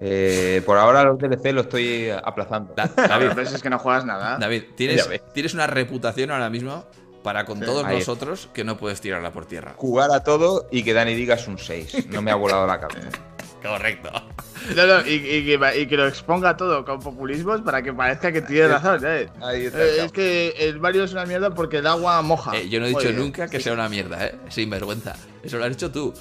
[0.00, 2.72] Eh, por ahora los DLC lo estoy aplazando.
[2.96, 4.38] David, pero es que no juegas nada.
[4.38, 6.86] David, tienes, tienes una reputación ahora mismo
[7.22, 9.74] para con todos nosotros que no puedes tirarla por tierra.
[9.76, 12.08] Jugar a todo y que Dani digas un 6.
[12.08, 13.10] No me ha volado la cabeza.
[13.62, 14.10] Correcto.
[14.76, 15.44] No, no, y,
[15.88, 19.00] que, lo exponga todo con populismos para que parezca que tiene razón.
[19.04, 19.28] ¿eh?
[19.52, 22.56] eh es que el Mario es una mierda porque el agua moja.
[22.56, 24.34] Eh, yo no he dicho nunca que sea una mierda, ¿eh?
[24.48, 25.14] Sin vergüenza.
[25.42, 26.12] Eso lo has hecho tú.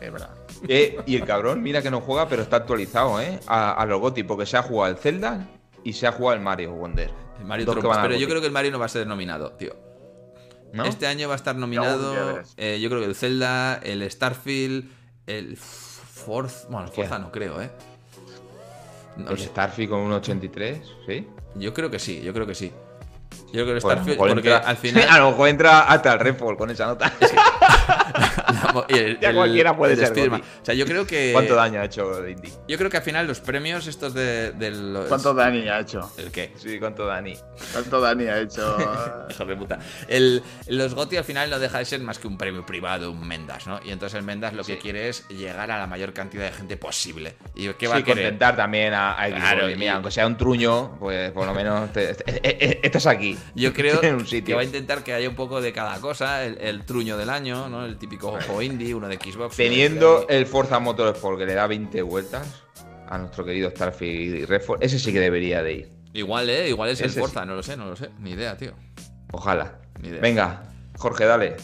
[0.00, 0.30] Es verdad.
[0.68, 3.40] Eh, y el cabrón, mira que no juega, pero está actualizado, ¿eh?
[3.46, 5.48] A, a los GOTY, porque se ha jugado el Zelda
[5.84, 7.10] y se ha jugado el Mario Wonder.
[7.38, 9.74] El Mario pero yo creo que el Mario no va a ser nominado, tío.
[10.84, 14.88] Este año va a estar nominado, eh, yo creo que el Zelda, el Starfield,
[15.26, 15.58] el
[16.20, 16.68] Forza.
[16.68, 17.70] Bueno, Forza no creo, ¿eh?
[19.28, 21.26] el Starfield con un 83, ¿sí?
[21.56, 22.72] Yo creo que sí, yo creo que sí.
[23.52, 25.08] Yo creo que Starfield, porque al final.
[25.08, 27.12] A lo mejor entra hasta el Redfall con esa nota.
[29.20, 30.30] ya cualquiera puede ser.
[30.32, 31.30] O sea, yo creo que.
[31.32, 32.50] ¿Cuánto daño ha hecho Indy?
[32.68, 35.06] Yo creo que al final los premios estos de, los...
[35.06, 36.12] ¿Cuánto Dani ha hecho?
[36.16, 36.52] ¿El qué?
[36.56, 37.36] Sí, ¿cuánto Dani?
[37.72, 38.76] ¿Cuánto Dani ha hecho?
[39.30, 39.78] Hijo de puta.
[40.08, 43.26] El, los GOTI al final no deja de ser más que un premio privado, un
[43.26, 43.80] Mendas, ¿no?
[43.84, 46.76] Y entonces el Mendas lo que quiere es llegar a la mayor cantidad de gente
[46.76, 47.36] posible.
[47.54, 48.24] ¿Y qué va a querer?
[48.24, 52.16] contentar también a, a claro, mira, aunque sea un truño, pues por lo menos te,
[52.82, 53.38] estás aquí.
[53.54, 57.16] Yo creo que va a intentar que haya un poco de cada cosa, el, truño
[57.16, 57.84] del año, ¿no?
[57.84, 59.56] El típico juego indie, uno de Xbox.
[59.56, 62.62] Teniendo el Forza Motorsport que le da 20 vueltas
[63.08, 65.88] a nuestro querido Starfield y Redfall, ese sí que debería de ir.
[66.12, 66.68] Igual, ¿eh?
[66.68, 68.10] Igual es el Forza, no lo sé, no lo sé.
[68.18, 68.72] Ni idea, tío.
[69.32, 69.80] Ojalá.
[70.00, 70.20] Ni idea.
[70.20, 70.62] Venga,
[70.96, 71.56] Jorge, dale.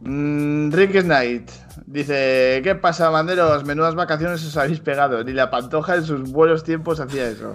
[0.00, 1.50] Mm, Rick Knight
[1.86, 3.64] dice: ¿Qué pasa, banderos?
[3.64, 5.22] Menudas vacaciones os habéis pegado.
[5.24, 7.54] Ni la pantoja en sus buenos tiempos hacía eso.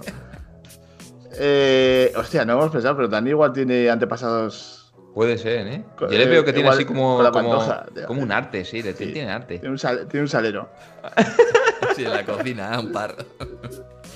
[1.38, 4.92] Eh, hostia, no hemos pensado, pero Dani igual tiene antepasados.
[5.14, 5.84] Puede ser, ¿eh?
[6.00, 9.58] Yo le veo que tiene así como, como, un arte, sí, tiene arte.
[9.58, 10.68] Tiene un, salero.
[11.96, 13.16] sí, en la cocina, un par.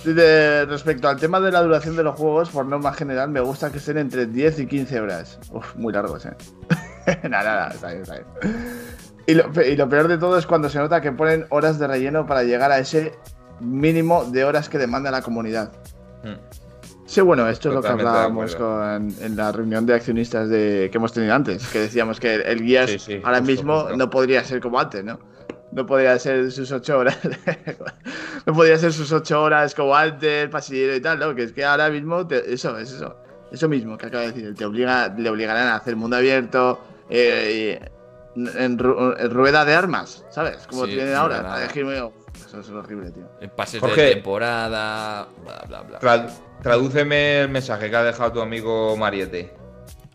[0.05, 3.79] respecto al tema de la duración de los juegos, por norma general, me gusta que
[3.79, 5.41] estén entre 10 y 15 horas.
[5.51, 6.37] Uf, muy largos, ¿eh?
[7.29, 8.27] nada, nada, está bien, está bien.
[9.27, 11.87] Y lo, y lo, peor de todo es cuando se nota que ponen horas de
[11.87, 13.13] relleno para llegar a ese
[13.61, 15.73] mínimo de horas que demanda la comunidad.
[16.23, 16.62] Hmm.
[17.07, 18.57] Sí, bueno, esto es lo que hablábamos
[19.21, 22.87] en la reunión de accionistas de, que hemos tenido antes, que decíamos que el guía
[23.25, 25.19] ahora mismo no podría ser como antes, ¿no?
[25.73, 27.19] No podría ser sus ocho horas,
[28.47, 31.35] no podría ser sus ocho horas como antes, pasillero y tal, ¿no?
[31.35, 33.17] Que es que ahora mismo, eso, es eso,
[33.51, 37.81] eso mismo que acaba de decir, te obliga, le obligarán a hacer mundo abierto, eh,
[38.37, 40.67] en, rueda de armas, ¿sabes?
[40.67, 41.69] Como tienen ahora.
[42.59, 43.25] Eso es horrible, tío.
[43.41, 46.29] En pases de temporada, bla, bla, bla.
[46.63, 49.53] Tradúceme el mensaje que ha dejado tu amigo Mariette.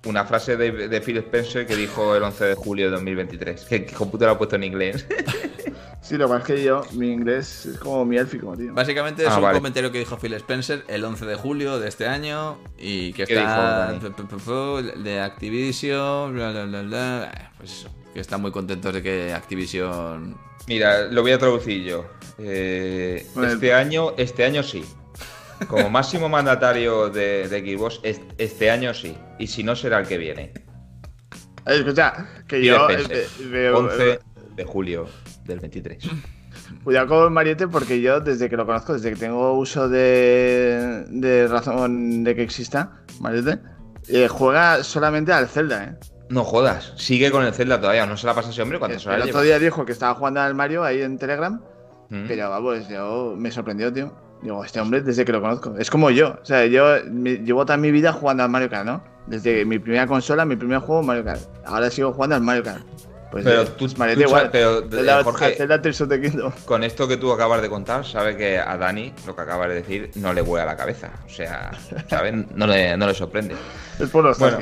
[0.06, 3.66] Una frase de, Phil Spencer que dijo el 11 de julio de 2023.
[3.66, 5.06] Que, que computer lo ha puesto en inglés.
[6.08, 8.74] Sí, lo más que yo, mi inglés es como mi élfico, tío.
[8.74, 12.08] Básicamente es ah, un comentario que dijo Phil Spencer el 11 de julio de este
[12.08, 17.52] año y que está de Activision, bla, bla, bla, bla.
[17.58, 20.47] Pues eso, que están muy contentos de que Activision...
[20.68, 22.06] Mira, lo voy a traducir yo.
[22.38, 24.84] Eh, este, año, este año sí.
[25.68, 29.18] Como máximo mandatario de, de Xbox, este año sí.
[29.40, 30.54] Y si no, será el que viene.
[31.66, 32.86] Escucha, que yo.
[32.86, 34.20] 11 eh, eh,
[34.56, 35.08] de julio
[35.46, 36.04] del 23.
[36.84, 41.48] Cuidado con Mariette porque yo, desde que lo conozco, desde que tengo uso de, de
[41.48, 43.60] razón de que exista, Mariette,
[44.10, 45.96] eh, juega solamente al Zelda, ¿eh?
[46.30, 49.10] No jodas, sigue con el Zelda todavía, no se la pasa ese hombre cuando se
[49.14, 51.62] El otro día dijo que estaba jugando al Mario ahí en Telegram,
[52.10, 52.26] mm.
[52.28, 54.12] pero vamos, yo me sorprendió, tío.
[54.42, 55.76] Digo, este hombre desde que lo conozco.
[55.80, 56.38] Es como yo.
[56.42, 59.04] O sea, yo llevo toda mi vida jugando al Mario Kart, ¿no?
[59.26, 61.42] Desde mi primera consola, mi primer juego, Mario Kart.
[61.66, 62.84] Ahora sigo jugando al Mario Kart.
[63.32, 63.88] Pues, pero tú,
[64.18, 64.50] igual.
[64.52, 65.58] Pero, eh, Jorge,
[66.66, 69.76] con esto que tú acabas de contar, sabe que a Dani lo que acabas de
[69.76, 71.12] decir no le vuela la cabeza.
[71.26, 71.72] O sea,
[72.10, 72.48] ¿saben?
[72.56, 73.56] No le, no le sorprende.
[74.00, 74.60] Es por los bueno,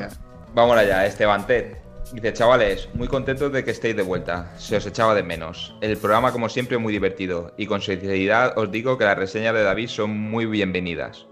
[0.55, 1.75] Vamos allá, Esteban Ted.
[2.13, 4.53] Dice, chavales, muy contentos de que estéis de vuelta.
[4.57, 5.75] Se os echaba de menos.
[5.81, 7.53] El programa, como siempre, muy divertido.
[7.57, 11.27] Y con sinceridad os digo que las reseñas de David son muy bienvenidas.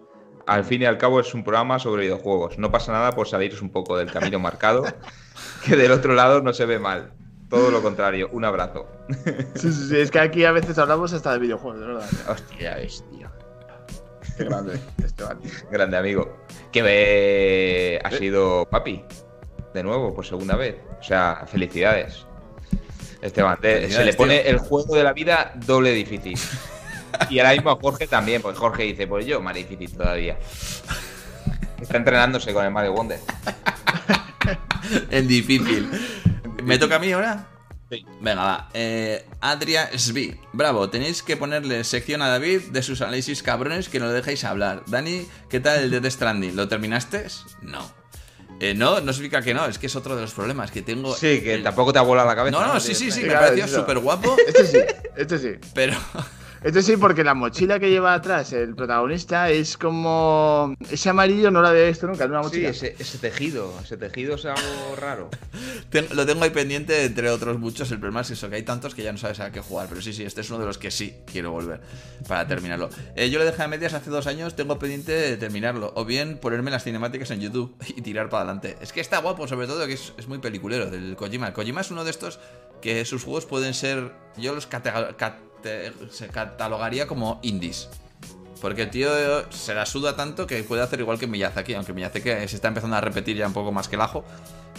[0.46, 2.58] Al fin y al cabo es un programa sobre videojuegos.
[2.58, 4.84] No pasa nada por saliros un poco del camino marcado,
[5.66, 7.14] que del otro lado no se ve mal.
[7.50, 8.88] Todo lo contrario, un abrazo.
[9.56, 12.10] Sí, sí, sí, es que aquí a veces hablamos hasta de videojuegos, de verdad.
[12.28, 13.30] Hostia, ves, tío.
[14.38, 15.40] Qué grande, Esteban.
[15.72, 16.38] Grande amigo.
[16.72, 18.02] Que ve...
[18.04, 19.04] ha sido papi.
[19.74, 20.76] De nuevo, por segunda vez.
[21.00, 22.26] O sea, felicidades.
[23.22, 26.38] Esteban, se le pone el juego de la vida doble difícil.
[27.30, 30.38] Y ahora mismo a Jorge también, pues Jorge dice, pues yo más difícil todavía.
[31.80, 33.20] Está entrenándose con el Mario Wonder.
[35.10, 35.90] en difícil.
[36.64, 37.53] ¿Me toca a mí ahora?
[37.94, 38.06] Sí.
[38.22, 38.70] Venga, va.
[38.74, 40.36] Eh, Adria Svi.
[40.52, 44.44] Bravo, tenéis que ponerle sección a David de sus análisis cabrones que no le dejáis
[44.44, 44.84] hablar.
[44.88, 46.56] Dani, ¿qué tal el de The Stranding?
[46.56, 47.28] ¿Lo terminaste?
[47.62, 47.92] No.
[48.60, 51.14] Eh, no, no significa que no, es que es otro de los problemas que tengo.
[51.16, 52.58] Sí, que tampoco te ha volado la cabeza.
[52.58, 54.36] No, no, sí, sí, sí, me pareció súper guapo.
[54.48, 54.78] Este sí,
[55.16, 55.50] este sí.
[55.74, 55.94] Pero.
[56.64, 60.74] Esto sí, porque la mochila que lleva atrás el protagonista es como.
[60.90, 62.72] Ese amarillo no lo había visto nunca en una mochila.
[62.72, 63.74] Sí, ese, tejido.
[63.84, 65.30] Ese tejido es algo raro.
[66.14, 67.92] lo tengo ahí pendiente, entre otros muchos.
[67.92, 69.88] El problema es eso, que hay tantos que ya no sabes a qué jugar.
[69.90, 71.82] Pero sí, sí, este es uno de los que sí quiero volver
[72.30, 72.90] para terminarlo.
[73.18, 75.92] Eh, yo le dejé a medias hace dos años, tengo pendiente de terminarlo.
[75.96, 78.78] O bien ponerme las cinemáticas en YouTube y tirar para adelante.
[78.80, 81.52] Es que está guapo, sobre todo que es, muy peliculero del Kojima.
[81.52, 82.40] Kojima es uno de estos
[82.82, 84.14] que sus juegos pueden ser.
[84.38, 84.66] Yo los
[86.10, 87.90] se catalogaría como indies.
[88.62, 89.12] Porque el tío
[89.52, 92.96] se la suda tanto que puede hacer igual que Miyazaki, aunque Miyazaki se está empezando
[92.96, 94.24] a repetir ya un poco más que el ajo.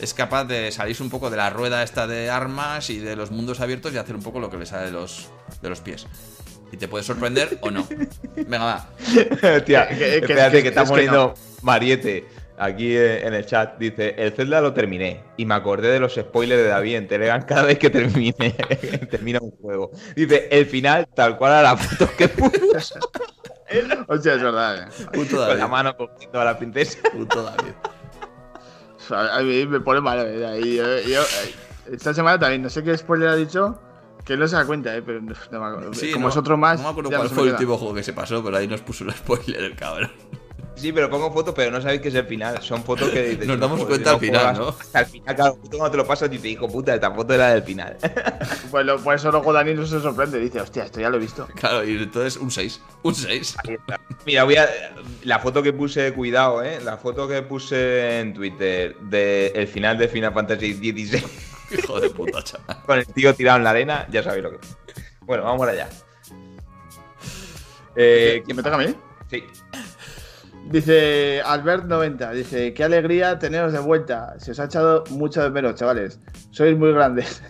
[0.00, 3.30] Es capaz de salirse un poco de la rueda esta de armas y de los
[3.30, 5.28] mundos abiertos y hacer un poco lo que le sale de los,
[5.60, 6.06] de los pies.
[6.72, 7.86] Y te puede sorprender o no.
[8.36, 9.60] Venga, va.
[9.64, 12.26] Tía, espérate que, está poniendo Mariette
[12.58, 13.78] aquí en el chat.
[13.78, 17.42] Dice, el Zelda lo terminé y me acordé de los spoilers de David en Telegram
[17.46, 18.50] cada vez que termine,
[19.10, 19.90] termina un juego.
[20.14, 22.98] Dice, el final tal cual a la foto que puso.
[24.08, 24.88] Hostia, es verdad.
[24.88, 25.06] Eh.
[25.12, 26.98] Puto Con la mano cogiendo a la princesa.
[27.12, 27.72] Puto David.
[29.10, 30.18] A mí me pone mal.
[30.20, 31.04] Eh.
[31.06, 31.54] Yo, eh,
[31.92, 33.78] esta semana también, no sé qué spoiler ha dicho.
[34.24, 35.02] Que no se da cuenta, ¿eh?
[35.02, 35.90] pero no, me acuerdo.
[36.14, 36.78] como es otro más.
[36.78, 39.04] No me acuerdo cuál fue el último juego que se pasó, pero ahí nos puso
[39.04, 40.10] el spoiler el cabrón.
[40.76, 42.60] Sí, pero pongo fotos, pero no sabéis que es el final.
[42.62, 43.38] Son fotos que.
[43.46, 44.74] Nos damos cuenta al final, ¿no?
[44.92, 47.54] Al final, claro, tú cuando te lo pasas y te dijo, puta, esta foto era
[47.54, 47.96] del final.
[48.70, 50.38] pues lo, por eso luego Dani no se sorprende.
[50.38, 51.46] Dice, hostia, esto ya lo he visto.
[51.54, 52.80] Claro, y entonces un 6.
[53.02, 53.56] Un 6.
[54.26, 54.68] Mira, voy a.
[55.22, 56.80] La foto que puse, cuidado, ¿eh?
[56.82, 61.24] La foto que puse en Twitter del final de Final Fantasy XVI.
[61.78, 62.82] Hijo de puta, chaval.
[62.84, 64.58] Con el tío tirado en la arena, ya sabéis lo que.
[65.20, 65.88] Bueno, vamos allá.
[67.96, 68.94] Eh, ¿Quién me toca a mí?
[69.30, 69.44] Sí.
[70.70, 74.34] Dice Albert90, dice, qué alegría teneros de vuelta.
[74.38, 76.18] Se os ha echado mucho de menos, chavales.
[76.50, 77.42] Sois muy grandes.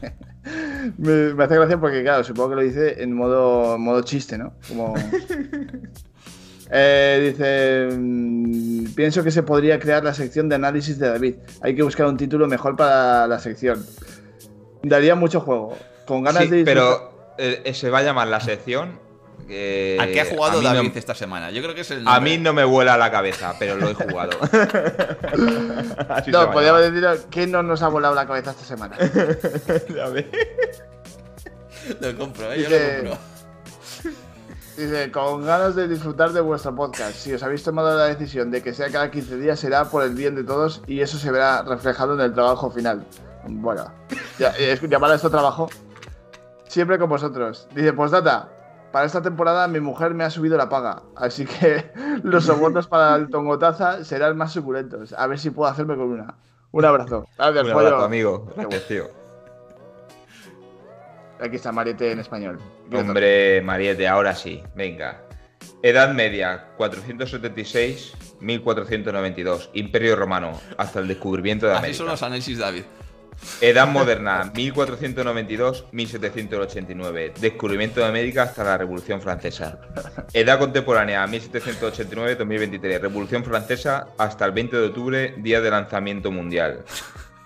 [0.98, 4.54] me, hace gracia porque, claro, supongo que lo dice en modo, modo chiste, ¿no?
[4.68, 4.94] Como...
[6.74, 11.34] Eh, dice, mm, pienso que se podría crear la sección de análisis de David.
[11.60, 13.84] Hay que buscar un título mejor para la sección.
[14.82, 15.76] Daría mucho juego.
[16.06, 16.64] Con ganas de...
[16.64, 18.98] Pero eh, se va a llamar la sección
[19.44, 21.50] ¿A qué ha jugado David esta semana?
[21.50, 22.06] Yo creo que es el.
[22.06, 24.30] A mí no me vuela la cabeza, pero lo he jugado.
[26.28, 28.96] no, podríamos decir que no nos ha volado la cabeza esta semana.
[32.00, 32.62] lo compro, ¿eh?
[32.62, 32.78] yo lo
[33.10, 33.18] compro.
[34.76, 37.14] Dice, con ganas de disfrutar de vuestro podcast.
[37.14, 40.14] Si os habéis tomado la decisión de que sea cada 15 días, será por el
[40.14, 43.04] bien de todos y eso se verá reflejado en el trabajo final.
[43.46, 43.92] Bueno,
[44.38, 44.54] ya,
[44.88, 45.68] llamar a esto trabajo.
[46.68, 47.68] Siempre con vosotros.
[47.74, 48.48] Dice, postdata,
[48.92, 51.90] para esta temporada mi mujer me ha subido la paga, así que
[52.22, 55.14] los sobotos para el tongotaza serán más suculentos.
[55.14, 56.34] A ver si puedo hacerme con una.
[56.70, 57.26] Un abrazo.
[57.36, 58.52] Gracias, Un abrazo, amigo.
[58.56, 59.10] Gracias, tío.
[61.40, 62.60] Aquí está Mariette en español.
[62.94, 64.62] Hombre, Mariette, ahora sí.
[64.76, 65.22] Venga.
[65.82, 69.70] Edad media, 476-1492.
[69.74, 71.90] Imperio Romano, hasta el descubrimiento de América.
[71.90, 72.84] Así son los análisis, David.
[73.60, 77.34] Edad moderna, 1492-1789.
[77.34, 79.78] Descubrimiento de América hasta la Revolución Francesa.
[80.32, 83.00] Edad contemporánea, 1789-2023.
[83.00, 86.84] Revolución Francesa hasta el 20 de octubre, día de lanzamiento mundial.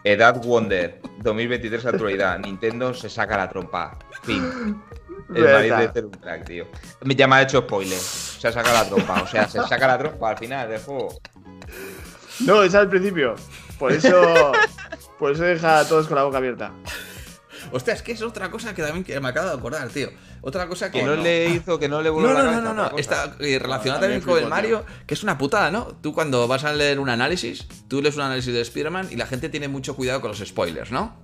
[0.04, 2.38] Edad Wonder, 2023 actualidad.
[2.38, 3.98] Nintendo se saca la trompa.
[4.22, 4.80] Fin.
[5.34, 6.66] El marido de ser un crack, tío.
[7.04, 7.98] Ya me ha hecho spoiler.
[7.98, 9.22] Se saca la trompa.
[9.22, 11.08] O sea, se saca la trompa al final del juego.
[12.40, 13.34] No, es al principio.
[13.78, 14.52] Por eso,
[15.18, 16.72] por eso deja a todos con la boca abierta.
[17.72, 20.10] Hostia, es que es otra cosa que también que me acabo de acordar, tío.
[20.40, 21.00] Otra cosa que.
[21.00, 22.98] Que no, le hizo, que no le voló No, la no, no, no, no.
[22.98, 25.86] Está eh, Ah, también me con el Mario, que es una putada, ¿no?
[26.00, 29.26] Tú cuando vas a leer un análisis, tú lees un análisis de Spider-Man y la
[29.26, 31.16] gente tiene mucho cuidado con los spoilers, ¿no?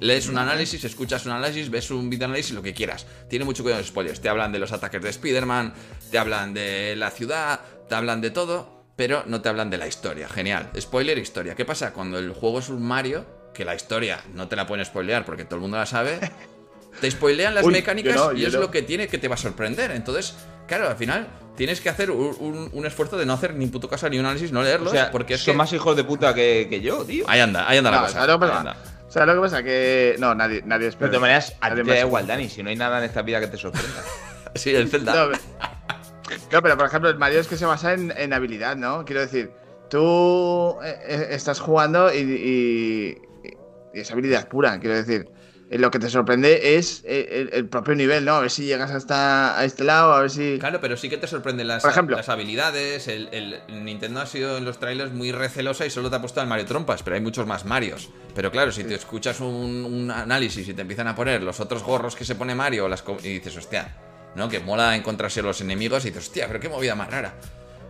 [0.00, 3.06] Lees un análisis, escuchas un análisis, ves un video análisis, lo que quieras.
[3.30, 4.20] Tiene mucho cuidado con los spoilers.
[4.20, 5.72] Te hablan de los ataques de Spider-Man,
[6.10, 9.86] te hablan de la ciudad, te hablan de todo, pero no te hablan de la
[9.86, 10.28] historia.
[10.28, 10.70] Genial.
[10.80, 11.54] Spoiler, historia.
[11.54, 11.92] ¿Qué pasa?
[11.92, 13.24] Cuando el juego es un Mario,
[13.54, 16.18] que la historia no te la pueden spoilear porque todo el mundo la sabe,
[17.00, 18.60] te spoilean las Uy, mecánicas no, y es no.
[18.60, 19.90] lo que tiene que te va a sorprender.
[19.90, 20.34] Entonces,
[20.66, 23.88] claro, al final tienes que hacer un, un- un esfuerzo de no hacer ni puto
[23.88, 25.58] caso ni un análisis, no leerlos, O sea, porque es son que...
[25.58, 27.24] más hijos de puta que, que yo, tío.
[27.28, 28.14] Ahí anda, ahí anda la No, cosa.
[28.14, 28.60] ¿sabes lo que ahí pasa?
[28.60, 28.76] anda.
[29.08, 29.62] ¿Sabes lo que pasa?
[29.62, 30.16] Que.
[30.18, 31.10] No, nadie, nadie espera.
[31.10, 33.04] Pero de todas maneras, a ti te da igual, Dani, si no hay nada en
[33.04, 34.02] esta vida que te sorprenda.
[34.54, 35.28] Sí, el Zelda.
[36.52, 39.04] No, pero por ejemplo, el Mario es que se basa en, en habilidad, ¿no?
[39.04, 39.50] Quiero decir,
[39.90, 43.18] tú eh, eh, estás jugando y, y-
[43.94, 45.28] y es habilidad pura, quiero decir.
[45.70, 48.34] Eh, Lo que te sorprende es el, el propio nivel, ¿no?
[48.34, 50.58] A ver si llegas hasta a este lado, a ver si.
[50.60, 52.16] Claro, pero sí que te sorprenden las, Por ejemplo.
[52.16, 53.08] las habilidades.
[53.08, 56.40] El, el- Nintendo ha sido en los trailers muy recelosa y solo te ha puesto
[56.40, 58.10] al Mario Trompas, pero hay muchos más Marios.
[58.34, 61.82] Pero claro, si te escuchas un, un análisis y te empiezan a poner los otros
[61.82, 63.96] gorros que se pone Mario las y dices, hostia,
[64.36, 64.48] ¿no?
[64.48, 67.34] Que mola encontrarse los enemigos y dices, hostia, pero qué movida más rara.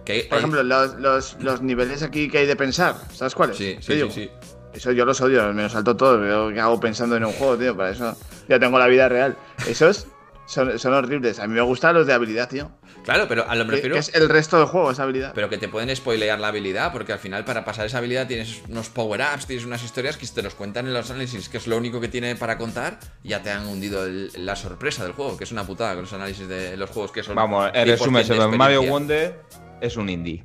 [0.04, 3.34] Que hay- Por hay- ejemplo, los, los- los niveles aquí que hay de pensar, ¿sabes
[3.34, 3.56] cuáles?
[3.56, 4.30] Sí, ¿Qué sí, sí, sí.
[4.72, 6.52] Eso yo los odio, me los salto todos.
[6.52, 7.76] Que hago pensando en un juego, tío.
[7.76, 8.14] Para eso
[8.48, 9.34] ya tengo la vida real.
[9.66, 10.06] Esos
[10.46, 11.38] son, son horribles.
[11.38, 12.70] A mí me gustan los de habilidad, tío.
[13.04, 13.94] Claro, pero a lo Que, refiero.
[13.94, 15.32] que es el resto del juego, esa habilidad.
[15.34, 18.62] Pero que te pueden spoilear la habilidad, porque al final para pasar esa habilidad tienes
[18.68, 21.76] unos power-ups, tienes unas historias que te los cuentan en los análisis, que es lo
[21.76, 25.36] único que tiene para contar, y ya te han hundido el- la sorpresa del juego,
[25.36, 27.36] que es una putada con los análisis de los juegos que son.
[27.36, 28.82] Vamos, en 100% resumen, Mario.
[28.82, 29.40] Wonder
[29.80, 30.44] es un indie.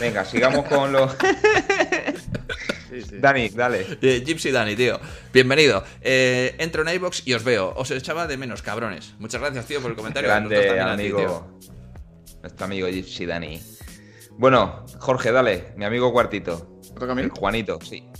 [0.00, 1.16] Venga, sigamos con los.
[2.90, 3.18] Sí, sí.
[3.20, 3.86] Dani, dale.
[4.02, 4.98] Eh, Gypsy Dani, tío.
[5.32, 5.84] Bienvenido.
[6.00, 7.72] Eh, entro en iBox y os veo.
[7.76, 9.14] Os echaba de menos, cabrones.
[9.20, 10.28] Muchas gracias, tío, por el comentario.
[10.28, 11.58] Grande a ti, amigo.
[12.42, 13.62] Nuestro amigo Gypsy Dani.
[14.32, 15.72] Bueno, Jorge, dale.
[15.76, 16.80] Mi amigo Cuartito.
[16.94, 17.22] ¿Me toca a mí?
[17.22, 18.10] El Juanito, sí.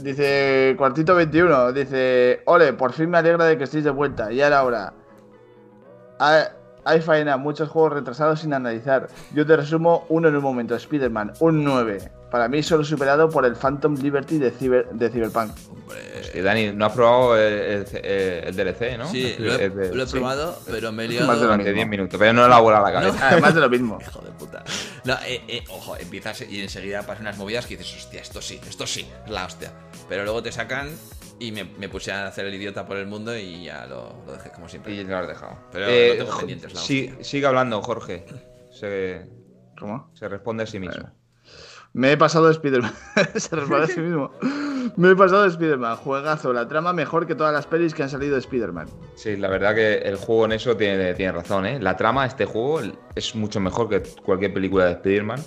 [0.00, 4.46] Dice Cuartito 21, dice, ole, por fin me alegra de que estéis de vuelta, ya
[4.46, 4.94] era hora.
[6.18, 6.44] Hay,
[6.84, 9.08] hay faena, muchos juegos retrasados sin analizar.
[9.34, 12.10] Yo te resumo uno en un momento, Spider-Man, un 9.
[12.32, 15.52] Para mí solo superado por el Phantom Liberty de, Cyber- de Cyberpunk.
[16.32, 19.06] Sí, Dani, ¿no has probado el, el- el- el DLC, no?
[19.06, 21.20] Sí, El- lo he, el de- lo he sí, probado, pero me he Más de
[21.24, 21.34] liado.
[21.34, 21.76] lo Durante mismo.
[21.76, 23.28] 10 minutos, pero no le ha volado la cabeza.
[23.28, 23.98] Además de lo mismo.
[24.08, 24.64] Hijo de puta.
[25.04, 28.58] No, eh, eh, ojo, empiezas y enseguida pasan unas movidas que dices, hostia, esto sí,
[28.66, 29.70] esto sí, es la hostia.
[30.08, 30.88] Pero luego te sacan
[31.38, 34.32] y me, me puse a hacer el idiota por el mundo y ya lo, lo
[34.32, 34.94] dejé como siempre.
[34.94, 35.58] Y lo has dejado.
[35.70, 38.24] Pero Eh, lo tengo pendientes, la sí- sigue hablando, Jorge.
[38.70, 39.26] Se,
[39.78, 40.10] ¿Cómo?
[40.14, 41.10] se responde a sí mismo.
[41.94, 42.92] Me he pasado de Spider-Man.
[43.34, 44.30] Se responde a sí mismo.
[44.96, 45.96] Me he pasado de Spider-Man.
[45.96, 48.88] Juegazo, la trama mejor que todas las pelis que han salido de Spider-Man.
[49.14, 51.78] Sí, la verdad que el juego en eso tiene, tiene razón, ¿eh?
[51.80, 52.80] La trama de este juego
[53.14, 55.40] es mucho mejor que cualquier película de Spider-Man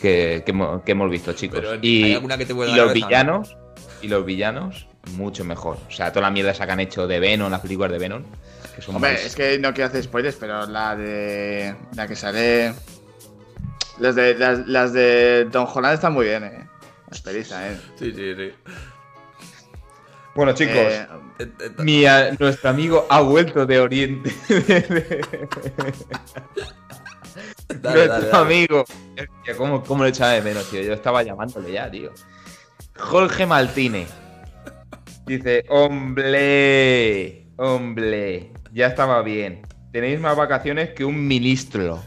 [0.00, 1.60] que, que hemos, que hemos visto, chicos.
[1.60, 3.56] Pero, y ¿hay alguna que te y los cabeza, villanos,
[4.02, 5.76] y los villanos, mucho mejor.
[5.88, 8.22] O sea, toda la mierda esa que han hecho de Venom, las películas de Venom,
[8.74, 11.74] que son Hombre, más- es que no quiero hacer spoilers, pero la de.
[11.96, 12.72] La que sale.
[14.00, 16.68] Las de, las, las de Don Holland están muy bien, eh.
[17.10, 17.78] Las periza, eh.
[17.98, 18.52] Sí, sí, sí.
[20.34, 21.06] Bueno, chicos, Eh,
[21.38, 24.30] Eh, eh, mi, a- nuestro amigo ha vuelto de Oriente.
[27.68, 28.32] dale, Nuestro dale, dale.
[28.36, 28.84] amigo.
[29.56, 30.80] ¿cómo, ¿Cómo lo echaba de menos, tío?
[30.82, 32.10] Yo estaba llamándole ya, tío.
[32.98, 34.06] Jorge Maltine.
[35.26, 39.62] Dice, hombre, hombre, ya estaba bien.
[39.92, 42.02] Tenéis más vacaciones que un ministro.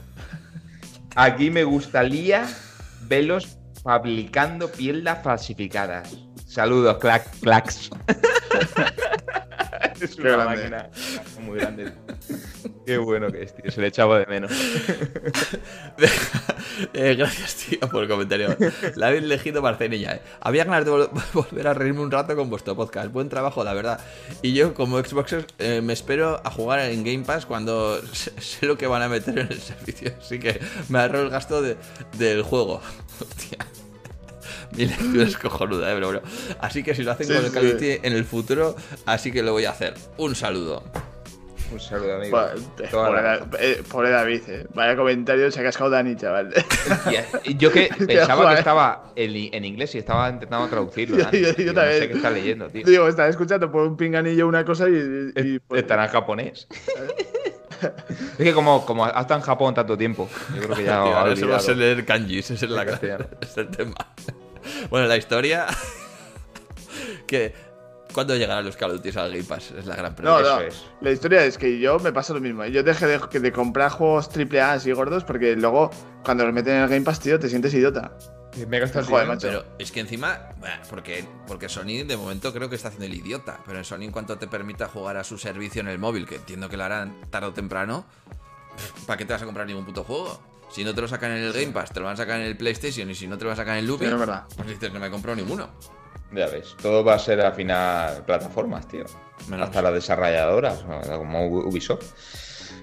[1.16, 2.48] Aquí me gustaría
[3.02, 6.18] verlos fabricando piedras falsificadas.
[6.48, 7.90] Saludos, clac, clacks.
[10.02, 10.70] es una grande.
[10.70, 10.90] máquina
[11.42, 11.92] muy grande.
[12.86, 13.72] Qué bueno que es, tío.
[13.72, 14.52] Se le echaba de menos.
[16.94, 18.56] Eh, gracias, tío, por el comentario.
[18.96, 20.16] La habéis elegido Marcenilla.
[20.16, 20.22] Eh.
[20.42, 23.12] Había ganas de vol- volver a reírme un rato con vuestro podcast.
[23.12, 24.00] Buen trabajo, la verdad.
[24.42, 28.66] Y yo, como Xboxer, eh, me espero a jugar en Game Pass cuando sé, sé
[28.66, 30.14] lo que van a meter en el servicio.
[30.20, 31.78] Así que me ahorro el gasto de-
[32.18, 32.82] del juego.
[33.22, 33.60] Hostia.
[34.78, 36.22] Mi lectura es cojonuda, eh, pero bueno.
[36.60, 37.56] Así que si lo hacen Sí, con el sí.
[37.56, 38.76] Cality en el futuro,
[39.06, 39.94] así que lo voy a hacer.
[40.18, 40.84] Un saludo.
[41.72, 42.38] Un saludo, amigo.
[42.92, 43.22] Pobre,
[43.60, 44.68] eh, pobre David, eh.
[44.76, 46.54] Vaya comentario, se ha cascado Dani, chaval.
[47.58, 51.18] Yo que pensaba que estaba en, en inglés y estaba intentando traducirlo.
[51.18, 51.40] Yo- Dani.
[51.42, 51.76] yo- también.
[51.76, 52.86] No sé qué está leyendo, tío.
[52.86, 55.32] Digo, estaba escuchando por un pinganillo una cosa y.
[55.36, 56.68] y pues, Estará en japonés.
[57.82, 61.36] es que como, como ha estado en Japón tanto tiempo, yo creo que ya ahora
[61.36, 61.60] solo olvidado.
[61.60, 63.96] sé leer kanjis, esa es la es el tema.
[64.90, 65.68] Bueno, la historia
[67.28, 67.54] que
[68.14, 69.72] ¿Cuándo llegarán los Call of Duty al Game Pass?
[69.72, 70.42] Es la gran pregunta.
[70.42, 70.66] No, no.
[71.02, 72.64] La historia es que yo me pasa lo mismo.
[72.66, 75.90] Yo dejé de, de comprar juegos AAA así gordos porque luego,
[76.24, 78.16] cuando los meten en el Game Pass, tío, te sientes idiota.
[78.68, 79.48] Me el Joder, macho.
[79.48, 80.50] Pero es que encima,
[80.88, 83.60] porque, porque Sony de momento creo que está haciendo el idiota.
[83.66, 86.36] Pero en Sony, en cuanto te permita jugar a su servicio en el móvil, que
[86.36, 88.06] entiendo que lo harán tarde o temprano,
[89.08, 90.40] ¿para qué te vas a comprar ningún puto juego?
[90.74, 92.48] Si no te lo sacan en el Game Pass, te lo van a sacar en
[92.48, 94.20] el PlayStation y si no te lo van a sacar en el Looping, Sí, es
[94.20, 94.44] verdad.
[94.56, 95.70] pues dices, no me he comprado ninguno.
[96.32, 99.04] Ya ves, todo va a ser al final plataformas, tío.
[99.50, 100.84] Menos- Hasta las desarrolladoras,
[101.18, 102.04] como Ubisoft.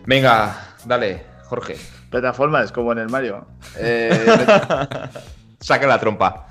[0.06, 1.76] Venga, dale, Jorge.
[2.10, 3.46] Plataformas, como en el Mario.
[3.76, 4.26] Eh,
[5.60, 6.46] Saca la trompa.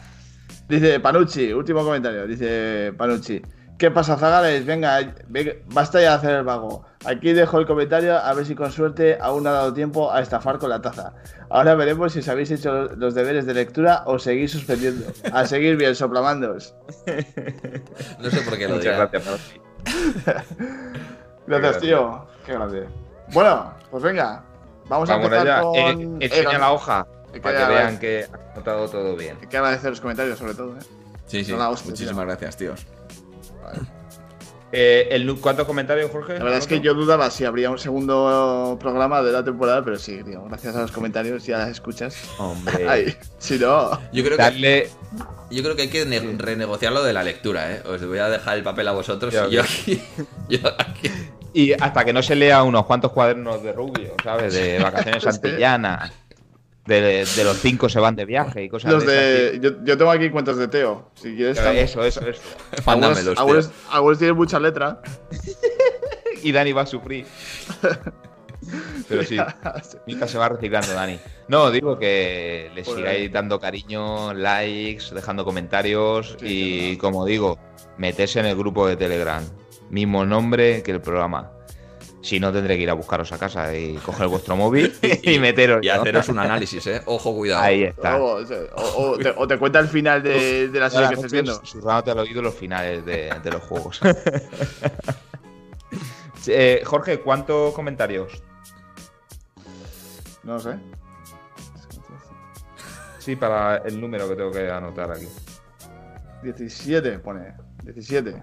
[0.67, 2.27] dice Panucci, último comentario.
[2.27, 3.41] Dice Panucci.
[3.79, 4.65] ¿Qué pasa, Zagales?
[4.65, 4.99] Venga,
[5.29, 6.83] venga, basta ya de hacer el vago.
[7.05, 10.59] Aquí dejo el comentario, a ver si con suerte aún ha dado tiempo a estafar
[10.59, 11.13] con la taza.
[11.49, 15.05] Ahora veremos si os habéis hecho los deberes de lectura o seguís suspendiendo.
[15.31, 16.75] A seguir bien, soplamandos.
[18.19, 19.07] No sé por qué lo Muchas diga.
[19.07, 19.53] gracias.
[21.47, 22.27] Gracias, tío.
[22.45, 22.85] Qué grande.
[23.31, 24.43] Bueno, pues venga.
[24.89, 25.61] Vamos a Vamos empezar allá.
[25.61, 25.75] con...
[26.21, 29.37] Eh, enseña eh, la hoja que para que vean que has notado todo bien.
[29.41, 30.73] Hay que agradecer los comentarios, sobre todo.
[30.77, 30.81] ¿eh?
[31.27, 31.51] Sí, sí.
[31.51, 32.85] Son la hostia, Muchísimas gracias, tíos.
[34.71, 36.33] Eh, el, ¿Cuántos comentarios, Jorge?
[36.37, 39.97] La verdad es que yo dudaba si habría un segundo programa de la temporada, pero
[39.97, 40.43] sí, tío.
[40.45, 42.15] Gracias a los comentarios y a las escuchas.
[42.37, 43.99] Hombre, Ay, si no.
[44.13, 44.89] Yo creo que darle.
[45.49, 47.81] Yo creo que hay que ne- renegociar lo de la lectura, ¿eh?
[47.83, 49.99] Os voy a dejar el papel a vosotros y yo aquí,
[50.49, 51.09] yo aquí.
[51.51, 54.53] Y hasta que no se lea unos cuantos cuadernos de Rubio, ¿sabes?
[54.53, 56.11] De vacaciones antillanas.
[56.89, 60.09] De, de los cinco se van de viaje y cosas Los de, Yo, yo tengo
[60.11, 61.11] aquí cuentos de Teo.
[61.13, 61.55] Si quieres.
[61.57, 61.85] también.
[61.85, 62.41] Eso, eso, eso.
[62.85, 64.99] Algunos, algunos tienen mucha letra.
[66.41, 67.25] Y Dani va a sufrir.
[69.07, 69.37] Pero sí,
[70.07, 71.19] Mica se va reciclando, Dani.
[71.49, 77.57] No, digo que le Pues- sigáis dando cariño, likes, dejando comentarios Sí, y, como digo,
[77.97, 79.43] meterse en el grupo de Telegram.
[79.89, 81.51] Mismo nombre que el programa.
[82.21, 84.93] Si no, tendré que ir a buscaros a casa y coger vuestro móvil
[85.23, 85.79] y meteros.
[85.83, 85.93] Y ¿no?
[85.93, 87.01] haceros un análisis, ¿eh?
[87.05, 87.63] Ojo, cuidado.
[87.63, 88.17] Ahí está.
[88.17, 91.55] O, te, o te cuenta el final de, de la serie que estés viendo.
[91.55, 93.99] Susurrándote al oído los finales de, de los juegos.
[96.47, 98.41] Eh, Jorge, ¿cuántos comentarios?
[100.41, 100.77] No sé.
[103.19, 105.27] Sí, para el número que tengo que anotar aquí.
[106.41, 107.53] 17 pone.
[107.83, 108.41] 17.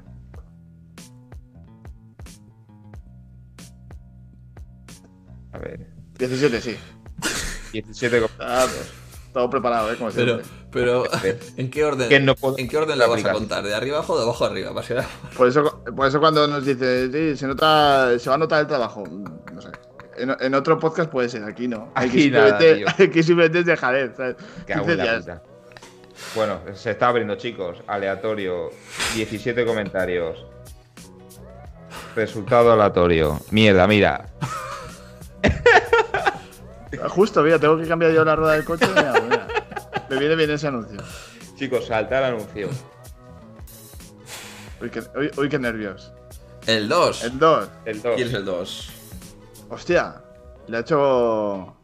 [5.56, 5.86] A ver.
[6.18, 6.76] 17, sí.
[7.72, 8.90] 17 com- Ah, pues,
[9.32, 9.96] todo preparado, ¿eh?
[9.96, 10.40] Como Pero,
[10.72, 11.04] pero,
[11.56, 12.08] ¿en qué orden?
[12.08, 13.64] Que no puedo- ¿En qué orden la vas a contar?
[13.64, 14.70] ¿De arriba abajo o de abajo arriba?
[14.72, 15.04] Va a ser-
[15.36, 18.66] Por eso, por eso cuando nos dice, sí, se nota, se va a notar el
[18.66, 19.04] trabajo.
[19.52, 19.68] No sé.
[20.18, 21.90] En, en otro podcast puede ser, aquí no.
[21.94, 22.68] Aquí nada, tío.
[22.76, 24.36] simplemente, aquí simplemente es dejadez, ¿sabes?
[24.66, 25.20] Cago 15 en la días.
[25.20, 25.42] puta.
[26.34, 27.78] Bueno, se está abriendo, chicos.
[27.86, 28.70] Aleatorio.
[29.14, 30.46] 17 comentarios.
[32.14, 33.38] Resultado aleatorio.
[33.50, 34.26] Mierda, mira.
[37.08, 38.86] Justo, mira, tengo que cambiar yo la rueda del coche.
[38.88, 39.46] Mira, mira.
[40.08, 40.98] Me viene bien ese anuncio.
[41.56, 42.68] Chicos, salta el anuncio.
[44.80, 46.12] Uy, qué, uy, uy, qué nervios.
[46.66, 47.24] El 2.
[47.24, 47.68] El 2.
[47.84, 48.14] El 2.
[48.16, 48.92] ¿Quién es el 2?
[49.70, 50.22] Hostia,
[50.68, 51.76] le ha hecho.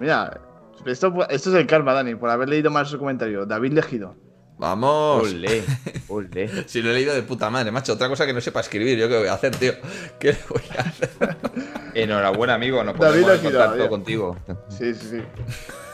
[0.00, 0.40] Mira,
[0.86, 3.46] esto, esto es el karma, Dani, por haber leído mal su comentario.
[3.46, 4.16] David Legido.
[4.62, 5.24] Vamos.
[5.24, 5.64] Ole,
[6.06, 6.48] ole.
[6.68, 7.94] Si lo he leído de puta madre, macho.
[7.94, 9.72] Otra cosa que no sepa escribir, ¿yo qué voy a hacer, tío?
[10.20, 11.10] ¿Qué voy a hacer?
[11.94, 12.84] Enhorabuena, amigo.
[12.84, 13.88] Nos David ponemos en contacto bien.
[13.88, 14.36] contigo.
[14.68, 15.22] Sí, sí, sí.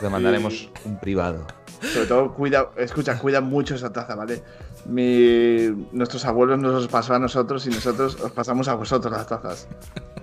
[0.00, 1.46] Te mandaremos un privado.
[1.80, 4.42] Sobre todo, cuida, escucha, cuida mucho esa taza, ¿vale?
[4.84, 9.26] Mi, nuestros abuelos nos los pasó a nosotros y nosotros os pasamos a vosotros las
[9.26, 9.66] tazas.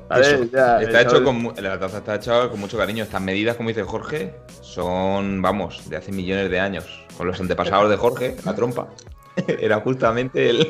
[0.07, 0.35] ¿Vale?
[0.35, 0.43] Eso.
[0.53, 3.05] Ya, Está hecho la taza está hecha con mucho cariño.
[3.05, 7.04] Estas medidas, como dice Jorge, son, vamos, de hace millones de años.
[7.17, 8.87] Con los antepasados de Jorge, la trompa.
[9.47, 10.67] Era justamente el.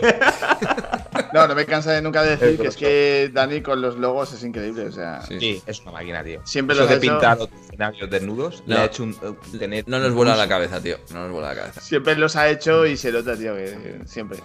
[1.34, 4.34] No, no me cansa de nunca decir El que es que Dani con los logos
[4.34, 4.86] es increíble.
[4.86, 5.40] O sea, Sí.
[5.40, 6.42] Sí, es una máquina, tío.
[6.46, 8.82] Siempre los de ha hecho- pintar los escenarios desnudos le No.
[8.82, 9.84] ha hecho un, un tener.
[9.88, 10.98] No nos vuela la cabeza, tío.
[11.14, 11.82] No nos vuela la cabeza.
[11.82, 14.40] siempre los ha hecho y se nota, tío, que siempre.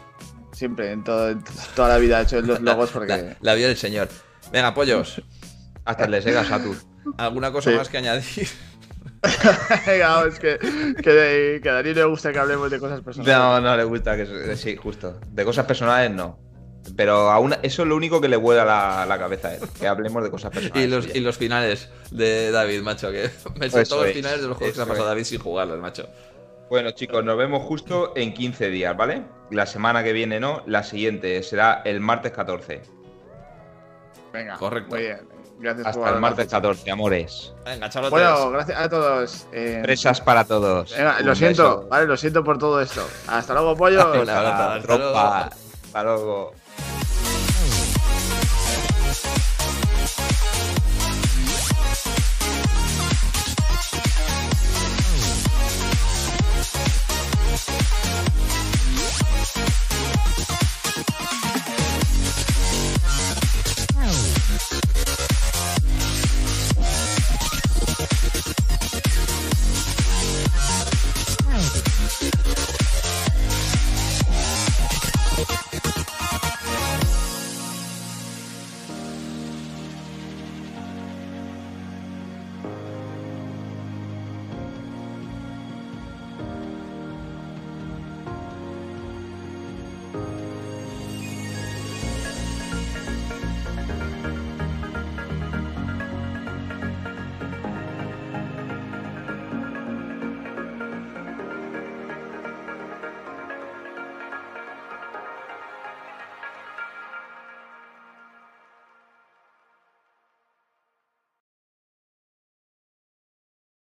[0.52, 1.43] Siempre, en, todo, en
[1.74, 3.16] toda la vida ha hecho los logos porque.
[3.16, 4.09] La, la vida del señor.
[4.52, 5.22] Venga, pollos.
[5.85, 6.77] Hasta el de Sega Saturn.
[7.16, 7.77] ¿Alguna cosa Sí.
[7.77, 8.48] más que añadir?
[9.87, 10.59] Venga, es que,
[11.03, 13.37] que, que a Dani le gusta que hablemos de cosas personales.
[13.37, 15.21] No, no le gusta que se- sí, justo.
[15.31, 16.39] De cosas personales no.
[16.97, 19.61] Pero aún eso es lo único que le vuela la, la cabeza a él.
[19.79, 20.85] Que hablemos de cosas personales.
[20.85, 24.41] Y los, y los finales de David, macho, que me sé todos los es, finales
[24.41, 25.11] de los juegos que se ha pasado es.
[25.11, 26.09] David sin jugarlos, macho.
[26.71, 29.25] Bueno, chicos, nos vemos justo en 15 días, ¿vale?
[29.51, 32.81] La semana que viene no, la siguiente será el martes 14.
[34.33, 34.91] Venga, Correcto.
[34.95, 35.21] Muy bien.
[35.61, 37.53] Gracias por Hasta el martes 14, amores.
[37.65, 38.11] Venga, chavales.
[38.11, 39.47] Bueno, gracias a todos.
[39.53, 40.91] eh, Presas para todos.
[40.97, 41.89] venga, lo Un siento, beso.
[41.89, 43.07] vale, lo siento por todo esto.
[43.28, 43.77] Hasta luego,
[44.31, 44.74] abrazo,
[45.15, 45.51] hasta.
[45.85, 46.53] Hasta luego.